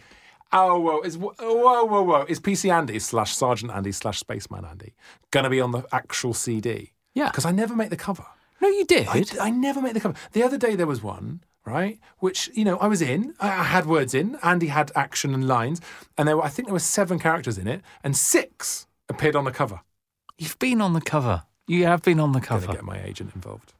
Oh, 0.57 0.79
whoa, 0.79 1.01
is 1.01 1.17
oh, 1.17 1.29
whoa, 1.39 1.83
whoa, 1.83 2.01
whoa. 2.03 2.25
Is 2.29 2.39
PC 2.39 2.71
Andy 2.71 2.99
slash 2.99 3.35
Sergeant 3.35 3.71
Andy 3.73 3.91
slash 3.91 4.19
Spaceman 4.19 4.63
Andy 4.63 4.93
gonna 5.31 5.49
be 5.49 5.59
on 5.59 5.71
the 5.71 5.83
actual 5.91 6.33
CD? 6.33 6.93
Yeah. 7.13 7.29
Because 7.29 7.45
I 7.45 7.51
never 7.51 7.75
make 7.75 7.89
the 7.89 7.97
cover. 7.97 8.25
No, 8.61 8.69
you 8.69 8.85
did. 8.85 9.07
I, 9.09 9.25
I 9.41 9.49
never 9.49 9.81
make 9.81 9.93
the 9.93 9.99
cover. 9.99 10.15
The 10.31 10.43
other 10.43 10.57
day 10.57 10.75
there 10.75 10.87
was 10.87 11.03
one, 11.03 11.41
right? 11.65 11.99
Which 12.19 12.49
you 12.53 12.63
know 12.63 12.77
I 12.77 12.87
was 12.87 13.01
in. 13.01 13.33
I 13.39 13.63
had 13.63 13.85
words 13.85 14.13
in. 14.13 14.37
Andy 14.43 14.67
had 14.67 14.91
action 14.95 15.33
and 15.33 15.47
lines, 15.47 15.81
and 16.17 16.27
there 16.27 16.37
were 16.37 16.43
I 16.43 16.49
think 16.49 16.67
there 16.67 16.73
were 16.73 16.79
seven 16.79 17.19
characters 17.19 17.57
in 17.57 17.67
it, 17.67 17.81
and 18.03 18.15
six 18.15 18.87
appeared 19.09 19.35
on 19.35 19.45
the 19.45 19.51
cover. 19.51 19.81
You've 20.37 20.59
been 20.59 20.81
on 20.81 20.93
the 20.93 21.01
cover. 21.01 21.43
You 21.67 21.85
have 21.85 22.03
been 22.03 22.19
on 22.19 22.33
the 22.33 22.41
cover. 22.41 22.67
Gonna 22.67 22.77
get 22.77 22.85
my 22.85 23.01
agent 23.01 23.33
involved. 23.33 23.73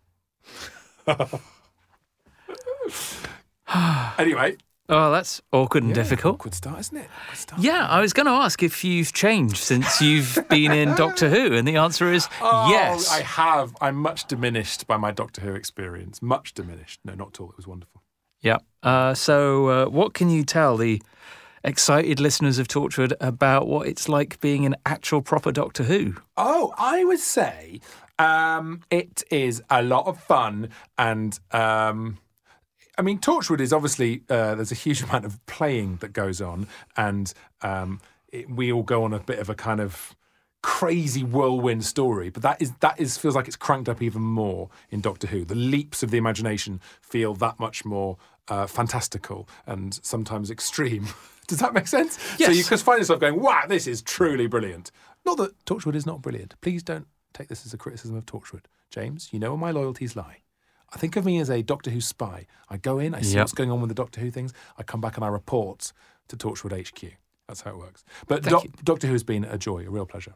anyway, 4.17 4.57
Oh, 4.87 5.11
that's 5.11 5.41
awkward 5.51 5.83
and 5.83 5.89
yeah, 5.95 6.03
difficult. 6.03 6.35
Awkward 6.35 6.53
start, 6.53 6.79
isn't 6.79 6.97
it? 6.97 7.09
Start. 7.33 7.59
Yeah, 7.61 7.87
I 7.87 8.01
was 8.01 8.13
going 8.13 8.27
to 8.27 8.31
ask 8.31 8.61
if 8.61 8.83
you've 8.83 9.13
changed 9.13 9.57
since 9.57 9.99
you've 9.99 10.37
been 10.47 10.71
in 10.71 10.93
Doctor 10.95 11.27
Who, 11.27 11.55
and 11.55 11.67
the 11.67 11.77
answer 11.77 12.11
is 12.11 12.27
Oh, 12.41 12.69
yes. 12.69 13.11
I 13.11 13.21
have. 13.21 13.75
I'm 13.81 13.95
much 13.95 14.25
diminished 14.25 14.85
by 14.85 14.97
my 14.97 15.09
Doctor 15.11 15.41
Who 15.41 15.53
experience. 15.55 16.21
Much 16.21 16.53
diminished. 16.53 16.99
No, 17.03 17.15
not 17.15 17.29
at 17.29 17.41
all. 17.41 17.49
It 17.49 17.57
was 17.57 17.65
wonderful. 17.65 18.03
Yeah. 18.41 18.57
Uh, 18.83 19.15
so, 19.15 19.67
uh, 19.69 19.85
what 19.87 20.13
can 20.13 20.29
you 20.29 20.43
tell 20.43 20.77
the 20.77 21.01
excited 21.63 22.19
listeners 22.19 22.59
of 22.59 22.67
Torchwood 22.67 23.13
about 23.19 23.67
what 23.67 23.87
it's 23.87 24.07
like 24.07 24.39
being 24.39 24.67
an 24.67 24.75
actual 24.85 25.23
proper 25.23 25.51
Doctor 25.51 25.83
Who? 25.85 26.13
Oh, 26.37 26.75
I 26.77 27.03
would 27.05 27.19
say 27.19 27.79
um, 28.19 28.81
it 28.91 29.23
is 29.31 29.63
a 29.71 29.81
lot 29.81 30.05
of 30.05 30.19
fun 30.19 30.69
and. 30.95 31.39
Um, 31.49 32.19
I 32.97 33.01
mean, 33.01 33.19
Torchwood 33.19 33.59
is 33.59 33.73
obviously 33.73 34.23
uh, 34.29 34.55
there's 34.55 34.71
a 34.71 34.75
huge 34.75 35.01
amount 35.09 35.25
of 35.25 35.43
playing 35.45 35.97
that 35.97 36.13
goes 36.13 36.41
on, 36.41 36.67
and 36.97 37.33
um, 37.61 38.01
it, 38.31 38.49
we 38.49 38.71
all 38.71 38.83
go 38.83 39.03
on 39.03 39.13
a 39.13 39.19
bit 39.19 39.39
of 39.39 39.49
a 39.49 39.55
kind 39.55 39.79
of 39.79 40.15
crazy 40.61 41.23
whirlwind 41.23 41.85
story. 41.85 42.29
But 42.29 42.43
that 42.43 42.61
is 42.61 42.71
that 42.79 42.99
is 42.99 43.17
feels 43.17 43.35
like 43.35 43.47
it's 43.47 43.55
cranked 43.55 43.87
up 43.87 44.01
even 44.01 44.21
more 44.21 44.69
in 44.89 45.01
Doctor 45.01 45.27
Who. 45.27 45.45
The 45.45 45.55
leaps 45.55 46.03
of 46.03 46.11
the 46.11 46.17
imagination 46.17 46.81
feel 47.01 47.33
that 47.35 47.59
much 47.59 47.85
more 47.85 48.17
uh, 48.47 48.67
fantastical 48.67 49.47
and 49.65 49.93
sometimes 50.03 50.49
extreme. 50.49 51.07
Does 51.47 51.59
that 51.59 51.73
make 51.75 51.85
sense? 51.87 52.17
yes. 52.39 52.47
So 52.47 52.51
you 52.51 52.63
just 52.63 52.83
find 52.83 52.99
yourself 52.99 53.19
going, 53.19 53.39
"Wow, 53.39 53.65
this 53.67 53.85
is 53.85 54.01
truly 54.01 54.47
brilliant." 54.47 54.91
Not 55.25 55.37
that 55.37 55.65
Torchwood 55.65 55.95
is 55.95 56.05
not 56.05 56.21
brilliant. 56.21 56.59
Please 56.61 56.81
don't 56.81 57.07
take 57.33 57.47
this 57.47 57.65
as 57.65 57.73
a 57.73 57.77
criticism 57.77 58.15
of 58.15 58.25
Torchwood, 58.25 58.65
James. 58.89 59.29
You 59.31 59.39
know 59.39 59.51
where 59.51 59.59
my 59.59 59.71
loyalties 59.71 60.15
lie. 60.15 60.39
I 60.93 60.97
think 60.97 61.15
of 61.15 61.25
me 61.25 61.39
as 61.39 61.49
a 61.49 61.61
Doctor 61.61 61.89
Who 61.91 62.01
spy. 62.01 62.47
I 62.69 62.77
go 62.77 62.99
in, 62.99 63.13
I 63.13 63.21
see 63.21 63.35
Yep. 63.35 63.41
what's 63.43 63.53
going 63.53 63.71
on 63.71 63.81
with 63.81 63.89
the 63.89 63.95
Doctor 63.95 64.21
Who 64.21 64.31
things. 64.31 64.53
I 64.77 64.83
come 64.83 65.01
back 65.01 65.15
and 65.17 65.25
I 65.25 65.27
report 65.27 65.91
to 66.29 66.37
Torchwood 66.37 66.71
HQ. 66.73 67.13
That's 67.47 67.61
how 67.61 67.71
it 67.71 67.77
works. 67.77 68.03
But 68.27 68.45
you. 68.49 68.71
Doctor 68.83 69.07
Who 69.07 69.13
has 69.13 69.23
been 69.23 69.43
a 69.43 69.57
joy, 69.57 69.85
a 69.85 69.89
real 69.89 70.05
pleasure. 70.05 70.33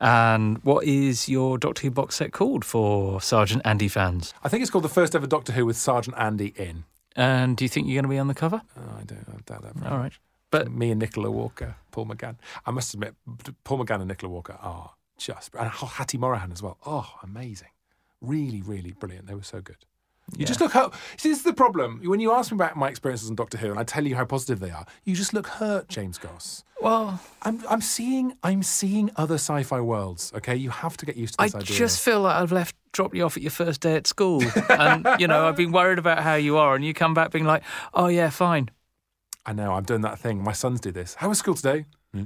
And 0.00 0.58
what 0.64 0.84
is 0.84 1.28
your 1.28 1.58
Doctor 1.58 1.82
Who 1.82 1.90
box 1.90 2.16
set 2.16 2.32
called 2.32 2.64
for 2.64 3.20
Sergeant 3.20 3.62
Andy 3.64 3.88
fans? 3.88 4.32
I 4.44 4.48
think 4.48 4.62
it's 4.62 4.70
called 4.70 4.84
the 4.84 4.88
first 4.88 5.14
ever 5.16 5.26
Doctor 5.26 5.52
Who 5.52 5.66
with 5.66 5.76
Sergeant 5.76 6.16
Andy 6.18 6.54
in. 6.56 6.84
And 7.16 7.56
do 7.56 7.64
you 7.64 7.68
think 7.68 7.86
you're 7.88 7.94
going 7.96 8.04
to 8.04 8.08
be 8.08 8.18
on 8.18 8.28
the 8.28 8.34
cover? 8.34 8.62
Oh, 8.76 8.96
I 9.00 9.02
don't 9.04 9.26
I 9.28 9.32
doubt 9.44 9.62
that. 9.62 9.74
very 9.74 9.90
All 9.90 9.96
right. 9.98 10.04
much. 10.04 10.20
But 10.50 10.70
me 10.70 10.90
and 10.92 11.00
Nicola 11.00 11.30
Walker, 11.30 11.74
Paul 11.90 12.06
McGann. 12.06 12.36
I 12.64 12.70
must 12.70 12.94
admit, 12.94 13.14
Paul 13.64 13.84
McGann 13.84 13.96
and 13.96 14.08
Nicola 14.08 14.32
Walker 14.32 14.56
are 14.62 14.92
just, 15.18 15.54
and 15.58 15.68
Hattie 15.68 16.16
Morahan 16.16 16.52
as 16.52 16.62
well. 16.62 16.78
Oh, 16.86 17.06
amazing. 17.22 17.68
Really, 18.20 18.62
really 18.62 18.92
brilliant. 18.92 19.26
They 19.26 19.34
were 19.34 19.42
so 19.42 19.60
good. 19.60 19.76
You 20.36 20.44
just 20.44 20.60
look 20.60 20.72
hurt. 20.72 20.92
See, 21.16 21.30
this 21.30 21.38
is 21.38 21.44
the 21.44 21.54
problem. 21.54 22.00
When 22.04 22.20
you 22.20 22.32
ask 22.32 22.52
me 22.52 22.56
about 22.56 22.76
my 22.76 22.88
experiences 22.88 23.30
on 23.30 23.36
Doctor 23.36 23.56
Who, 23.56 23.70
and 23.70 23.78
I 23.78 23.84
tell 23.84 24.06
you 24.06 24.14
how 24.14 24.24
positive 24.26 24.60
they 24.60 24.70
are, 24.70 24.84
you 25.04 25.14
just 25.14 25.32
look 25.32 25.46
hurt, 25.46 25.88
James 25.88 26.18
Goss. 26.18 26.64
Well, 26.82 27.20
I'm, 27.42 27.62
I'm 27.68 27.80
seeing, 27.80 28.34
I'm 28.42 28.62
seeing 28.62 29.10
other 29.16 29.36
sci-fi 29.36 29.80
worlds. 29.80 30.32
Okay, 30.36 30.54
you 30.54 30.70
have 30.70 30.96
to 30.98 31.06
get 31.06 31.16
used 31.16 31.34
to 31.34 31.42
I 31.42 31.46
this 31.46 31.54
idea. 31.54 31.76
just 31.76 32.00
feel 32.02 32.20
like 32.20 32.36
I've 32.36 32.52
left, 32.52 32.76
dropped 32.92 33.14
you 33.14 33.24
off 33.24 33.36
at 33.36 33.42
your 33.42 33.50
first 33.50 33.80
day 33.80 33.96
at 33.96 34.06
school. 34.06 34.42
and, 34.68 35.08
you 35.18 35.26
know, 35.26 35.48
I've 35.48 35.56
been 35.56 35.72
worried 35.72 35.98
about 35.98 36.18
how 36.22 36.34
you 36.34 36.58
are. 36.58 36.74
And 36.74 36.84
you 36.84 36.92
come 36.92 37.14
back 37.14 37.30
being 37.30 37.46
like, 37.46 37.62
oh, 37.94 38.08
yeah, 38.08 38.28
fine. 38.28 38.68
I 39.46 39.54
know. 39.54 39.72
I'm 39.72 39.84
doing 39.84 40.02
that 40.02 40.18
thing. 40.18 40.42
My 40.42 40.52
sons 40.52 40.80
do 40.80 40.92
this. 40.92 41.14
How 41.14 41.30
was 41.30 41.38
school 41.38 41.54
today? 41.54 41.86
Hmm? 42.12 42.24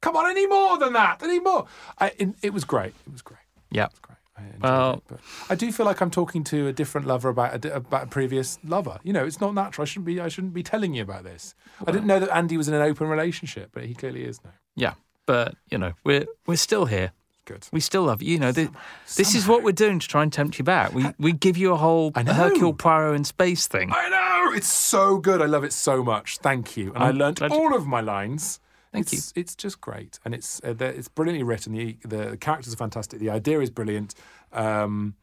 Come 0.00 0.16
on, 0.16 0.30
any 0.30 0.46
more 0.46 0.78
than 0.78 0.92
that? 0.92 1.20
Any 1.22 1.40
more? 1.40 1.66
I, 1.98 2.12
it, 2.16 2.28
it 2.42 2.52
was 2.52 2.64
great. 2.64 2.94
It 3.06 3.12
was 3.12 3.22
great. 3.22 3.40
Yeah. 3.72 3.88
I 4.36 4.42
Well- 4.60 4.94
it, 4.94 5.02
but 5.08 5.20
I 5.50 5.54
do 5.54 5.70
feel 5.72 5.86
like 5.86 6.00
I'm 6.00 6.10
talking 6.10 6.42
to 6.44 6.66
a 6.68 6.72
different 6.72 7.06
lover 7.06 7.28
about 7.28 7.64
a, 7.64 7.74
about 7.76 8.04
a 8.04 8.06
previous 8.06 8.58
lover. 8.64 8.98
You 9.02 9.12
know, 9.12 9.24
it's 9.24 9.40
not 9.40 9.54
natural. 9.54 9.82
I 9.82 9.86
shouldn't 9.86 10.06
be. 10.06 10.20
I 10.20 10.28
shouldn't 10.28 10.54
be 10.54 10.62
telling 10.62 10.94
you 10.94 11.02
about 11.02 11.24
this. 11.24 11.54
I 11.86 11.90
didn't 11.92 12.06
know 12.06 12.18
that 12.20 12.34
Andy 12.34 12.56
was 12.56 12.68
in 12.68 12.74
an 12.74 12.82
open 12.82 13.08
relationship, 13.08 13.70
but 13.72 13.84
he 13.84 13.94
clearly 13.94 14.24
is 14.24 14.42
now. 14.44 14.52
Yeah. 14.74 14.94
But, 15.26 15.54
you 15.70 15.78
know, 15.78 15.92
we're, 16.04 16.26
we're 16.46 16.56
still 16.56 16.86
here. 16.86 17.12
Good. 17.44 17.66
We 17.72 17.80
still 17.80 18.04
love 18.04 18.22
you. 18.22 18.32
You 18.32 18.38
know, 18.38 18.52
thi- 18.52 18.68
this 19.16 19.34
is 19.34 19.46
what 19.48 19.62
we're 19.62 19.72
doing 19.72 19.98
to 19.98 20.06
try 20.08 20.22
and 20.22 20.32
tempt 20.32 20.58
you 20.58 20.64
back. 20.64 20.92
We, 20.94 21.06
we 21.18 21.32
give 21.32 21.56
you 21.56 21.72
a 21.72 21.76
whole. 21.76 22.12
Hercule 22.14 22.72
Poirot 22.72 23.16
in 23.16 23.24
space 23.24 23.66
thing. 23.66 23.90
I 23.92 24.08
know 24.08 24.56
it's 24.56 24.68
so 24.72 25.18
good. 25.18 25.42
I 25.42 25.46
love 25.46 25.64
it 25.64 25.72
so 25.72 26.02
much. 26.04 26.38
Thank 26.38 26.76
you. 26.76 26.92
And 26.94 27.02
i 27.02 27.08
I'm 27.08 27.16
learnt 27.18 27.38
glad 27.38 27.52
you- 27.52 27.58
all 27.58 27.74
of 27.74 27.86
my 27.86 28.00
lines. 28.00 28.60
Thank 28.92 29.12
it's, 29.12 29.32
It's 29.34 29.54
just 29.54 29.80
great, 29.80 30.18
and 30.24 30.34
it's 30.34 30.60
uh, 30.62 30.74
it's 30.78 31.08
brilliantly 31.08 31.42
written. 31.42 31.72
The 31.72 31.96
the 32.04 32.36
characters 32.36 32.74
are 32.74 32.76
fantastic. 32.76 33.20
The 33.20 33.30
idea 33.30 33.60
is 33.60 33.70
brilliant. 33.70 34.14
Um, 34.52 35.14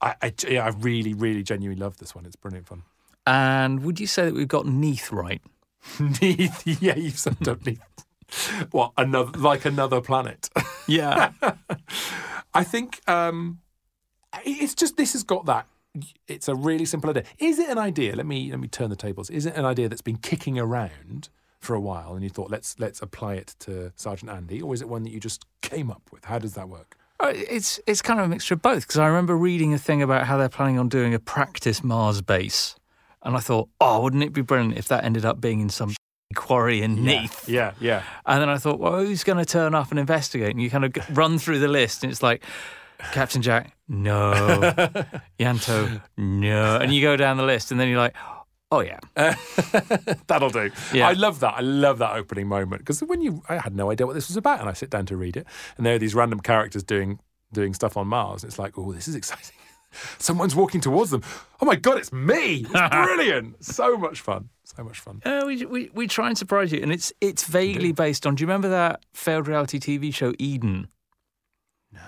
I, 0.00 0.14
I 0.22 0.32
yeah, 0.48 0.64
I 0.64 0.68
really, 0.68 1.12
really, 1.12 1.42
genuinely 1.42 1.82
love 1.82 1.96
this 1.98 2.14
one. 2.14 2.26
It's 2.26 2.36
brilliant 2.36 2.68
fun. 2.68 2.82
And 3.26 3.82
would 3.82 3.98
you 3.98 4.06
say 4.06 4.26
that 4.26 4.34
we've 4.34 4.46
got 4.46 4.66
Neath 4.66 5.10
right? 5.10 5.42
Neath, 6.00 6.64
yeah, 6.80 6.94
you've 6.94 7.18
summed 7.18 7.48
up 7.48 7.66
Neath. 7.66 7.80
What 8.70 8.92
another 8.96 9.36
like 9.38 9.64
another 9.64 10.00
planet? 10.00 10.48
Yeah. 10.86 11.32
I 12.54 12.64
think 12.64 13.00
um, 13.08 13.60
it's 14.44 14.74
just 14.74 14.96
this 14.96 15.12
has 15.12 15.22
got 15.24 15.46
that. 15.46 15.66
It's 16.28 16.48
a 16.48 16.54
really 16.54 16.84
simple 16.84 17.10
idea. 17.10 17.24
Is 17.38 17.58
it 17.58 17.68
an 17.68 17.78
idea? 17.78 18.14
Let 18.14 18.26
me 18.26 18.50
let 18.50 18.60
me 18.60 18.68
turn 18.68 18.90
the 18.90 18.96
tables. 18.96 19.30
Is 19.30 19.46
it 19.46 19.54
an 19.56 19.64
idea 19.64 19.88
that's 19.88 20.02
been 20.02 20.18
kicking 20.18 20.58
around 20.58 21.28
for 21.66 21.74
a 21.74 21.80
while, 21.80 22.14
and 22.14 22.22
you 22.22 22.30
thought 22.30 22.50
let's 22.50 22.78
let's 22.78 23.02
apply 23.02 23.34
it 23.34 23.54
to 23.60 23.92
Sergeant 23.96 24.30
Andy, 24.30 24.62
or 24.62 24.72
is 24.74 24.80
it 24.80 24.88
one 24.88 25.02
that 25.04 25.10
you 25.10 25.20
just 25.20 25.44
came 25.60 25.90
up 25.90 26.02
with? 26.12 26.24
How 26.24 26.38
does 26.38 26.54
that 26.54 26.68
work? 26.68 26.96
Uh, 27.18 27.32
It's 27.34 27.80
it's 27.86 28.02
kind 28.02 28.20
of 28.20 28.26
a 28.26 28.28
mixture 28.28 28.54
of 28.54 28.62
both 28.62 28.82
because 28.86 28.98
I 28.98 29.06
remember 29.06 29.36
reading 29.36 29.74
a 29.74 29.78
thing 29.78 30.00
about 30.02 30.26
how 30.26 30.36
they're 30.38 30.48
planning 30.58 30.78
on 30.78 30.88
doing 30.88 31.12
a 31.14 31.18
practice 31.18 31.82
Mars 31.82 32.20
base, 32.22 32.76
and 33.22 33.36
I 33.36 33.40
thought, 33.40 33.68
oh, 33.80 34.02
wouldn't 34.02 34.22
it 34.22 34.32
be 34.32 34.42
brilliant 34.42 34.78
if 34.78 34.86
that 34.88 35.04
ended 35.04 35.24
up 35.24 35.40
being 35.40 35.60
in 35.60 35.68
some 35.68 35.94
quarry 36.34 36.82
in 36.82 37.04
Neath? 37.04 37.48
Yeah, 37.48 37.72
yeah. 37.80 38.02
And 38.26 38.40
then 38.42 38.48
I 38.48 38.58
thought, 38.58 38.78
well, 38.78 38.98
who's 39.04 39.24
going 39.24 39.38
to 39.38 39.44
turn 39.46 39.74
up 39.74 39.90
and 39.90 39.98
investigate? 39.98 40.50
And 40.50 40.60
you 40.62 40.70
kind 40.70 40.84
of 40.84 40.92
run 41.16 41.38
through 41.38 41.58
the 41.58 41.68
list, 41.68 42.02
and 42.04 42.12
it's 42.12 42.22
like 42.22 42.42
Captain 43.12 43.42
Jack, 43.42 43.74
no, 43.88 44.32
Yanto, 45.38 46.00
no, 46.16 46.76
and 46.76 46.92
you 46.94 47.02
go 47.02 47.16
down 47.16 47.36
the 47.36 47.44
list, 47.44 47.70
and 47.70 47.80
then 47.80 47.88
you're 47.88 47.98
like, 47.98 48.14
oh 48.70 48.80
yeah, 48.80 48.98
That'll 50.26 50.50
do. 50.50 50.70
Yeah. 50.92 51.08
I 51.08 51.12
love 51.12 51.40
that. 51.40 51.54
I 51.56 51.60
love 51.60 51.98
that 51.98 52.14
opening 52.16 52.48
moment 52.48 52.82
because 52.82 53.00
when 53.00 53.20
you, 53.22 53.42
I 53.48 53.58
had 53.58 53.74
no 53.74 53.90
idea 53.90 54.06
what 54.06 54.14
this 54.14 54.28
was 54.28 54.36
about, 54.36 54.60
and 54.60 54.68
I 54.68 54.72
sit 54.72 54.90
down 54.90 55.06
to 55.06 55.16
read 55.16 55.36
it, 55.36 55.46
and 55.76 55.86
there 55.86 55.94
are 55.94 55.98
these 55.98 56.14
random 56.14 56.40
characters 56.40 56.82
doing 56.82 57.18
doing 57.52 57.74
stuff 57.74 57.96
on 57.96 58.08
Mars. 58.08 58.42
and 58.42 58.50
It's 58.50 58.58
like, 58.58 58.76
oh, 58.78 58.92
this 58.92 59.08
is 59.08 59.14
exciting. 59.14 59.54
Someone's 60.18 60.54
walking 60.54 60.80
towards 60.80 61.10
them. 61.10 61.22
Oh 61.60 61.64
my 61.66 61.76
god, 61.76 61.98
it's 61.98 62.12
me! 62.12 62.66
It's 62.68 62.70
brilliant. 62.90 63.64
so 63.64 63.96
much 63.96 64.20
fun. 64.20 64.50
So 64.64 64.82
much 64.84 64.98
fun. 65.00 65.22
Uh, 65.24 65.44
we, 65.46 65.64
we 65.64 65.90
we 65.94 66.06
try 66.06 66.28
and 66.28 66.36
surprise 66.36 66.72
you, 66.72 66.82
and 66.82 66.92
it's 66.92 67.12
it's 67.20 67.44
vaguely 67.44 67.92
based 67.92 68.26
on. 68.26 68.34
Do 68.34 68.42
you 68.42 68.46
remember 68.46 68.68
that 68.70 69.04
failed 69.14 69.46
reality 69.48 69.78
TV 69.78 70.12
show 70.12 70.34
Eden? 70.38 70.88
No. 71.92 72.00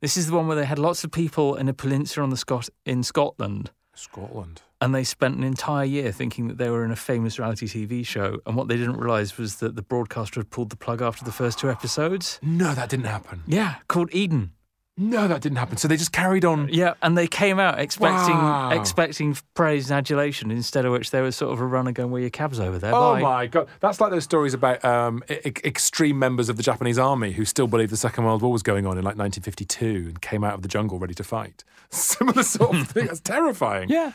This 0.00 0.16
is 0.16 0.26
the 0.26 0.34
one 0.34 0.46
where 0.48 0.56
they 0.56 0.64
had 0.64 0.78
lots 0.78 1.04
of 1.04 1.12
people 1.12 1.54
in 1.54 1.68
a 1.68 1.72
peninsula 1.74 2.24
on 2.24 2.30
the 2.30 2.36
Scot 2.36 2.68
in 2.84 3.02
Scotland, 3.02 3.70
Scotland. 3.94 4.62
And 4.84 4.94
they 4.94 5.02
spent 5.02 5.36
an 5.36 5.44
entire 5.44 5.84
year 5.84 6.12
thinking 6.12 6.48
that 6.48 6.58
they 6.58 6.68
were 6.68 6.84
in 6.84 6.90
a 6.90 6.96
famous 6.96 7.38
reality 7.38 7.66
TV 7.66 8.04
show, 8.06 8.38
and 8.46 8.54
what 8.54 8.68
they 8.68 8.76
didn't 8.76 8.98
realise 8.98 9.38
was 9.38 9.56
that 9.56 9.76
the 9.76 9.82
broadcaster 9.82 10.40
had 10.40 10.50
pulled 10.50 10.68
the 10.68 10.76
plug 10.76 11.00
after 11.00 11.24
the 11.24 11.32
first 11.32 11.58
two 11.58 11.70
episodes. 11.70 12.38
No, 12.42 12.74
that 12.74 12.90
didn't 12.90 13.06
happen. 13.06 13.42
Yeah, 13.46 13.76
called 13.88 14.10
Eden. 14.14 14.52
No, 14.96 15.26
that 15.26 15.40
didn't 15.40 15.58
happen. 15.58 15.76
So 15.76 15.88
they 15.88 15.96
just 15.96 16.12
carried 16.12 16.44
on. 16.44 16.68
Yeah, 16.70 16.94
and 17.02 17.18
they 17.18 17.26
came 17.26 17.58
out 17.58 17.80
expecting 17.80 18.36
Wow. 18.36 18.70
expecting 18.70 19.36
praise 19.54 19.90
and 19.90 19.98
adulation, 19.98 20.52
instead 20.52 20.84
of 20.84 20.92
which 20.92 21.10
there 21.10 21.24
was 21.24 21.34
sort 21.34 21.52
of 21.52 21.60
a 21.60 21.66
runner 21.66 21.90
going, 21.90 22.12
"Well, 22.12 22.20
your 22.20 22.30
cab's 22.30 22.60
over 22.60 22.78
there." 22.78 22.94
Oh 22.94 23.14
bye." 23.14 23.20
my 23.20 23.46
god, 23.48 23.66
that's 23.80 24.00
like 24.00 24.12
those 24.12 24.22
stories 24.22 24.54
about 24.54 24.84
um, 24.84 25.24
e- 25.28 25.50
extreme 25.64 26.16
members 26.20 26.48
of 26.48 26.56
the 26.56 26.62
Japanese 26.62 26.96
army 26.96 27.32
who 27.32 27.44
still 27.44 27.66
believed 27.66 27.90
the 27.92 27.96
Second 27.96 28.24
World 28.24 28.40
War 28.42 28.52
was 28.52 28.62
going 28.62 28.86
on 28.86 28.96
in 28.96 29.02
like 29.02 29.16
1952 29.16 30.10
and 30.10 30.20
came 30.22 30.44
out 30.44 30.54
of 30.54 30.62
the 30.62 30.68
jungle 30.68 31.00
ready 31.00 31.14
to 31.14 31.24
fight. 31.24 31.64
Similar 31.90 32.44
sort 32.44 32.76
of 32.76 32.86
thing. 32.88 33.06
That's 33.06 33.18
terrifying. 33.20 33.88
Yeah. 33.88 34.12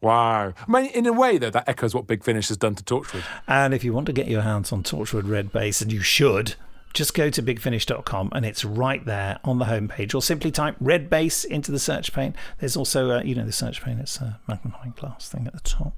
Wow. 0.00 0.54
I 0.66 0.70
mean, 0.70 0.90
in 0.92 1.06
a 1.06 1.12
way, 1.12 1.36
though, 1.36 1.50
that 1.50 1.68
echoes 1.68 1.94
what 1.94 2.06
Big 2.06 2.24
Finish 2.24 2.48
has 2.48 2.56
done 2.56 2.74
to 2.74 2.82
Torchwood. 2.82 3.22
And 3.46 3.74
if 3.74 3.84
you 3.84 3.92
want 3.92 4.06
to 4.06 4.12
get 4.12 4.28
your 4.28 4.42
hands 4.42 4.72
on 4.72 4.82
Torchwood 4.82 5.28
Red 5.28 5.52
Base, 5.52 5.82
and 5.82 5.92
you 5.92 6.00
should, 6.00 6.54
just 6.92 7.14
go 7.14 7.30
to 7.30 7.42
bigfinish.com 7.42 8.30
and 8.32 8.44
it's 8.44 8.64
right 8.64 9.04
there 9.04 9.38
on 9.44 9.58
the 9.58 9.66
homepage, 9.66 10.14
or 10.14 10.22
simply 10.22 10.50
type 10.50 10.74
red 10.80 11.08
base 11.08 11.44
into 11.44 11.70
the 11.70 11.78
search 11.78 12.12
pane. 12.12 12.34
There's 12.58 12.76
also, 12.76 13.10
a, 13.10 13.24
you 13.24 13.34
know, 13.34 13.44
the 13.44 13.52
search 13.52 13.82
pane, 13.82 13.98
it's 13.98 14.20
a 14.20 14.40
magnifying 14.48 14.94
glass 14.96 15.28
thing 15.28 15.46
at 15.46 15.52
the 15.52 15.60
top. 15.60 15.94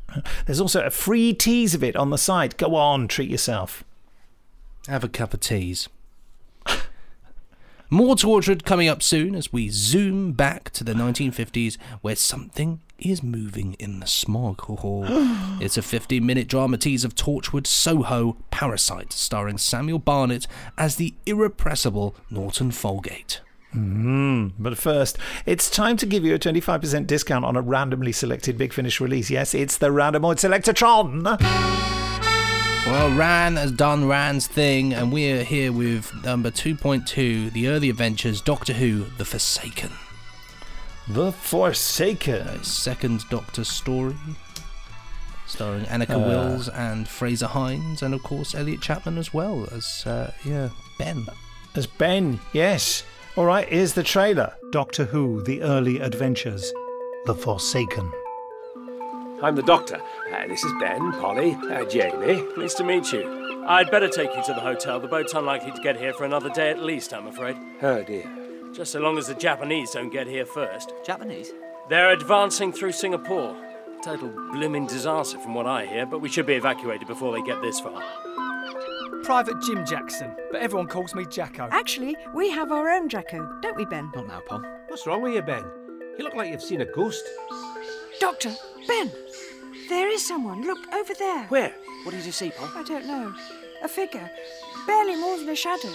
There's 0.46 0.60
also 0.60 0.84
a 0.84 0.90
free 0.90 1.32
tease 1.32 1.74
of 1.74 1.82
it 1.82 1.96
on 1.96 2.10
the 2.10 2.18
site. 2.18 2.56
Go 2.56 2.74
on, 2.74 3.08
treat 3.08 3.30
yourself. 3.30 3.84
Have 4.88 5.04
a 5.04 5.08
cup 5.08 5.32
of 5.32 5.40
teas. 5.40 5.88
More 7.88 8.14
Torchwood 8.14 8.64
coming 8.64 8.88
up 8.88 9.02
soon 9.02 9.34
as 9.34 9.52
we 9.52 9.68
zoom 9.68 10.32
back 10.32 10.70
to 10.70 10.82
the 10.82 10.94
1950s 10.94 11.76
where 12.00 12.16
something 12.16 12.80
is 13.04 13.22
moving 13.22 13.74
in 13.74 14.00
the 14.00 14.06
smog 14.06 14.62
it's 15.60 15.76
a 15.76 15.82
15 15.82 16.24
minute 16.24 16.48
drama 16.48 16.76
tease 16.76 17.04
of 17.04 17.14
Torchwood 17.14 17.66
Soho 17.66 18.36
Parasite, 18.50 19.12
starring 19.12 19.58
Samuel 19.58 19.98
Barnett 19.98 20.46
as 20.78 20.96
the 20.96 21.14
irrepressible 21.26 22.14
Norton 22.30 22.70
Folgate. 22.70 23.40
Mm, 23.74 24.52
but 24.58 24.76
first, 24.76 25.16
it's 25.46 25.70
time 25.70 25.96
to 25.96 26.06
give 26.06 26.24
you 26.24 26.34
a 26.34 26.38
25% 26.38 27.06
discount 27.06 27.44
on 27.44 27.56
a 27.56 27.62
randomly 27.62 28.12
selected 28.12 28.58
Big 28.58 28.72
Finish 28.72 29.00
release. 29.00 29.30
Yes, 29.30 29.54
it's 29.54 29.78
the 29.78 29.88
Randomoid 29.88 30.36
Selectatron. 30.36 31.40
Well, 32.86 33.16
Ran 33.16 33.56
has 33.56 33.72
done 33.72 34.06
Ran's 34.08 34.46
thing, 34.46 34.92
and 34.92 35.12
we're 35.12 35.44
here 35.44 35.72
with 35.72 36.12
number 36.24 36.50
2.2 36.50 37.52
The 37.52 37.68
Early 37.68 37.88
Adventures 37.88 38.40
Doctor 38.40 38.74
Who 38.74 39.04
The 39.16 39.24
Forsaken. 39.24 39.92
The 41.08 41.32
Forsaken. 41.32 42.46
A 42.46 42.64
second 42.64 43.28
Doctor 43.30 43.64
story. 43.64 44.14
Starring 45.46 45.84
Anneke 45.84 46.14
Uh. 46.14 46.18
Wills 46.18 46.68
and 46.68 47.06
Fraser 47.08 47.48
Hines, 47.48 48.02
and 48.02 48.14
of 48.14 48.22
course 48.22 48.54
Elliot 48.54 48.80
Chapman 48.80 49.18
as 49.18 49.34
well 49.34 49.68
as, 49.72 50.04
uh, 50.06 50.32
yeah, 50.44 50.70
Ben. 50.98 51.26
As 51.74 51.86
Ben, 51.86 52.40
yes. 52.52 53.04
All 53.36 53.44
right, 53.44 53.68
here's 53.68 53.94
the 53.94 54.02
trailer. 54.02 54.54
Doctor 54.70 55.04
Who 55.06 55.42
The 55.42 55.62
Early 55.62 55.98
Adventures 56.00 56.72
The 57.26 57.34
Forsaken. 57.34 58.10
I'm 59.42 59.56
the 59.56 59.62
doctor. 59.62 60.00
Uh, 60.32 60.46
this 60.46 60.62
is 60.62 60.72
Ben, 60.78 61.12
Polly, 61.12 61.56
uh, 61.70 61.84
Jamie. 61.86 62.42
Pleased 62.54 62.76
to 62.76 62.84
meet 62.84 63.12
you. 63.12 63.64
I'd 63.66 63.90
better 63.90 64.08
take 64.08 64.34
you 64.34 64.42
to 64.44 64.54
the 64.54 64.60
hotel. 64.60 65.00
The 65.00 65.08
boat's 65.08 65.34
unlikely 65.34 65.72
to 65.72 65.80
get 65.82 65.96
here 65.96 66.12
for 66.14 66.24
another 66.24 66.48
day 66.50 66.70
at 66.70 66.78
least, 66.82 67.12
I'm 67.12 67.26
afraid. 67.26 67.56
Oh 67.82 68.02
dear. 68.02 68.24
Just 68.72 68.92
so 68.92 69.00
long 69.00 69.18
as 69.18 69.26
the 69.26 69.34
Japanese 69.34 69.90
don't 69.90 70.08
get 70.10 70.26
here 70.26 70.46
first. 70.46 70.94
Japanese? 71.04 71.52
They're 71.90 72.10
advancing 72.12 72.72
through 72.72 72.92
Singapore. 72.92 73.54
Total 74.02 74.28
blooming 74.50 74.86
disaster 74.86 75.38
from 75.38 75.54
what 75.54 75.66
I 75.66 75.84
hear, 75.84 76.06
but 76.06 76.20
we 76.20 76.30
should 76.30 76.46
be 76.46 76.54
evacuated 76.54 77.06
before 77.06 77.32
they 77.32 77.42
get 77.42 77.60
this 77.60 77.80
far. 77.80 78.02
Private 79.24 79.60
Jim 79.60 79.84
Jackson, 79.84 80.34
but 80.50 80.62
everyone 80.62 80.88
calls 80.88 81.14
me 81.14 81.26
Jacko. 81.26 81.68
Actually, 81.70 82.16
we 82.34 82.50
have 82.50 82.72
our 82.72 82.88
own 82.88 83.10
Jacko, 83.10 83.46
don't 83.60 83.76
we, 83.76 83.84
Ben? 83.84 84.10
Not 84.14 84.26
now, 84.26 84.40
Pom. 84.48 84.64
What's 84.88 85.06
wrong 85.06 85.20
with 85.20 85.34
you, 85.34 85.42
Ben? 85.42 85.64
You 86.18 86.24
look 86.24 86.34
like 86.34 86.50
you've 86.50 86.62
seen 86.62 86.80
a 86.80 86.86
ghost. 86.86 87.22
Doctor, 88.20 88.54
Ben, 88.88 89.12
there 89.90 90.08
is 90.08 90.26
someone. 90.26 90.66
Look, 90.66 90.92
over 90.94 91.12
there. 91.14 91.44
Where? 91.44 91.74
What 92.04 92.12
did 92.12 92.24
you 92.24 92.32
see, 92.32 92.50
Pom? 92.50 92.72
I 92.74 92.82
don't 92.82 93.06
know. 93.06 93.34
A 93.82 93.88
figure. 93.88 94.30
Barely 94.86 95.16
more 95.16 95.36
than 95.36 95.48
a 95.50 95.54
shadow. 95.54 95.92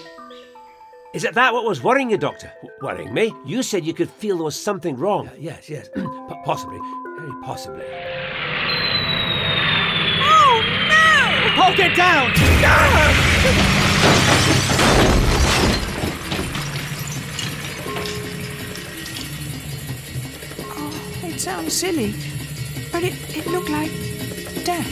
Is 1.14 1.24
it 1.24 1.34
that 1.36 1.53
what 1.53 1.64
was 1.64 1.82
worrying 1.82 2.10
you, 2.10 2.18
Doctor? 2.18 2.51
W- 2.62 2.72
worrying 2.82 3.14
me? 3.14 3.34
You 3.45 3.64
said 3.64 3.86
you 3.86 3.93
could 3.93 4.10
feel 4.10 4.36
there 4.38 4.43
was 4.45 4.60
something 4.60 4.95
wrong. 4.97 5.28
Uh, 5.28 5.32
yes, 5.39 5.70
yes. 5.70 5.89
P- 5.95 6.01
possibly. 6.43 6.80
Very 7.18 7.32
possibly. 7.43 7.84
Oh, 10.22 10.62
no! 10.89 11.45
Oh, 11.45 11.51
Paul, 11.55 11.76
get 11.76 11.95
down! 11.95 13.38
Oh, 20.60 21.20
it 21.24 21.39
sounds 21.39 21.74
silly, 21.74 22.14
but 22.91 23.03
it, 23.03 23.14
it 23.36 23.47
looked 23.47 23.70
like 23.70 23.91
death. 24.64 24.88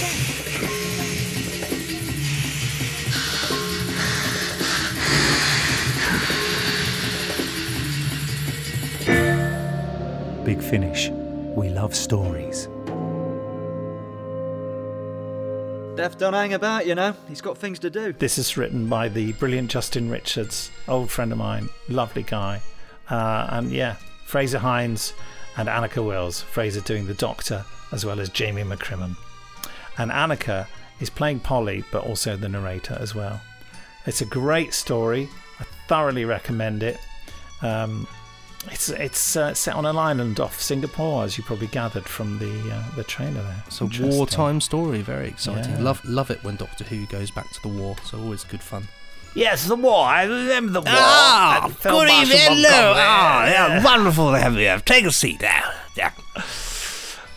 Big 0.00 0.43
Finish. 10.74 11.08
We 11.54 11.68
love 11.68 11.94
stories. 11.94 12.66
Death 15.96 16.18
don't 16.18 16.32
hang 16.32 16.52
about, 16.52 16.84
you 16.84 16.96
know. 16.96 17.14
He's 17.28 17.40
got 17.40 17.56
things 17.56 17.78
to 17.78 17.90
do. 17.90 18.12
This 18.12 18.38
is 18.38 18.56
written 18.56 18.88
by 18.88 19.08
the 19.08 19.34
brilliant 19.34 19.70
Justin 19.70 20.10
Richards, 20.10 20.72
old 20.88 21.12
friend 21.12 21.30
of 21.30 21.38
mine, 21.38 21.68
lovely 21.88 22.24
guy. 22.24 22.60
Uh, 23.08 23.46
and 23.50 23.70
yeah, 23.70 23.94
Fraser 24.26 24.58
Hines 24.58 25.14
and 25.56 25.68
Anneke 25.68 26.04
Wills. 26.04 26.42
Fraser 26.42 26.80
doing 26.80 27.06
the 27.06 27.14
Doctor, 27.14 27.64
as 27.92 28.04
well 28.04 28.18
as 28.18 28.28
Jamie 28.28 28.64
McCrimmon. 28.64 29.16
And 29.96 30.10
Anneke 30.10 30.66
is 30.98 31.08
playing 31.08 31.38
Polly, 31.38 31.84
but 31.92 32.04
also 32.04 32.36
the 32.36 32.48
narrator 32.48 32.96
as 32.98 33.14
well. 33.14 33.40
It's 34.06 34.22
a 34.22 34.26
great 34.26 34.74
story. 34.74 35.28
I 35.60 35.66
thoroughly 35.86 36.24
recommend 36.24 36.82
it. 36.82 36.98
Um, 37.62 38.08
it's 38.70 38.88
it's 38.88 39.36
uh, 39.36 39.54
set 39.54 39.74
on 39.74 39.86
an 39.86 39.96
island 39.96 40.40
off 40.40 40.60
Singapore, 40.60 41.24
as 41.24 41.36
you 41.38 41.44
probably 41.44 41.66
gathered 41.68 42.08
from 42.08 42.38
the 42.38 42.72
uh, 42.72 42.82
the 42.96 43.04
trailer 43.04 43.42
there. 43.42 43.62
It's 43.66 43.80
a 43.80 43.86
wartime 43.86 44.60
story, 44.60 45.00
very 45.02 45.28
exciting. 45.28 45.72
Yeah. 45.72 45.82
Love 45.82 46.04
love 46.04 46.30
it 46.30 46.42
when 46.44 46.56
Doctor 46.56 46.84
Who 46.84 47.06
goes 47.06 47.30
back 47.30 47.50
to 47.52 47.62
the 47.62 47.68
war, 47.68 47.96
so 48.04 48.18
always 48.18 48.44
good 48.44 48.62
fun. 48.62 48.88
Yes, 49.34 49.66
the 49.66 49.74
war. 49.74 50.04
I 50.06 50.24
remember 50.24 50.72
the 50.72 50.80
war. 50.80 50.88
Ah, 50.90 51.68
good 51.82 52.08
evening. 52.08 52.38
Hello. 52.40 52.94
Ah, 52.96 53.46
yeah, 53.46 53.84
wonderful 53.84 54.30
to 54.30 54.38
have 54.38 54.52
you. 54.54 54.60
here. 54.60 54.78
Take 54.78 55.04
a 55.06 55.10
seat 55.10 55.40
now. 55.42 55.72
Yeah. 55.96 56.12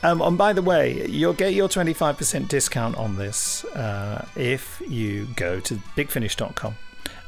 Um, 0.04 0.22
and 0.22 0.38
by 0.38 0.54
the 0.54 0.62
way, 0.62 1.08
you'll 1.08 1.34
get 1.34 1.54
your 1.56 1.68
25% 1.68 2.48
discount 2.48 2.96
on 2.98 3.16
this 3.16 3.66
uh, 3.66 4.28
if 4.36 4.80
you 4.88 5.26
go 5.36 5.60
to 5.62 5.76
bigfinish.com 5.98 6.76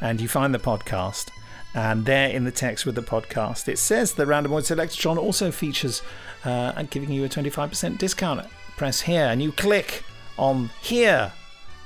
and 0.02 0.22
you 0.22 0.28
find 0.28 0.54
the 0.54 0.60
podcast. 0.60 1.30
And 1.76 2.05
there 2.05 2.30
in 2.30 2.43
the 2.45 2.51
text 2.51 2.86
with 2.86 2.95
the 2.95 3.03
podcast, 3.03 3.67
it 3.67 3.78
says 3.78 4.13
the 4.13 4.26
Randomoid 4.26 4.65
Selectron 4.65 5.17
also 5.17 5.51
features 5.51 6.01
uh, 6.43 6.82
giving 6.84 7.11
you 7.11 7.26
a 7.26 7.30
25% 7.30 7.97
discount. 7.97 8.47
Press 8.78 9.01
here 9.01 9.26
and 9.26 9.41
you 9.41 9.51
click 9.51 10.03
on 10.38 10.70
here. 10.82 11.32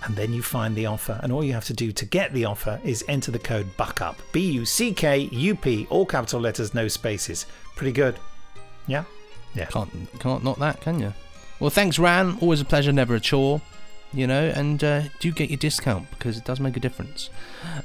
And 0.06 0.18
then 0.18 0.34
you 0.34 0.44
find 0.44 0.76
the 0.76 0.86
offer. 0.86 1.18
And 1.24 1.32
all 1.32 1.44
you 1.44 1.54
have 1.54 1.66
to 1.66 1.74
do 1.74 1.94
to 1.94 2.06
get 2.06 2.34
the 2.34 2.44
offer 2.44 2.80
is 2.84 3.06
enter 3.08 3.32
the 3.32 3.40
code 3.40 3.68
BUCKUP. 3.78 4.16
B 4.34 4.52
U 4.52 4.66
C 4.66 4.94
K 4.94 5.30
U 5.32 5.56
P, 5.56 5.88
all 5.90 6.06
capital 6.06 6.42
letters, 6.42 6.74
no 6.74 6.90
spaces. 6.90 7.46
Pretty 7.76 7.94
good. 7.94 8.20
Yeah? 8.86 9.06
Yeah. 9.56 9.66
Can't 9.68 9.90
can't 10.20 10.44
knock 10.44 10.58
that, 10.60 10.82
can 10.82 11.00
you? 11.00 11.14
Well, 11.62 11.70
thanks, 11.70 11.98
Ran. 12.00 12.38
Always 12.42 12.60
a 12.60 12.66
pleasure, 12.66 12.92
never 12.92 13.16
a 13.16 13.20
chore. 13.22 13.62
You 14.14 14.28
know, 14.28 14.52
and 14.56 14.84
uh, 14.84 15.04
do 15.20 15.32
get 15.32 15.50
your 15.50 15.58
discount 15.58 16.10
because 16.12 16.38
it 16.38 16.46
does 16.46 16.60
make 16.60 16.78
a 16.78 16.80
difference. 16.80 17.30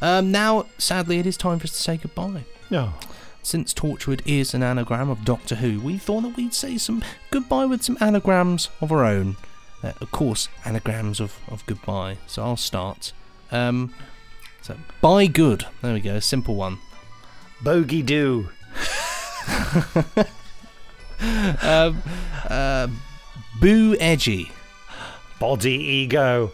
Um, 0.03 0.31
now, 0.31 0.67
sadly, 0.77 1.19
it 1.19 1.27
is 1.27 1.37
time 1.37 1.59
for 1.59 1.65
us 1.65 1.73
to 1.73 1.79
say 1.79 1.97
goodbye. 1.97 2.45
No. 2.71 2.93
Since 3.43 3.73
Torchwood 3.73 4.21
is 4.27 4.53
an 4.53 4.63
anagram 4.63 5.09
of 5.09 5.25
Doctor 5.25 5.55
Who, 5.57 5.81
we 5.81 5.97
thought 5.97 6.23
that 6.23 6.37
we'd 6.37 6.53
say 6.53 6.77
some 6.77 7.03
goodbye 7.31 7.65
with 7.65 7.83
some 7.83 7.97
anagrams 8.01 8.69
of 8.81 8.93
our 8.93 9.05
own. 9.05 9.37
Uh, 9.83 9.93
of 10.01 10.11
course, 10.11 10.49
anagrams 10.67 11.19
of, 11.21 11.39
of 11.49 11.65
goodbye. 11.65 12.19
So 12.27 12.43
I'll 12.43 12.57
start. 12.57 13.13
Um, 13.51 13.95
so, 14.61 14.77
bye 15.01 15.27
good. 15.27 15.65
There 15.81 15.95
we 15.95 16.01
go, 16.01 16.21
simple 16.21 16.57
one. 16.57 16.79
Bogey 17.63 18.03
do. 18.03 18.51
um, 21.63 22.03
uh, 22.49 22.89
boo 23.61 23.97
edgy. 23.99 24.53
Body 25.39 25.75
ego. 25.75 26.53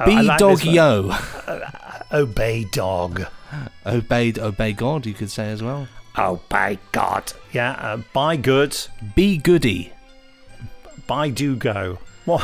Oh, 0.00 0.04
Be 0.06 0.22
like 0.22 0.38
dog 0.38 0.64
yo. 0.64 1.10
Uh, 1.10 1.70
obey 2.12 2.64
dog. 2.64 3.26
Obeyed, 3.86 4.38
obey 4.38 4.72
God, 4.72 5.06
you 5.06 5.14
could 5.14 5.30
say 5.30 5.50
as 5.50 5.62
well. 5.62 5.86
Obey 6.18 6.78
God. 6.92 7.32
Yeah, 7.52 7.72
uh, 7.72 7.98
buy 8.12 8.36
good. 8.36 8.76
Be 9.14 9.36
goody. 9.38 9.92
Buy 11.06 11.30
do 11.30 11.54
go. 11.54 11.98
What? 12.24 12.42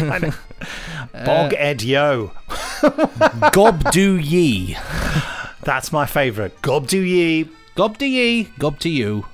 Uh, 0.00 0.30
Bog 1.24 1.54
Ed 1.56 1.82
Yo. 1.82 2.32
Gob 3.52 3.90
do 3.92 4.16
ye. 4.16 4.76
That's 5.62 5.92
my 5.92 6.06
favourite. 6.06 6.60
Gob 6.62 6.88
do 6.88 7.00
ye. 7.00 7.48
Gob 7.74 7.98
do 7.98 8.06
ye. 8.06 8.44
Gob 8.58 8.78
to 8.80 8.88
you. 8.88 9.26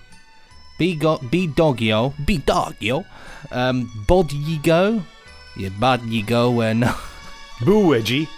Be 0.79 0.95
go- 0.95 1.19
be 1.31 1.47
dog 1.47 1.81
yo. 1.81 2.15
Be 2.25 2.39
dog 2.39 2.77
yo. 2.81 3.05
Um, 3.51 4.05
bod 4.07 4.33
ye 4.33 4.59
go. 4.59 5.03
Yeah, 5.59 5.71
bud 5.71 6.03
ye 6.07 6.23
go 6.23 6.51
when. 6.51 6.89
Boo 7.65 7.95
edgy. 7.95 8.29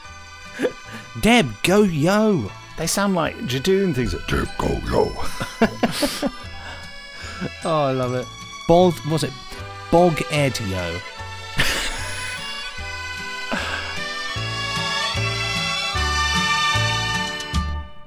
Deb 1.21 1.51
go 1.63 1.83
yo. 1.83 2.51
They 2.79 2.87
sound 2.87 3.15
like 3.15 3.37
Judoon 3.41 3.95
things. 3.95 4.15
Deb 4.27 4.49
go 4.59 4.81
yo. 4.91 6.31
Oh, 7.65 7.85
I 7.85 7.93
love 7.93 8.13
it. 8.13 8.27
Bog, 8.69 8.95
was 9.07 9.25
it? 9.25 9.33
Bog 9.91 10.21
Ed 10.31 10.61
yo. 10.61 11.01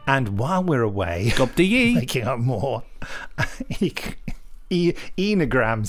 And 0.06 0.38
while 0.38 0.64
we're 0.64 0.84
away, 0.84 1.34
Gob 1.36 1.56
to 1.56 1.64
ye. 1.64 1.96
making 1.96 2.28
up 2.28 2.40
more 2.40 2.84
e- 4.74 4.96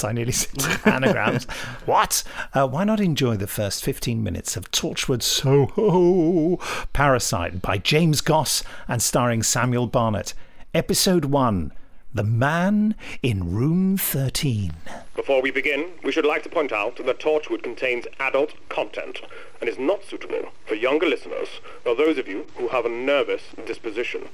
I 0.05 0.13
nearly 0.13 0.33
said 0.33 0.81
anagrams. 0.87 1.45
what? 1.87 2.23
Uh, 2.53 2.67
why 2.69 2.85
not 2.85 3.01
enjoy 3.01 3.37
the 3.37 3.47
first 3.47 3.85
15 3.85 4.23
minutes 4.23 4.57
of 4.57 4.71
Torchwood 4.71 5.23
Soho 5.23 6.57
Parasite 6.93 7.63
by 7.63 7.79
James 7.79 8.21
Goss 8.21 8.63
and 8.87 9.03
starring 9.03 9.43
Samuel 9.43 9.87
Barnett? 9.87 10.35
Episode 10.75 11.27
1 11.27 11.73
The 12.13 12.25
Man 12.25 12.95
in 13.23 13.53
Room 13.55 13.97
13. 13.97 14.73
Before 15.17 15.41
we 15.41 15.51
begin, 15.51 15.91
we 16.03 16.13
should 16.13 16.27
like 16.27 16.43
to 16.43 16.49
point 16.49 16.73
out 16.73 16.97
that 17.05 17.21
Torchwood 17.21 17.63
contains 17.63 18.07
adult 18.21 18.53
content 18.69 19.21
and 19.61 19.69
is 19.69 19.79
not 19.79 20.05
suitable 20.05 20.51
for 20.67 20.75
younger 20.75 21.07
listeners 21.07 21.49
or 21.87 21.95
those 21.95 22.19
of 22.19 22.29
you 22.29 22.47
who 22.57 22.69
have 22.69 22.85
a 22.85 22.89
nervous 22.91 23.43
disposition. 23.67 24.29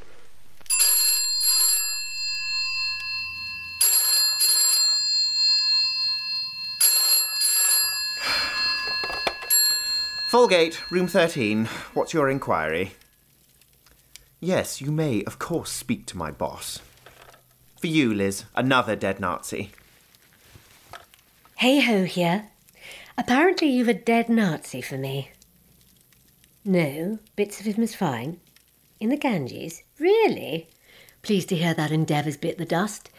Folgate, 10.31 10.89
room 10.93 11.09
13. 11.09 11.65
What's 11.93 12.15
your 12.15 12.31
inquiry? 12.31 12.93
Yes, 14.39 14.81
you 14.81 14.93
may, 14.93 15.25
of 15.25 15.41
course, 15.41 15.73
speak 15.73 16.07
to 16.07 16.17
my 16.17 16.31
boss. 16.31 16.79
For 17.81 17.89
you, 17.89 18.15
Liz, 18.15 18.45
another 18.55 18.95
dead 18.95 19.19
Nazi. 19.19 19.73
Hey 21.57 21.81
ho 21.81 22.05
here. 22.05 22.47
Apparently 23.19 23.67
you've 23.67 23.89
a 23.89 23.93
dead 23.93 24.29
Nazi 24.29 24.81
for 24.81 24.97
me. 24.97 25.33
No, 26.65 27.19
bits 27.35 27.59
of 27.59 27.67
him 27.67 27.83
is 27.83 27.97
fine. 27.97 28.39
In 29.01 29.09
the 29.09 29.17
Ganges? 29.17 29.83
Really? 29.99 30.69
Pleased 31.23 31.49
to 31.49 31.57
hear 31.57 31.75
that 31.75 31.91
Endeavour's 31.91 32.37
bit 32.37 32.57
the 32.57 32.65
dust. 32.65 33.11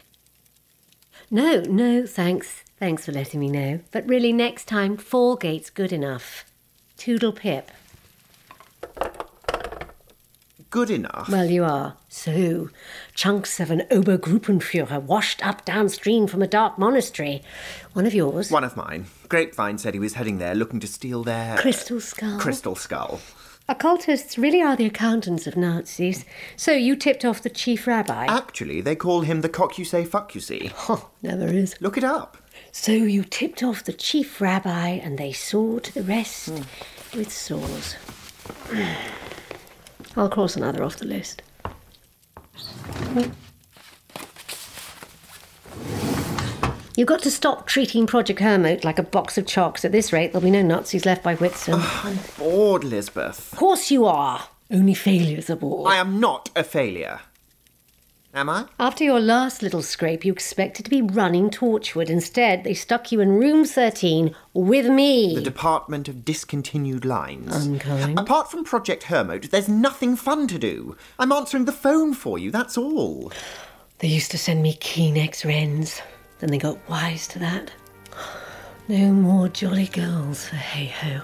No, 1.29 1.59
no, 1.59 2.05
thanks. 2.05 2.63
Thanks 2.79 3.05
for 3.05 3.11
letting 3.11 3.41
me 3.41 3.49
know. 3.49 3.81
But 3.91 4.07
really, 4.07 4.31
next 4.31 4.63
time, 4.63 4.95
Folgate's 4.95 5.69
good 5.69 5.91
enough. 5.91 6.45
Toodle 7.01 7.31
pip. 7.31 7.71
Good 10.69 10.91
enough. 10.91 11.29
Well, 11.29 11.49
you 11.49 11.63
are. 11.63 11.97
So, 12.09 12.69
chunks 13.15 13.59
of 13.59 13.71
an 13.71 13.87
Obergruppenführer 13.89 15.01
washed 15.01 15.43
up 15.43 15.65
downstream 15.65 16.27
from 16.27 16.43
a 16.43 16.47
dark 16.47 16.77
monastery. 16.77 17.41
One 17.93 18.05
of 18.05 18.13
yours? 18.13 18.51
One 18.51 18.63
of 18.63 18.77
mine. 18.77 19.07
Grapevine 19.29 19.79
said 19.79 19.95
he 19.95 19.99
was 19.99 20.13
heading 20.13 20.37
there 20.37 20.53
looking 20.53 20.79
to 20.79 20.85
steal 20.85 21.23
their. 21.23 21.57
Crystal 21.57 21.99
Skull. 21.99 22.37
Crystal 22.39 22.75
Skull. 22.75 23.19
Occultists 23.67 24.37
really 24.37 24.61
are 24.61 24.75
the 24.75 24.85
accountants 24.85 25.47
of 25.47 25.57
Nazis. 25.57 26.23
So 26.55 26.71
you 26.71 26.95
tipped 26.95 27.25
off 27.25 27.41
the 27.41 27.49
chief 27.49 27.87
rabbi? 27.87 28.27
Actually, 28.27 28.79
they 28.81 28.95
call 28.95 29.21
him 29.21 29.41
the 29.41 29.49
cock 29.49 29.79
you 29.79 29.85
say, 29.85 30.05
fuck 30.05 30.35
you 30.35 30.41
see. 30.41 30.71
Oh, 30.87 31.09
never 31.23 31.47
is. 31.47 31.75
Look 31.81 31.97
it 31.97 32.03
up. 32.03 32.37
So 32.71 32.93
you 32.93 33.23
tipped 33.23 33.63
off 33.63 33.83
the 33.83 33.93
chief 33.93 34.39
rabbi 34.39 34.89
and 34.89 35.17
they 35.17 35.33
saw 35.33 35.79
to 35.79 35.93
the 35.93 36.03
rest 36.03 36.49
with 37.13 37.31
saws. 37.31 37.95
I'll 40.15 40.29
cross 40.29 40.55
another 40.55 40.83
off 40.83 40.97
the 40.97 41.05
list. 41.05 41.41
You've 46.95 47.07
got 47.07 47.21
to 47.23 47.31
stop 47.31 47.67
treating 47.67 48.07
Project 48.07 48.39
Hermit 48.39 48.83
like 48.83 48.99
a 48.99 49.03
box 49.03 49.37
of 49.37 49.45
chocks. 49.45 49.83
At 49.83 49.91
this 49.91 50.13
rate, 50.13 50.31
there'll 50.31 50.43
be 50.43 50.51
no 50.51 50.61
Nazis 50.61 51.05
left 51.05 51.23
by 51.23 51.35
Whitsun. 51.35 51.73
Ah, 51.77 52.07
I'm 52.07 52.19
bored, 52.37 52.83
Lisbeth. 52.83 53.51
Of 53.51 53.59
course 53.59 53.91
you 53.91 54.05
are. 54.05 54.47
Only 54.69 54.93
failures 54.93 55.49
are 55.49 55.55
bored. 55.55 55.91
I 55.91 55.97
am 55.97 56.19
not 56.19 56.49
a 56.55 56.63
failure. 56.63 57.19
Am 58.33 58.49
I? 58.49 58.65
After 58.79 59.03
your 59.03 59.19
last 59.19 59.61
little 59.61 59.81
scrape, 59.81 60.23
you 60.23 60.31
expected 60.31 60.85
to 60.85 60.89
be 60.89 61.01
running 61.01 61.49
Torchwood. 61.49 62.09
Instead, 62.09 62.63
they 62.63 62.73
stuck 62.73 63.11
you 63.11 63.19
in 63.19 63.29
room 63.31 63.65
13 63.65 64.33
with 64.53 64.87
me. 64.87 65.35
The 65.35 65.41
Department 65.41 66.07
of 66.07 66.23
Discontinued 66.23 67.03
Lines. 67.03 67.65
Unkind. 67.65 68.17
Apart 68.17 68.49
from 68.49 68.63
Project 68.63 69.03
Hermode, 69.03 69.45
there's 69.45 69.67
nothing 69.67 70.15
fun 70.15 70.47
to 70.47 70.57
do. 70.57 70.95
I'm 71.19 71.33
answering 71.33 71.65
the 71.65 71.73
phone 71.73 72.13
for 72.13 72.39
you, 72.39 72.51
that's 72.51 72.77
all. 72.77 73.33
They 73.99 74.07
used 74.07 74.31
to 74.31 74.37
send 74.37 74.63
me 74.63 74.75
Kleenex 74.75 75.43
wrens. 75.43 76.01
Then 76.39 76.51
they 76.51 76.57
got 76.57 76.89
wise 76.89 77.27
to 77.29 77.39
that. 77.39 77.71
No 78.87 79.11
more 79.11 79.49
jolly 79.49 79.87
girls 79.87 80.47
for 80.47 80.55
hey 80.55 80.85
ho. 80.87 81.21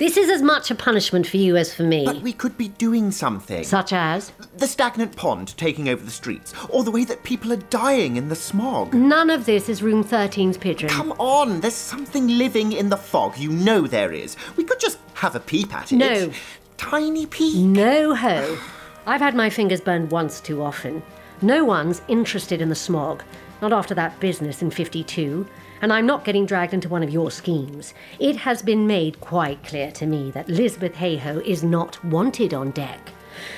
This 0.00 0.16
is 0.16 0.30
as 0.30 0.40
much 0.40 0.70
a 0.70 0.74
punishment 0.74 1.26
for 1.26 1.36
you 1.36 1.58
as 1.58 1.74
for 1.74 1.82
me. 1.82 2.06
But 2.06 2.22
we 2.22 2.32
could 2.32 2.56
be 2.56 2.68
doing 2.68 3.10
something. 3.10 3.62
Such 3.64 3.92
as? 3.92 4.32
The 4.56 4.66
stagnant 4.66 5.14
pond 5.14 5.54
taking 5.58 5.90
over 5.90 6.02
the 6.02 6.10
streets, 6.10 6.54
or 6.70 6.84
the 6.84 6.90
way 6.90 7.04
that 7.04 7.22
people 7.22 7.52
are 7.52 7.56
dying 7.68 8.16
in 8.16 8.30
the 8.30 8.34
smog. 8.34 8.94
None 8.94 9.28
of 9.28 9.44
this 9.44 9.68
is 9.68 9.82
room 9.82 10.02
13's 10.02 10.56
pigeon. 10.56 10.88
Come 10.88 11.12
on, 11.18 11.60
there's 11.60 11.74
something 11.74 12.28
living 12.28 12.72
in 12.72 12.88
the 12.88 12.96
fog. 12.96 13.36
You 13.36 13.50
know 13.50 13.86
there 13.86 14.10
is. 14.10 14.38
We 14.56 14.64
could 14.64 14.80
just 14.80 14.96
have 15.16 15.36
a 15.36 15.40
peep 15.40 15.74
at 15.74 15.92
it. 15.92 15.96
No. 15.96 16.32
Tiny 16.78 17.26
peep. 17.26 17.56
No 17.56 18.14
ho. 18.14 18.56
I've 19.04 19.20
had 19.20 19.34
my 19.34 19.50
fingers 19.50 19.82
burned 19.82 20.10
once 20.10 20.40
too 20.40 20.62
often. 20.62 21.02
No 21.42 21.62
one's 21.62 22.00
interested 22.08 22.62
in 22.62 22.70
the 22.70 22.74
smog. 22.74 23.22
Not 23.60 23.74
after 23.74 23.94
that 23.96 24.18
business 24.18 24.62
in 24.62 24.70
52. 24.70 25.46
And 25.82 25.92
I'm 25.92 26.06
not 26.06 26.24
getting 26.24 26.46
dragged 26.46 26.74
into 26.74 26.88
one 26.88 27.02
of 27.02 27.10
your 27.10 27.30
schemes. 27.30 27.94
It 28.18 28.36
has 28.36 28.62
been 28.62 28.86
made 28.86 29.20
quite 29.20 29.62
clear 29.64 29.90
to 29.92 30.06
me 30.06 30.30
that 30.32 30.48
Lisbeth 30.48 30.94
Hayho 30.94 31.42
is 31.44 31.62
not 31.62 32.02
wanted 32.04 32.52
on 32.52 32.70
deck. 32.72 33.12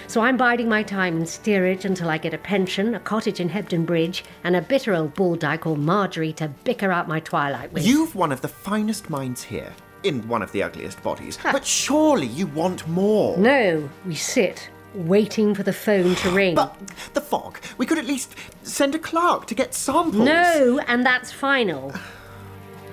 So 0.06 0.20
I'm 0.20 0.36
biding 0.36 0.68
my 0.68 0.82
time 0.82 1.16
in 1.16 1.26
steerage 1.26 1.84
until 1.84 2.08
I 2.08 2.18
get 2.18 2.34
a 2.34 2.38
pension, 2.38 2.94
a 2.94 3.00
cottage 3.00 3.40
in 3.40 3.48
Hebden 3.48 3.84
Bridge, 3.84 4.24
and 4.44 4.54
a 4.54 4.62
bitter 4.62 4.94
old 4.94 5.14
bull 5.14 5.34
dyke 5.34 5.62
called 5.62 5.80
Marjorie 5.80 6.32
to 6.34 6.48
bicker 6.64 6.92
out 6.92 7.08
my 7.08 7.20
twilight 7.20 7.72
with. 7.72 7.84
You've 7.84 8.14
one 8.14 8.30
of 8.30 8.40
the 8.40 8.48
finest 8.48 9.10
minds 9.10 9.42
here, 9.42 9.72
in 10.04 10.26
one 10.28 10.42
of 10.42 10.52
the 10.52 10.62
ugliest 10.62 11.02
bodies. 11.02 11.38
But 11.42 11.66
surely 11.66 12.26
you 12.26 12.46
want 12.48 12.86
more. 12.88 13.36
No, 13.36 13.88
we 14.06 14.14
sit, 14.14 14.68
waiting 14.94 15.54
for 15.54 15.62
the 15.62 15.72
phone 15.72 16.14
to 16.16 16.30
ring. 16.30 16.54
But 16.54 16.76
the 17.14 17.20
fog. 17.20 17.58
We 17.78 17.86
could 17.86 17.98
at 17.98 18.06
least 18.06 18.34
send 18.62 18.94
a 18.94 18.98
clerk 18.98 19.46
to 19.46 19.54
get 19.54 19.74
samples. 19.74 20.14
No, 20.14 20.80
and 20.86 21.04
that's 21.04 21.32
final. 21.32 21.92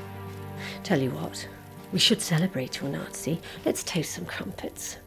Tell 0.83 0.99
you 0.99 1.11
what, 1.11 1.47
we 1.91 1.99
should 1.99 2.21
celebrate 2.21 2.81
your 2.81 2.89
Nazi. 2.89 3.39
Let's 3.65 3.83
toast 3.83 4.11
some 4.11 4.25
crumpets. 4.25 4.97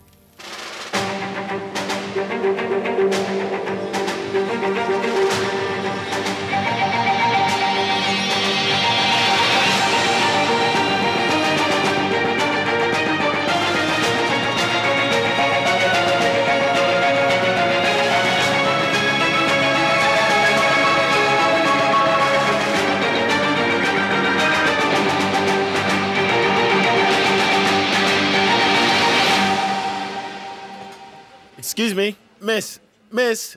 Excuse 31.73 31.95
me, 31.95 32.19
miss, 32.39 32.81
miss. 33.11 33.57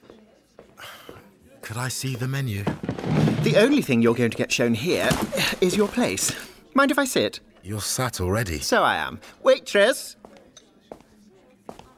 Could 1.61 1.75
I 1.75 1.89
see 1.89 2.15
the 2.15 2.29
menu? 2.29 2.63
The 3.43 3.57
only 3.57 3.81
thing 3.81 4.01
you're 4.01 4.15
going 4.15 4.31
to 4.31 4.37
get 4.37 4.53
shown 4.53 4.73
here 4.73 5.09
is 5.59 5.75
your 5.75 5.89
place. 5.89 6.33
Mind 6.73 6.91
if 6.91 6.97
I 6.97 7.03
sit? 7.03 7.41
You're 7.61 7.81
sat 7.81 8.21
already. 8.21 8.59
So 8.59 8.83
I 8.83 8.95
am. 8.95 9.19
Waitress! 9.43 10.15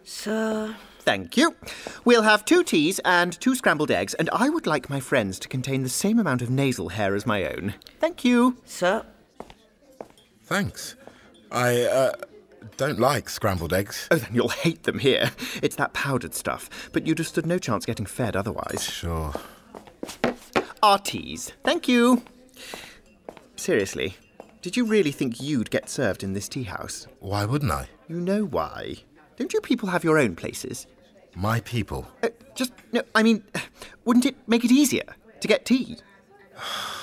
Sir. 0.04 0.76
Thank 1.02 1.38
you. 1.38 1.56
We'll 2.04 2.24
have 2.24 2.46
two 2.46 2.64
teas 2.64 3.00
and 3.06 3.40
two 3.40 3.54
scrambled 3.54 3.92
eggs, 3.92 4.16
and 4.16 4.28
I 4.34 4.50
would 4.50 4.66
like 4.66 4.90
my 4.90 5.00
friends 5.00 5.38
to 5.38 5.48
contain 5.48 5.84
the 5.84 5.88
same 5.88 6.18
amount 6.18 6.42
of 6.42 6.50
nasal 6.50 6.90
hair 6.90 7.14
as 7.14 7.28
my 7.28 7.44
own. 7.46 7.76
Thank 8.00 8.26
you. 8.26 8.58
Sir. 8.66 9.06
Thanks. 10.46 10.96
I, 11.52 11.84
uh, 11.84 12.14
don't 12.76 13.00
like 13.00 13.30
scrambled 13.30 13.74
eggs. 13.74 14.08
Oh, 14.12 14.16
then 14.16 14.34
you'll 14.34 14.50
hate 14.50 14.84
them 14.84 15.00
here. 15.00 15.32
It's 15.62 15.76
that 15.78 15.94
powdered 15.94 16.34
stuff, 16.34 16.90
but 16.92 17.08
you'd 17.08 17.20
have 17.20 17.28
stood 17.28 17.46
no 17.46 17.58
chance 17.58 17.86
getting 17.86 18.06
fed 18.06 18.36
otherwise. 18.36 18.84
Sure. 18.84 19.34
Our 20.84 21.00
teas. 21.00 21.54
Thank 21.64 21.88
you. 21.88 22.24
Seriously, 23.56 24.16
did 24.62 24.76
you 24.76 24.86
really 24.86 25.12
think 25.12 25.42
you'd 25.42 25.72
get 25.72 25.90
served 25.90 26.24
in 26.24 26.34
this 26.34 26.48
tea 26.50 26.64
house? 26.64 27.08
Why 27.20 27.46
wouldn't 27.46 27.72
I? 27.72 27.90
You 28.08 28.20
know 28.20 28.44
why. 28.46 28.96
Don't 29.38 29.54
you 29.54 29.62
people 29.62 29.90
have 29.90 30.04
your 30.04 30.18
own 30.18 30.36
places? 30.36 30.88
My 31.36 31.60
people. 31.62 32.08
Uh, 32.24 32.30
just, 32.56 32.74
no, 32.92 33.04
I 33.14 33.24
mean, 33.24 33.44
wouldn't 34.06 34.26
it 34.26 34.36
make 34.48 34.66
it 34.66 34.72
easier 34.72 35.16
to 35.40 35.48
get 35.48 35.66
tea? 35.66 35.98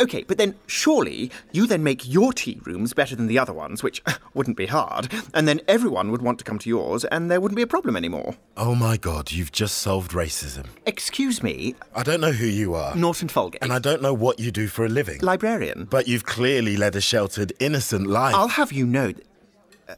Okay, 0.00 0.22
but 0.22 0.38
then 0.38 0.54
surely 0.66 1.30
you 1.52 1.66
then 1.66 1.82
make 1.82 2.08
your 2.08 2.32
tea 2.32 2.60
rooms 2.64 2.92
better 2.92 3.14
than 3.14 3.26
the 3.26 3.38
other 3.38 3.52
ones, 3.52 3.82
which 3.82 4.02
wouldn't 4.34 4.56
be 4.56 4.66
hard, 4.66 5.12
and 5.34 5.46
then 5.46 5.60
everyone 5.68 6.10
would 6.10 6.22
want 6.22 6.38
to 6.38 6.44
come 6.44 6.58
to 6.58 6.68
yours 6.68 7.04
and 7.06 7.30
there 7.30 7.40
wouldn't 7.40 7.56
be 7.56 7.62
a 7.62 7.66
problem 7.66 7.96
anymore. 7.96 8.36
Oh 8.56 8.74
my 8.74 8.96
god, 8.96 9.32
you've 9.32 9.52
just 9.52 9.78
solved 9.78 10.12
racism. 10.12 10.66
Excuse 10.86 11.42
me? 11.42 11.74
I 11.94 12.02
don't 12.02 12.20
know 12.20 12.32
who 12.32 12.46
you 12.46 12.74
are. 12.74 12.94
Norton 12.94 13.28
Folgate. 13.28 13.58
And 13.62 13.72
I 13.72 13.78
don't 13.78 14.02
know 14.02 14.14
what 14.14 14.38
you 14.40 14.50
do 14.50 14.68
for 14.68 14.84
a 14.84 14.88
living. 14.88 15.20
Librarian. 15.20 15.84
But 15.84 16.08
you've 16.08 16.24
clearly 16.24 16.76
led 16.76 16.96
a 16.96 17.00
sheltered, 17.00 17.52
innocent 17.60 18.06
life. 18.06 18.34
I'll 18.34 18.48
have 18.48 18.72
you 18.72 18.86
know. 18.86 19.12
Th- 19.12 19.26
uh, 19.88 19.94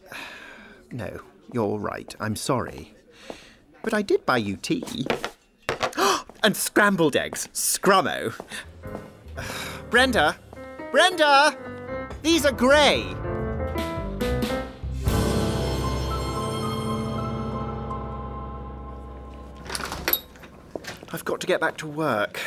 no, 0.90 1.20
you're 1.52 1.78
right. 1.78 2.14
I'm 2.20 2.36
sorry. 2.36 2.94
But 3.82 3.94
I 3.94 4.02
did 4.02 4.24
buy 4.26 4.38
you 4.38 4.56
tea. 4.56 5.06
and 6.42 6.56
scrambled 6.56 7.16
eggs. 7.16 7.48
Scrummo. 7.52 8.34
Brenda! 9.90 10.36
Brenda! 10.90 11.56
These 12.22 12.46
are 12.46 12.52
grey! 12.52 13.14
I've 21.12 21.24
got 21.24 21.40
to 21.40 21.46
get 21.46 21.60
back 21.60 21.76
to 21.76 21.86
work. 21.86 22.38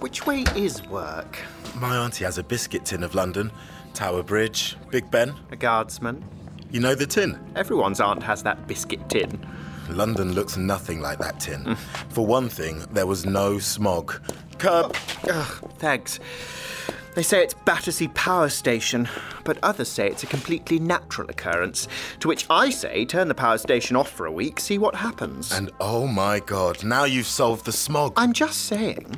Which 0.00 0.26
way 0.26 0.44
is 0.56 0.82
work? 0.88 1.38
My 1.74 1.96
auntie 1.96 2.24
has 2.24 2.38
a 2.38 2.42
biscuit 2.42 2.86
tin 2.86 3.02
of 3.02 3.14
London, 3.14 3.52
Tower 3.92 4.22
Bridge, 4.22 4.76
Big 4.90 5.10
Ben. 5.10 5.34
A 5.50 5.56
guardsman. 5.56 6.24
You 6.70 6.80
know 6.80 6.94
the 6.94 7.06
tin? 7.06 7.38
Everyone's 7.54 8.00
aunt 8.00 8.22
has 8.22 8.42
that 8.44 8.66
biscuit 8.66 9.08
tin. 9.10 9.46
London 9.88 10.32
looks 10.32 10.56
nothing 10.56 11.00
like 11.00 11.18
that 11.18 11.40
tin. 11.40 11.64
Mm. 11.64 11.76
For 12.12 12.26
one 12.26 12.48
thing, 12.48 12.84
there 12.92 13.06
was 13.06 13.26
no 13.26 13.58
smog. 13.58 14.20
Curb. 14.58 14.96
Ugh, 15.28 15.70
thanks. 15.78 16.20
They 17.14 17.22
say 17.22 17.42
it's 17.42 17.52
Battersea 17.52 18.08
Power 18.08 18.48
Station, 18.48 19.06
but 19.44 19.58
others 19.62 19.88
say 19.88 20.06
it's 20.06 20.22
a 20.22 20.26
completely 20.26 20.78
natural 20.78 21.28
occurrence. 21.28 21.86
To 22.20 22.28
which 22.28 22.46
I 22.48 22.70
say, 22.70 23.04
turn 23.04 23.28
the 23.28 23.34
power 23.34 23.58
station 23.58 23.96
off 23.96 24.10
for 24.10 24.24
a 24.24 24.32
week, 24.32 24.58
see 24.58 24.78
what 24.78 24.94
happens. 24.94 25.52
And 25.52 25.70
oh 25.78 26.06
my 26.06 26.40
god, 26.40 26.82
now 26.82 27.04
you've 27.04 27.26
solved 27.26 27.66
the 27.66 27.72
smog. 27.72 28.14
I'm 28.16 28.32
just 28.32 28.62
saying. 28.62 29.14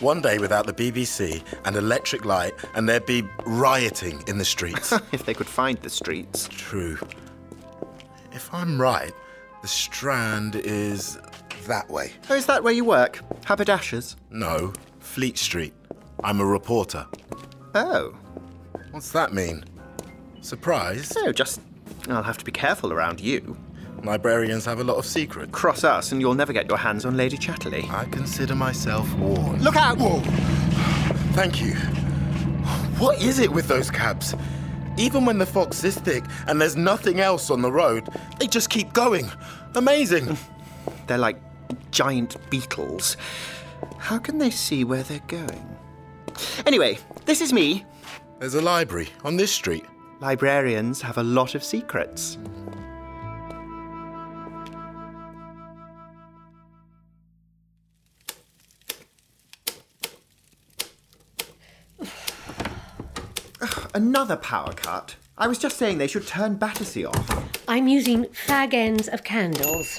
One 0.00 0.20
day 0.20 0.38
without 0.38 0.66
the 0.66 0.72
BBC 0.72 1.42
and 1.64 1.76
electric 1.76 2.24
light, 2.24 2.52
and 2.74 2.88
there'd 2.88 3.06
be 3.06 3.22
rioting 3.44 4.24
in 4.26 4.38
the 4.38 4.44
streets. 4.44 4.92
if 5.12 5.24
they 5.24 5.32
could 5.32 5.46
find 5.46 5.78
the 5.78 5.90
streets. 5.90 6.48
True. 6.50 6.98
If 8.32 8.52
I'm 8.52 8.80
right, 8.80 9.12
the 9.66 9.70
Strand 9.70 10.54
is 10.54 11.18
that 11.66 11.90
way. 11.90 12.12
Oh, 12.30 12.36
is 12.36 12.46
that 12.46 12.62
where 12.62 12.72
you 12.72 12.84
work? 12.84 13.18
Haberdashers? 13.46 14.14
No, 14.30 14.72
Fleet 15.00 15.36
Street. 15.36 15.74
I'm 16.22 16.38
a 16.38 16.46
reporter. 16.46 17.04
Oh. 17.74 18.14
What's 18.92 19.10
that 19.10 19.34
mean? 19.34 19.64
Surprise? 20.40 21.12
No, 21.16 21.32
just. 21.32 21.60
I'll 22.08 22.22
have 22.22 22.38
to 22.38 22.44
be 22.44 22.52
careful 22.52 22.92
around 22.92 23.20
you. 23.20 23.56
Librarians 24.04 24.64
have 24.66 24.78
a 24.78 24.84
lot 24.84 24.98
of 24.98 25.04
secrets. 25.04 25.50
Cross 25.50 25.82
us, 25.82 26.12
and 26.12 26.20
you'll 26.20 26.34
never 26.36 26.52
get 26.52 26.68
your 26.68 26.78
hands 26.78 27.04
on 27.04 27.16
Lady 27.16 27.36
Chatterley. 27.36 27.90
I 27.90 28.04
consider 28.04 28.54
myself 28.54 29.12
warned. 29.14 29.62
Look 29.62 29.74
out! 29.74 29.98
Whoa! 29.98 30.20
Thank 31.32 31.60
you. 31.60 31.74
What 33.00 33.20
is 33.20 33.40
it 33.40 33.50
with 33.50 33.66
those 33.66 33.90
cabs? 33.90 34.32
Even 34.96 35.24
when 35.24 35.38
the 35.38 35.46
fog's 35.46 35.82
this 35.82 35.98
thick 35.98 36.24
and 36.46 36.60
there's 36.60 36.76
nothing 36.76 37.20
else 37.20 37.50
on 37.50 37.62
the 37.62 37.70
road, 37.70 38.08
they 38.38 38.46
just 38.46 38.70
keep 38.70 38.92
going. 38.92 39.30
Amazing. 39.74 40.36
They're 41.06 41.18
like 41.18 41.40
giant 41.90 42.36
beetles. 42.50 43.16
How 43.98 44.18
can 44.18 44.38
they 44.38 44.50
see 44.50 44.84
where 44.84 45.02
they're 45.02 45.20
going? 45.26 45.76
Anyway, 46.66 46.98
this 47.24 47.40
is 47.40 47.52
me. 47.52 47.84
There's 48.38 48.54
a 48.54 48.60
library 48.60 49.08
on 49.24 49.36
this 49.36 49.52
street. 49.52 49.84
Librarians 50.20 51.00
have 51.02 51.18
a 51.18 51.22
lot 51.22 51.54
of 51.54 51.64
secrets. 51.64 52.38
Another 63.96 64.36
power 64.36 64.74
cut. 64.74 65.16
I 65.38 65.48
was 65.48 65.56
just 65.56 65.78
saying 65.78 65.96
they 65.96 66.06
should 66.06 66.26
turn 66.26 66.56
Battersea 66.56 67.06
off. 67.06 67.62
I'm 67.66 67.88
using 67.88 68.26
fag 68.26 68.74
ends 68.74 69.08
of 69.08 69.24
candles. 69.24 69.98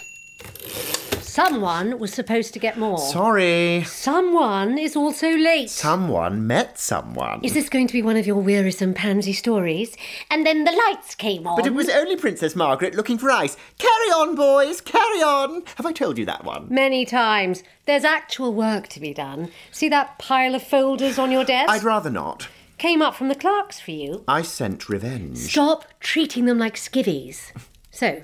Someone 1.20 1.98
was 1.98 2.14
supposed 2.14 2.54
to 2.54 2.60
get 2.60 2.78
more. 2.78 3.00
Sorry. 3.00 3.84
Someone 3.88 4.78
is 4.78 4.96
also 4.96 5.32
late. 5.36 5.72
Someone 5.72 6.46
met 6.46 6.78
someone. 6.78 7.40
Is 7.42 7.56
this 7.56 7.70
going 7.70 7.88
to 7.88 7.94
be 7.94 8.04
one 8.04 8.18
of 8.18 8.28
your 8.28 8.40
wearisome 8.40 8.94
pansy 8.94 9.34
stories? 9.34 9.98
And 10.30 10.46
then 10.46 10.64
the 10.64 10.74
lights 10.74 11.16
came 11.16 11.48
on. 11.48 11.56
But 11.56 11.66
it 11.66 11.74
was 11.74 11.90
only 11.90 12.18
Princess 12.18 12.56
Margaret 12.56 12.94
looking 12.94 13.18
for 13.18 13.32
ice. 13.32 13.58
Carry 13.80 14.12
on, 14.12 14.36
boys, 14.36 14.80
carry 14.80 15.24
on. 15.24 15.64
Have 15.76 15.88
I 15.88 15.92
told 15.92 16.20
you 16.20 16.26
that 16.26 16.44
one? 16.44 16.68
Many 16.70 17.04
times. 17.04 17.64
There's 17.88 18.04
actual 18.04 18.54
work 18.54 18.90
to 18.90 19.00
be 19.00 19.16
done. 19.16 19.50
See 19.72 19.90
that 19.90 20.20
pile 20.20 20.54
of 20.54 20.62
folders 20.62 21.18
on 21.18 21.32
your 21.32 21.46
desk? 21.46 21.72
I'd 21.72 21.84
rather 21.84 22.12
not. 22.12 22.48
Came 22.78 23.02
up 23.02 23.16
from 23.16 23.28
the 23.28 23.36
clerks 23.36 23.80
for 23.80 23.92
you. 23.92 24.24
I 24.28 24.44
sent 24.44 24.88
revenge. 24.88 25.38
Stop 25.38 25.86
treating 26.00 26.46
them 26.46 26.60
like 26.60 26.76
skivvies. 26.76 27.52
So, 27.90 28.24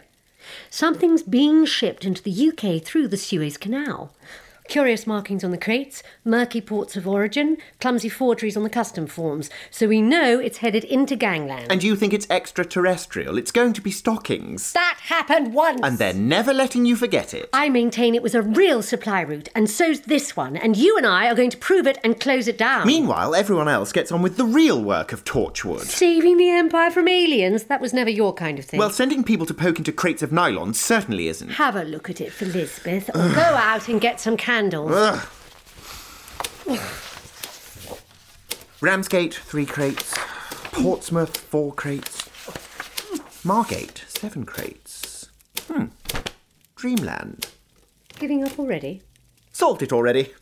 something's 0.69 1.23
being 1.23 1.65
shipped 1.65 2.05
into 2.05 2.21
the 2.21 2.49
UK 2.49 2.83
through 2.83 3.07
the 3.07 3.17
Suez 3.17 3.57
Canal. 3.57 4.13
Curious 4.73 5.05
markings 5.05 5.43
on 5.43 5.51
the 5.51 5.57
crates, 5.59 6.01
murky 6.25 6.59
ports 6.59 6.97
of 6.97 7.07
origin, 7.07 7.57
clumsy 7.79 8.09
forgeries 8.09 8.57
on 8.57 8.63
the 8.63 8.71
custom 8.71 9.05
forms. 9.05 9.51
So 9.69 9.87
we 9.87 10.01
know 10.01 10.39
it's 10.39 10.57
headed 10.57 10.83
into 10.83 11.15
gangland. 11.15 11.71
And 11.71 11.83
you 11.83 11.95
think 11.95 12.11
it's 12.11 12.25
extraterrestrial? 12.27 13.37
It's 13.37 13.51
going 13.51 13.73
to 13.73 13.81
be 13.81 13.91
stockings. 13.91 14.73
that 14.73 14.97
happened 14.99 15.53
once! 15.53 15.81
And 15.83 15.99
they're 15.99 16.11
never 16.11 16.51
letting 16.51 16.87
you 16.87 16.95
forget 16.95 17.35
it. 17.35 17.51
I 17.53 17.69
maintain 17.69 18.15
it 18.15 18.23
was 18.23 18.33
a 18.33 18.41
real 18.41 18.81
supply 18.81 19.21
route, 19.21 19.47
and 19.53 19.69
so's 19.69 20.01
this 20.01 20.35
one, 20.35 20.57
and 20.57 20.75
you 20.75 20.97
and 20.97 21.05
I 21.05 21.27
are 21.29 21.35
going 21.35 21.51
to 21.51 21.57
prove 21.57 21.85
it 21.85 21.99
and 22.03 22.19
close 22.19 22.47
it 22.47 22.57
down. 22.57 22.87
Meanwhile, 22.87 23.35
everyone 23.35 23.67
else 23.67 23.91
gets 23.91 24.11
on 24.11 24.23
with 24.23 24.37
the 24.37 24.43
real 24.43 24.83
work 24.83 25.13
of 25.13 25.23
Torchwood. 25.23 25.81
Saving 25.81 26.37
the 26.37 26.49
Empire 26.49 26.89
from 26.89 27.07
aliens? 27.07 27.65
That 27.65 27.79
was 27.79 27.93
never 27.93 28.09
your 28.09 28.33
kind 28.33 28.57
of 28.57 28.65
thing. 28.65 28.79
Well, 28.79 28.89
sending 28.89 29.23
people 29.23 29.45
to 29.45 29.53
poke 29.53 29.77
into 29.77 29.91
crates 29.91 30.23
of 30.23 30.31
nylon 30.31 30.73
certainly 30.73 31.27
isn't. 31.27 31.49
Have 31.49 31.75
a 31.75 31.83
look 31.83 32.09
at 32.09 32.19
it 32.19 32.33
for 32.33 32.45
Lisbeth, 32.45 33.09
or 33.09 33.29
go 33.35 33.41
out 33.41 33.87
and 33.87 34.01
get 34.01 34.19
some 34.19 34.35
candles. 34.63 34.91
Ugh. 36.67 36.79
Ramsgate, 38.81 39.33
three 39.33 39.65
crates. 39.65 40.15
Portsmouth, 40.71 41.37
four 41.37 41.73
crates. 41.73 42.29
Margate, 43.43 44.05
seven 44.07 44.45
crates. 44.45 45.29
Hmm. 45.67 45.85
Dreamland. 46.75 47.47
Giving 48.19 48.43
up 48.43 48.57
already? 48.57 49.01
Solved 49.51 49.83
it 49.83 49.93
already. 49.93 50.33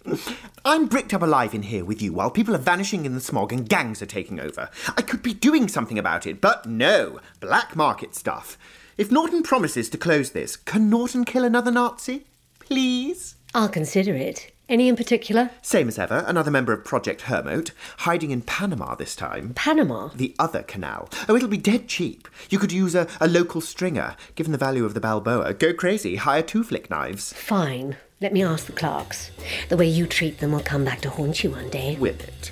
I'm 0.64 0.88
bricked 0.88 1.14
up 1.14 1.22
alive 1.22 1.54
in 1.54 1.64
here 1.64 1.84
with 1.84 2.02
you 2.02 2.14
while 2.14 2.32
people 2.32 2.56
are 2.56 2.60
vanishing 2.60 3.06
in 3.06 3.14
the 3.14 3.20
smog 3.22 3.52
and 3.52 3.68
gangs 3.68 4.02
are 4.02 4.08
taking 4.08 4.40
over. 4.40 4.70
I 4.96 5.02
could 5.02 5.22
be 5.22 5.34
doing 5.34 5.68
something 5.68 6.00
about 6.00 6.26
it, 6.26 6.40
but 6.40 6.66
no. 6.66 7.20
Black 7.40 7.76
market 7.76 8.16
stuff. 8.16 8.58
If 8.98 9.12
Norton 9.12 9.44
promises 9.44 9.90
to 9.90 9.98
close 9.98 10.32
this, 10.32 10.56
can 10.56 10.90
Norton 10.90 11.26
kill 11.26 11.44
another 11.44 11.72
Nazi? 11.72 12.26
Please? 12.60 13.36
I'll 13.54 13.70
consider 13.70 14.16
it. 14.16 14.52
Any 14.70 14.88
in 14.88 14.96
particular? 14.96 15.50
Same 15.62 15.90
as 15.90 16.00
ever, 16.00 16.24
another 16.26 16.50
member 16.50 16.72
of 16.72 16.86
Project 16.86 17.24
Hermote, 17.24 17.72
hiding 18.00 18.32
in 18.32 18.42
Panama 18.42 18.96
this 18.96 19.18
time. 19.18 19.54
Panama? 19.54 20.12
The 20.16 20.34
other 20.40 20.64
canal. 20.64 21.10
Oh, 21.28 21.36
it'll 21.36 21.50
be 21.50 21.58
dead 21.58 21.90
cheap. 21.90 22.30
You 22.50 22.58
could 22.58 22.72
use 22.72 22.96
a, 22.96 23.08
a 23.20 23.28
local 23.28 23.60
stringer. 23.60 24.16
Given 24.36 24.54
the 24.54 24.58
value 24.58 24.86
of 24.86 24.94
the 24.94 25.02
Balboa, 25.02 25.54
go 25.56 25.74
crazy, 25.74 26.16
hire 26.16 26.42
two 26.42 26.64
flick 26.64 26.90
knives. 26.90 27.34
Fine. 27.34 27.98
Let 28.22 28.32
me 28.32 28.44
ask 28.44 28.68
the 28.68 28.72
clerks. 28.72 29.32
The 29.68 29.76
way 29.76 29.88
you 29.88 30.08
treat 30.08 30.40
them 30.40 30.54
will 30.54 30.62
come 30.62 30.86
back 30.86 31.02
to 31.02 31.10
haunt 31.10 31.44
you 31.44 31.52
one 31.52 31.70
day. 31.70 31.98
Will 32.00 32.16
it? 32.16 32.52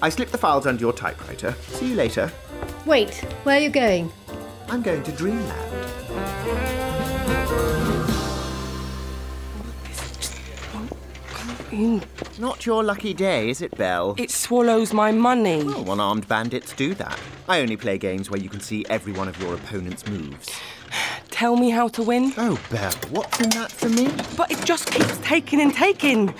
I 0.00 0.08
slipped 0.08 0.32
the 0.32 0.38
files 0.38 0.66
under 0.66 0.80
your 0.80 0.94
typewriter. 0.94 1.54
See 1.68 1.90
you 1.90 1.94
later. 1.94 2.32
Wait, 2.86 3.16
where 3.42 3.58
are 3.58 3.60
you 3.60 3.68
going? 3.70 4.10
I'm 4.68 4.80
going 4.80 5.02
to 5.02 5.12
Dreamland. 5.12 6.69
It's 11.72 12.38
not 12.38 12.66
your 12.66 12.82
lucky 12.82 13.14
day, 13.14 13.48
is 13.48 13.62
it, 13.62 13.76
Belle? 13.76 14.16
It 14.18 14.30
swallows 14.30 14.92
my 14.92 15.12
money. 15.12 15.62
Well, 15.62 15.84
one 15.84 16.00
armed 16.00 16.26
bandits 16.26 16.72
do 16.72 16.94
that. 16.94 17.18
I 17.48 17.60
only 17.60 17.76
play 17.76 17.96
games 17.96 18.28
where 18.28 18.40
you 18.40 18.48
can 18.48 18.60
see 18.60 18.84
every 18.90 19.12
one 19.12 19.28
of 19.28 19.40
your 19.40 19.54
opponent's 19.54 20.06
moves. 20.08 20.50
Tell 21.30 21.56
me 21.56 21.70
how 21.70 21.88
to 21.88 22.02
win. 22.02 22.32
Oh, 22.36 22.60
Belle, 22.70 22.92
what's 23.10 23.40
in 23.40 23.50
that 23.50 23.70
for 23.70 23.88
me? 23.88 24.10
But 24.36 24.50
it 24.50 24.64
just 24.64 24.90
keeps 24.90 25.18
taking 25.18 25.60
and 25.60 25.72
taking. 25.72 26.34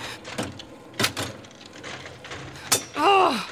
Oh, 2.96 3.48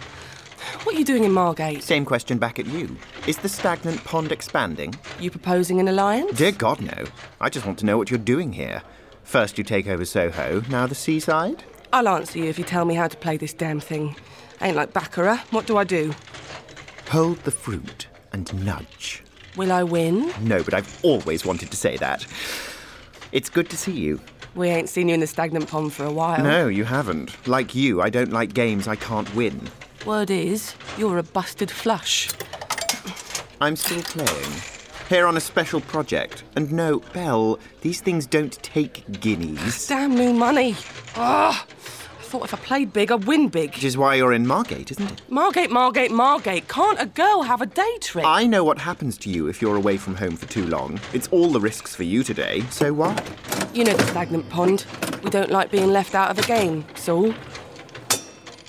what 0.82 0.96
are 0.96 0.98
you 0.98 1.04
doing 1.04 1.24
in 1.24 1.32
Margate? 1.32 1.82
Same 1.84 2.04
question 2.04 2.38
back 2.38 2.58
at 2.58 2.66
you. 2.66 2.96
Is 3.28 3.36
the 3.38 3.48
stagnant 3.48 4.02
pond 4.04 4.32
expanding? 4.32 4.94
You 5.20 5.30
proposing 5.30 5.78
an 5.78 5.86
alliance? 5.86 6.36
Dear 6.36 6.52
God, 6.52 6.80
no. 6.80 7.04
I 7.40 7.48
just 7.50 7.64
want 7.66 7.78
to 7.78 7.86
know 7.86 7.96
what 7.96 8.10
you're 8.10 8.18
doing 8.18 8.52
here. 8.52 8.82
First 9.28 9.58
you 9.58 9.62
take 9.62 9.86
over 9.86 10.06
Soho, 10.06 10.62
now 10.70 10.86
the 10.86 10.94
seaside? 10.94 11.62
I'll 11.92 12.08
answer 12.08 12.38
you 12.38 12.46
if 12.46 12.58
you 12.58 12.64
tell 12.64 12.86
me 12.86 12.94
how 12.94 13.08
to 13.08 13.16
play 13.18 13.36
this 13.36 13.52
damn 13.52 13.78
thing. 13.78 14.16
Ain't 14.62 14.74
like 14.74 14.94
Baccarat. 14.94 15.40
What 15.50 15.66
do 15.66 15.76
I 15.76 15.84
do? 15.84 16.14
Hold 17.10 17.36
the 17.40 17.50
fruit 17.50 18.06
and 18.32 18.64
nudge. 18.64 19.22
Will 19.54 19.70
I 19.70 19.82
win? 19.82 20.32
No, 20.40 20.62
but 20.62 20.72
I've 20.72 21.04
always 21.04 21.44
wanted 21.44 21.70
to 21.70 21.76
say 21.76 21.98
that. 21.98 22.26
It's 23.30 23.50
good 23.50 23.68
to 23.68 23.76
see 23.76 23.92
you. 23.92 24.18
We 24.54 24.68
ain't 24.68 24.88
seen 24.88 25.08
you 25.08 25.14
in 25.14 25.20
the 25.20 25.26
stagnant 25.26 25.68
pond 25.68 25.92
for 25.92 26.06
a 26.06 26.10
while. 26.10 26.42
No, 26.42 26.68
you 26.68 26.84
haven't. 26.84 27.46
Like 27.46 27.74
you, 27.74 28.00
I 28.00 28.08
don't 28.08 28.32
like 28.32 28.54
games 28.54 28.88
I 28.88 28.96
can't 28.96 29.32
win. 29.34 29.68
Word 30.06 30.30
is, 30.30 30.74
you're 30.96 31.18
a 31.18 31.22
busted 31.22 31.70
flush. 31.70 32.30
I'm 33.60 33.76
still 33.76 34.00
playing. 34.00 34.77
Here 35.08 35.26
on 35.26 35.38
a 35.38 35.40
special 35.40 35.80
project. 35.80 36.42
And 36.54 36.70
no, 36.70 36.98
Belle, 37.14 37.58
these 37.80 38.02
things 38.02 38.26
don't 38.26 38.52
take 38.62 39.20
guineas. 39.20 39.86
Damn 39.86 40.14
new 40.14 40.34
money. 40.34 40.76
Ah, 41.16 41.64
I 41.64 42.22
thought 42.24 42.44
if 42.44 42.52
I 42.52 42.58
played 42.58 42.92
big, 42.92 43.10
I'd 43.10 43.24
win 43.24 43.48
big. 43.48 43.70
Which 43.70 43.84
is 43.84 43.96
why 43.96 44.16
you're 44.16 44.34
in 44.34 44.46
Margate, 44.46 44.90
isn't 44.90 45.10
it? 45.10 45.22
Margate, 45.30 45.70
Margate, 45.70 46.10
Margate. 46.10 46.68
Can't 46.68 47.00
a 47.00 47.06
girl 47.06 47.40
have 47.40 47.62
a 47.62 47.66
day 47.66 47.96
trip? 48.02 48.26
I 48.26 48.46
know 48.46 48.64
what 48.64 48.76
happens 48.76 49.16
to 49.18 49.30
you 49.30 49.46
if 49.46 49.62
you're 49.62 49.76
away 49.76 49.96
from 49.96 50.14
home 50.14 50.36
for 50.36 50.44
too 50.46 50.66
long. 50.66 51.00
It's 51.14 51.28
all 51.28 51.50
the 51.50 51.60
risks 51.60 51.94
for 51.94 52.02
you 52.02 52.22
today, 52.22 52.60
so 52.68 52.92
why? 52.92 53.16
You 53.72 53.84
know 53.84 53.94
the 53.94 54.06
stagnant 54.08 54.50
pond. 54.50 54.84
We 55.24 55.30
don't 55.30 55.50
like 55.50 55.70
being 55.70 55.88
left 55.88 56.14
out 56.14 56.28
of 56.30 56.36
the 56.36 56.42
game, 56.42 56.84
so. 56.96 57.34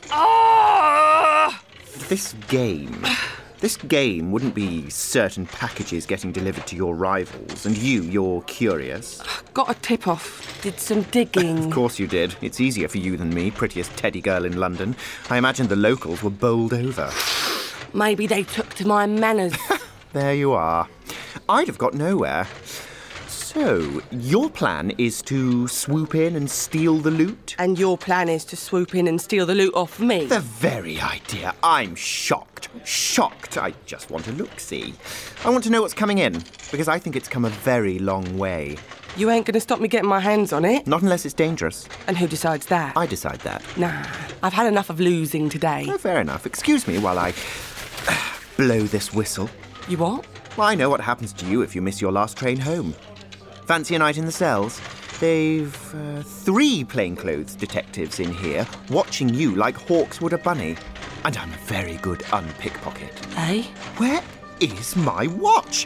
Ah! 0.10 1.62
This 2.08 2.32
game. 2.48 3.06
This 3.60 3.76
game 3.76 4.32
wouldn't 4.32 4.56
be 4.56 4.90
certain 4.90 5.46
packages 5.46 6.06
getting 6.06 6.32
delivered 6.32 6.66
to 6.68 6.78
your 6.78 6.96
rivals, 6.96 7.66
and 7.66 7.78
you, 7.78 8.04
you're 8.04 8.42
curious. 8.44 9.22
Got 9.54 9.70
a 9.70 9.74
tip 9.82 10.08
off. 10.08 10.62
Did 10.62 10.80
some 10.80 11.02
digging. 11.04 11.66
Of 11.66 11.72
course 11.72 12.00
you 12.00 12.08
did. 12.08 12.36
It's 12.42 12.62
easier 12.62 12.88
for 12.88 13.00
you 13.00 13.18
than 13.18 13.34
me, 13.34 13.52
prettiest 13.52 13.96
teddy 13.98 14.22
girl 14.22 14.46
in 14.46 14.58
London. 14.58 14.96
I 15.30 15.38
imagine 15.38 15.68
the 15.68 15.76
locals 15.76 16.24
were 16.24 16.30
bowled 16.30 16.74
over. 16.74 17.12
Maybe 17.94 18.28
they 18.28 18.44
took 18.44 18.74
to 18.76 18.88
my 18.88 19.06
manners. 19.06 19.54
There 20.12 20.34
you 20.34 20.54
are. 20.54 20.88
I'd 21.48 21.68
have 21.68 21.78
got 21.78 21.94
nowhere. 21.94 22.48
So, 23.52 24.00
your 24.12 24.48
plan 24.48 24.92
is 25.00 25.24
to 25.24 25.68
swoop 25.68 26.14
in 26.14 26.36
and 26.36 26.48
steal 26.48 27.00
the 27.00 27.10
loot? 27.10 27.56
and 27.58 27.80
your 27.80 27.98
plan 27.98 28.30
is 28.30 28.46
to 28.46 28.56
swoop 28.56 28.94
in 28.94 29.08
and 29.08 29.20
steal 29.20 29.48
the 29.48 29.56
loot 29.56 29.74
off 29.74 30.00
me? 30.00 30.26
The 30.26 30.40
very 30.40 31.00
idea. 31.02 31.56
I'm 31.64 31.96
shocked. 31.96 32.70
Shocked. 32.86 33.58
I 33.58 33.74
just 33.88 34.12
want 34.12 34.26
to 34.26 34.34
look 34.34 34.60
see. 34.60 34.94
I 35.44 35.50
want 35.50 35.64
to 35.64 35.72
know 35.72 35.82
what's 35.82 35.96
coming 35.96 36.20
in, 36.20 36.44
because 36.70 36.88
I 36.88 37.00
think 37.00 37.16
it's 37.16 37.28
come 37.28 37.44
a 37.44 37.50
very 37.50 37.98
long 37.98 38.38
way. 38.38 38.78
You 39.18 39.32
ain't 39.32 39.48
gonna 39.48 39.60
stop 39.60 39.80
me 39.80 39.88
getting 39.88 40.08
my 40.08 40.20
hands 40.20 40.54
on 40.54 40.64
it? 40.64 40.86
Not 40.86 41.02
unless 41.02 41.26
it's 41.26 41.34
dangerous. 41.34 41.88
And 42.06 42.16
who 42.20 42.28
decides 42.28 42.68
that? 42.68 42.96
I 42.96 43.08
decide 43.08 43.40
that. 43.40 43.64
Nah, 43.76 44.06
I've 44.44 44.54
had 44.54 44.68
enough 44.68 44.92
of 44.92 45.00
losing 45.00 45.50
today. 45.50 45.88
Oh, 45.90 45.98
fair 45.98 46.22
enough. 46.22 46.46
Excuse 46.46 46.88
me 46.88 47.00
while 47.00 47.18
I 47.18 47.34
blow 48.58 48.82
this 48.82 49.12
whistle. 49.12 49.50
You 49.88 49.98
what? 49.98 50.28
Well, 50.56 50.68
I 50.68 50.76
know 50.76 50.92
what 50.92 51.02
happens 51.02 51.34
to 51.34 51.48
you 51.48 51.64
if 51.64 51.76
you 51.76 51.82
miss 51.82 52.00
your 52.00 52.12
last 52.12 52.38
train 52.38 52.60
home. 52.60 52.94
Fancy 53.70 53.94
a 53.94 54.00
night 54.00 54.18
in 54.18 54.26
the 54.26 54.32
cells? 54.32 54.82
They've 55.20 55.94
uh, 55.94 56.24
three 56.24 56.84
plainclothes 56.84 57.54
detectives 57.54 58.20
in 58.20 58.34
here 58.34 58.66
watching 58.90 59.30
you 59.30 59.54
like 59.56 59.76
hawks 59.76 60.20
would 60.20 60.34
a 60.34 60.40
bunny. 60.40 60.76
And 61.24 61.38
I'm 61.38 61.54
a 61.54 61.58
very 61.58 61.98
good 61.98 62.22
unpickpocket. 62.32 63.12
Eh? 63.38 63.62
Where 63.98 64.24
is 64.60 64.96
my 64.96 65.28
watch? 65.28 65.86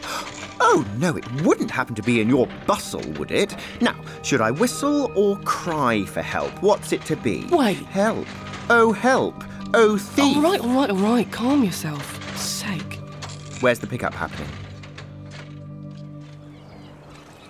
Oh, 0.60 0.82
no, 0.96 1.14
it 1.18 1.30
wouldn't 1.42 1.70
happen 1.70 1.94
to 1.96 2.02
be 2.02 2.22
in 2.22 2.28
your 2.30 2.48
bustle, 2.66 3.06
would 3.18 3.30
it? 3.30 3.54
Now, 3.82 4.00
should 4.22 4.40
I 4.40 4.50
whistle 4.50 5.12
or 5.14 5.36
cry 5.40 6.06
for 6.06 6.22
help? 6.22 6.62
What's 6.62 6.90
it 6.94 7.04
to 7.04 7.16
be? 7.16 7.46
Wait. 7.50 7.76
Help. 7.76 8.26
Oh, 8.70 8.94
help. 8.94 9.44
Oh, 9.74 9.98
thief. 9.98 10.38
All 10.38 10.42
right, 10.42 10.60
all 10.60 10.74
right, 10.74 10.88
all 10.88 10.96
right. 10.96 11.30
Calm 11.30 11.62
yourself. 11.62 12.02
For 12.02 12.38
sake. 12.38 12.98
Where's 13.60 13.80
the 13.80 13.86
pickup 13.86 14.14
happening? 14.14 14.48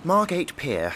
Margate 0.06 0.54
Pier. 0.56 0.92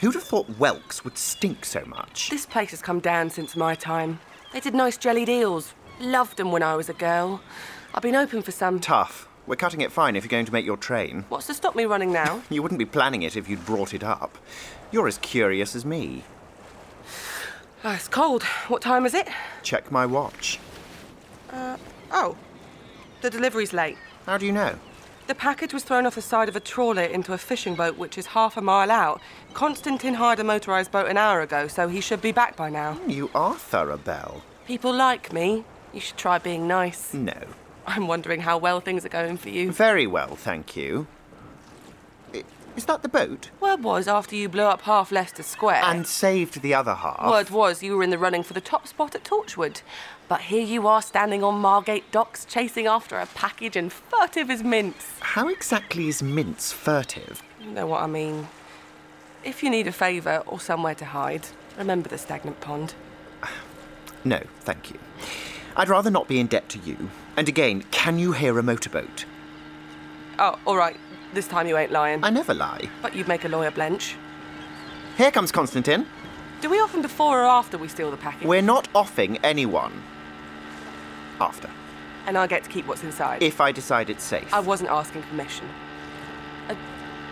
Who'd 0.00 0.14
have 0.14 0.22
thought 0.22 0.46
whelks 0.46 1.02
would 1.02 1.18
stink 1.18 1.64
so 1.64 1.82
much? 1.86 2.30
This 2.30 2.46
place 2.46 2.70
has 2.70 2.80
come 2.80 3.00
down 3.00 3.30
since 3.30 3.56
my 3.56 3.74
time. 3.74 4.20
They 4.52 4.60
did 4.60 4.74
nice 4.74 4.96
jellied 4.96 5.28
eels. 5.28 5.74
Loved 6.00 6.36
them 6.36 6.52
when 6.52 6.62
I 6.62 6.76
was 6.76 6.88
a 6.88 6.92
girl. 6.94 7.40
I've 7.92 8.02
been 8.02 8.14
open 8.14 8.42
for 8.42 8.52
some. 8.52 8.78
Tough. 8.78 9.26
We're 9.48 9.56
cutting 9.56 9.80
it 9.80 9.90
fine 9.90 10.14
if 10.14 10.22
you're 10.22 10.28
going 10.30 10.46
to 10.46 10.52
make 10.52 10.64
your 10.64 10.76
train. 10.76 11.24
What's 11.28 11.48
to 11.48 11.54
stop 11.54 11.74
me 11.74 11.84
running 11.84 12.12
now? 12.12 12.42
You 12.50 12.62
wouldn't 12.62 12.78
be 12.78 12.84
planning 12.84 13.22
it 13.22 13.36
if 13.36 13.48
you'd 13.48 13.66
brought 13.66 13.92
it 13.92 14.04
up. 14.04 14.38
You're 14.92 15.08
as 15.08 15.18
curious 15.18 15.74
as 15.74 15.84
me. 15.84 16.22
Ah, 17.82 17.96
it's 17.96 18.06
cold. 18.06 18.44
What 18.68 18.82
time 18.82 19.04
is 19.04 19.14
it? 19.14 19.28
Check 19.64 19.90
my 19.90 20.06
watch. 20.06 20.60
Uh, 21.50 21.76
oh. 22.12 22.36
The 23.20 23.30
delivery's 23.30 23.72
late. 23.72 23.98
How 24.26 24.38
do 24.38 24.46
you 24.46 24.52
know? 24.52 24.78
The 25.26 25.34
package 25.34 25.72
was 25.72 25.84
thrown 25.84 26.04
off 26.04 26.16
the 26.16 26.22
side 26.22 26.50
of 26.50 26.56
a 26.56 26.60
trawler 26.60 27.02
into 27.02 27.32
a 27.32 27.38
fishing 27.38 27.74
boat 27.74 27.96
which 27.96 28.18
is 28.18 28.26
half 28.26 28.58
a 28.58 28.60
mile 28.60 28.90
out. 28.90 29.22
Constantine 29.54 30.14
hired 30.14 30.38
a 30.38 30.42
motorised 30.42 30.90
boat 30.90 31.08
an 31.08 31.16
hour 31.16 31.40
ago, 31.40 31.66
so 31.66 31.88
he 31.88 32.02
should 32.02 32.20
be 32.20 32.32
back 32.32 32.56
by 32.56 32.68
now. 32.68 32.94
Hmm, 32.94 33.10
you 33.10 33.30
are 33.34 33.54
thorough, 33.54 33.96
Belle. 33.96 34.42
People 34.66 34.92
like 34.92 35.32
me. 35.32 35.64
You 35.94 36.00
should 36.00 36.18
try 36.18 36.38
being 36.38 36.68
nice. 36.68 37.14
No. 37.14 37.32
I'm 37.86 38.06
wondering 38.06 38.40
how 38.40 38.58
well 38.58 38.80
things 38.80 39.04
are 39.06 39.10
going 39.10 39.38
for 39.38 39.48
you. 39.48 39.72
Very 39.72 40.06
well, 40.06 40.36
thank 40.36 40.76
you. 40.76 41.06
Is 42.76 42.86
that 42.86 43.02
the 43.02 43.08
boat? 43.08 43.50
Word 43.60 43.84
was 43.84 44.08
after 44.08 44.34
you 44.34 44.48
blew 44.48 44.64
up 44.64 44.82
half 44.82 45.12
Leicester 45.12 45.44
Square. 45.44 45.82
And 45.84 46.06
saved 46.06 46.60
the 46.60 46.74
other 46.74 46.94
half. 46.94 47.30
Word 47.30 47.50
was 47.50 47.84
you 47.84 47.96
were 47.96 48.02
in 48.02 48.10
the 48.10 48.18
running 48.18 48.42
for 48.42 48.52
the 48.52 48.60
top 48.60 48.88
spot 48.88 49.14
at 49.14 49.22
Torchwood. 49.22 49.82
But 50.28 50.40
here 50.40 50.64
you 50.64 50.86
are 50.86 51.02
standing 51.02 51.44
on 51.44 51.60
Margate 51.60 52.10
docks 52.10 52.44
chasing 52.46 52.86
after 52.86 53.18
a 53.18 53.26
package 53.26 53.76
and 53.76 53.92
furtive 53.92 54.50
as 54.50 54.62
mince. 54.62 55.18
How 55.20 55.48
exactly 55.48 56.08
is 56.08 56.22
Mince 56.22 56.72
furtive? 56.72 57.42
You 57.60 57.70
know 57.70 57.86
what 57.86 58.02
I 58.02 58.06
mean. 58.06 58.48
If 59.44 59.62
you 59.62 59.68
need 59.68 59.86
a 59.86 59.92
favour 59.92 60.42
or 60.46 60.58
somewhere 60.58 60.94
to 60.94 61.04
hide, 61.04 61.46
remember 61.78 62.08
the 62.08 62.18
stagnant 62.18 62.60
pond. 62.60 62.94
No, 64.26 64.40
thank 64.60 64.90
you. 64.90 64.98
I'd 65.76 65.90
rather 65.90 66.10
not 66.10 66.28
be 66.28 66.40
in 66.40 66.46
debt 66.46 66.70
to 66.70 66.78
you. 66.78 67.10
And 67.36 67.46
again, 67.46 67.82
can 67.90 68.18
you 68.18 68.32
hear 68.32 68.58
a 68.58 68.62
motorboat? 68.62 69.26
Oh, 70.38 70.58
all 70.66 70.78
right. 70.78 70.96
This 71.34 71.46
time 71.46 71.66
you 71.66 71.76
ain't 71.76 71.92
lying. 71.92 72.24
I 72.24 72.30
never 72.30 72.54
lie. 72.54 72.88
But 73.02 73.14
you'd 73.14 73.28
make 73.28 73.44
a 73.44 73.48
lawyer 73.48 73.70
blench. 73.70 74.14
Here 75.18 75.30
comes 75.30 75.52
Constantine. 75.52 76.06
Do 76.62 76.70
we 76.70 76.80
often 76.80 77.02
before 77.02 77.42
or 77.42 77.44
after 77.44 77.76
we 77.76 77.86
steal 77.88 78.10
the 78.10 78.16
package? 78.16 78.46
We're 78.48 78.62
not 78.62 78.88
offing 78.94 79.36
anyone. 79.44 79.92
After. 81.40 81.70
And 82.26 82.38
I'll 82.38 82.48
get 82.48 82.64
to 82.64 82.70
keep 82.70 82.86
what's 82.86 83.02
inside. 83.02 83.42
If 83.42 83.60
I 83.60 83.72
decide 83.72 84.08
it's 84.10 84.24
safe. 84.24 84.52
I 84.52 84.60
wasn't 84.60 84.90
asking 84.90 85.22
permission. 85.22 85.68
Uh, 86.68 86.74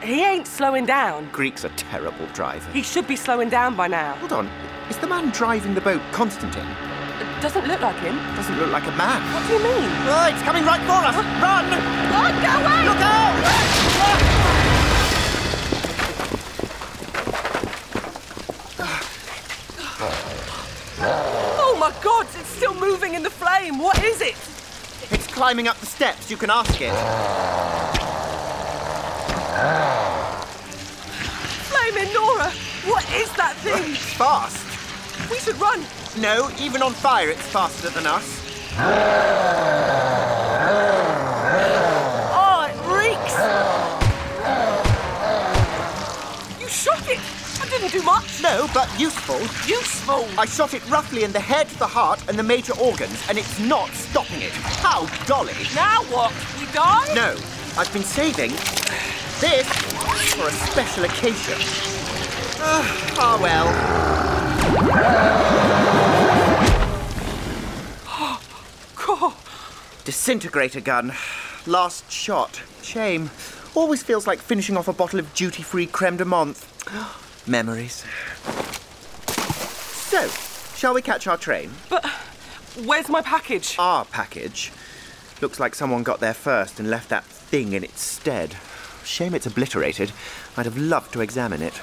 he 0.03 0.23
ain't 0.25 0.47
slowing 0.47 0.85
down. 0.85 1.29
Greek's 1.33 1.65
a 1.65 1.71
terrible 1.71 2.27
driver. 2.35 2.71
He 2.73 2.83
should 2.83 3.07
be 3.07 3.17
slowing 3.17 3.49
down 3.49 3.75
by 3.75 3.89
now. 3.89 4.15
Hold 4.17 4.33
on. 4.33 4.51
Is 4.91 4.99
the 4.99 5.07
man 5.07 5.31
driving 5.31 5.75
the 5.75 5.81
boat 5.81 6.03
Constantine? 6.13 6.67
It 7.21 7.41
doesn't 7.41 7.67
look 7.67 7.81
like 7.81 7.97
him. 7.97 8.17
Doesn't 8.37 8.59
look 8.59 8.71
like 8.71 8.87
a 8.87 8.93
man. 8.93 9.23
What 9.33 9.47
do 9.47 9.55
you 9.55 9.63
mean? 9.63 9.91
Oh, 10.09 10.29
it's 10.31 10.43
coming 10.43 10.65
right 10.65 10.81
for 10.83 10.93
us! 10.93 11.17
Run! 11.41 11.65
Oh, 12.13 12.31
go 12.43 12.53
away! 12.61 12.85
Look 12.89 13.01
out! 13.01 14.42
My 21.83 21.93
god, 22.01 22.27
it's 22.39 22.47
still 22.47 22.75
moving 22.75 23.15
in 23.15 23.25
the 23.25 23.31
flame. 23.31 23.77
What 23.81 24.01
is 24.05 24.21
it? 24.21 24.37
It's 25.11 25.27
climbing 25.27 25.67
up 25.67 25.77
the 25.79 25.87
steps. 25.87 26.31
You 26.31 26.37
can 26.37 26.49
ask 26.49 26.81
it. 26.81 26.93
Flaming 31.73 32.15
Nora! 32.15 32.53
What 32.87 33.05
is 33.13 33.33
that 33.33 33.57
thing? 33.65 33.95
It's 33.95 34.15
Fast. 34.15 34.65
We 35.29 35.39
should 35.39 35.61
run. 35.61 35.85
No, 36.21 36.49
even 36.61 36.83
on 36.83 36.93
fire, 36.93 37.31
it's 37.31 37.49
faster 37.49 37.91
than 37.91 38.07
us. 38.07 40.02
Do 47.93 48.03
much. 48.03 48.43
No, 48.43 48.69
but 48.73 48.89
useful. 48.99 49.39
Useful? 49.69 50.27
I 50.39 50.47
shot 50.47 50.73
it 50.73 50.89
roughly 50.89 51.25
in 51.25 51.33
the 51.33 51.41
head, 51.41 51.69
the 51.79 51.87
heart, 51.87 52.25
and 52.27 52.39
the 52.39 52.43
major 52.43 52.73
organs, 52.79 53.23
and 53.29 53.37
it's 53.37 53.61
not 53.61 53.91
stopping 53.91 54.41
it. 54.41 54.53
How 54.81 55.05
dolly! 55.27 55.53
Now 55.75 56.03
what? 56.05 56.33
We 56.59 56.65
die? 56.73 57.13
No, 57.15 57.37
I've 57.77 57.93
been 57.93 58.03
saving 58.03 58.51
this 59.41 59.69
for 60.33 60.49
a 60.49 60.53
special 60.53 61.05
occasion. 61.05 61.59
Ah, 62.65 63.17
ah 63.19 63.39
well. 63.43 63.69
God. 69.21 69.35
Disintegrator 70.05 70.81
gun. 70.81 71.13
Last 71.67 72.11
shot. 72.11 72.63
Shame. 72.83 73.31
Always 73.75 74.03
feels 74.03 74.27
like 74.27 74.39
finishing 74.39 74.79
off 74.79 74.89
a 74.89 74.93
bottle 74.95 75.19
of 75.19 75.35
duty 75.35 75.63
free 75.63 75.87
creme 75.87 76.17
de 76.17 76.25
menthe. 76.25 76.65
Memories. 77.47 78.05
So, 80.09 80.29
shall 80.77 80.95
we 80.95 81.03
catch 81.03 81.27
our 81.27 81.37
train? 81.37 81.71
But 81.89 82.05
Where's 82.87 83.11
my 83.11 83.21
package? 83.21 83.77
Our 83.79 84.07
package. 84.07 84.73
Looks 85.43 85.61
like 85.61 85.75
someone 85.75 86.03
got 86.03 86.21
there 86.21 86.33
first 86.33 86.81
and 86.81 86.89
left 86.89 87.11
that 87.11 87.25
thing 87.25 87.75
in 87.75 87.85
its 87.85 88.01
stead. 88.01 88.57
Shame 89.05 89.35
it's 89.35 89.45
obliterated. 89.45 90.11
I'd 90.57 90.65
have 90.65 90.79
loved 90.79 91.13
to 91.13 91.21
examine 91.21 91.61
it. 91.61 91.79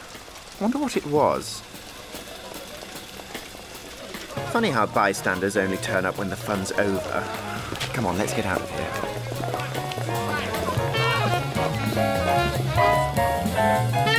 Wonder 0.59 0.79
what 0.79 0.97
it 0.97 1.05
was. 1.05 1.61
Funny 4.51 4.71
how 4.71 4.87
bystanders 4.87 5.55
only 5.57 5.77
turn 5.77 6.05
up 6.05 6.17
when 6.17 6.29
the 6.29 6.35
fun's 6.35 6.71
over. 6.71 7.23
Come 7.93 8.07
on, 8.07 8.17
let's 8.17 8.33
get 8.33 8.47
out 8.47 8.61
of 8.61 8.69
here. 14.05 14.15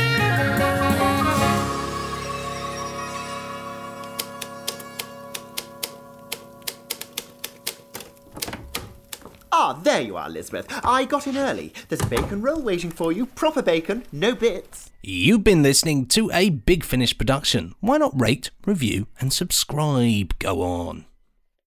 Ah, 9.63 9.73
there 9.73 10.01
you 10.01 10.17
are, 10.17 10.27
Elizabeth. 10.27 10.65
I 10.83 11.05
got 11.05 11.27
in 11.27 11.37
early. 11.37 11.71
There's 11.87 12.01
a 12.01 12.07
bacon 12.07 12.41
roll 12.41 12.59
waiting 12.59 12.89
for 12.89 13.11
you. 13.11 13.27
Proper 13.27 13.61
bacon, 13.61 14.03
no 14.11 14.33
bits. 14.33 14.89
You've 15.03 15.43
been 15.43 15.61
listening 15.61 16.07
to 16.07 16.31
a 16.33 16.49
Big 16.49 16.83
Finish 16.83 17.15
production. 17.15 17.75
Why 17.79 17.99
not 17.99 18.19
rate, 18.19 18.49
review, 18.65 19.05
and 19.19 19.31
subscribe? 19.31 20.33
Go 20.39 20.63
on. 20.63 21.05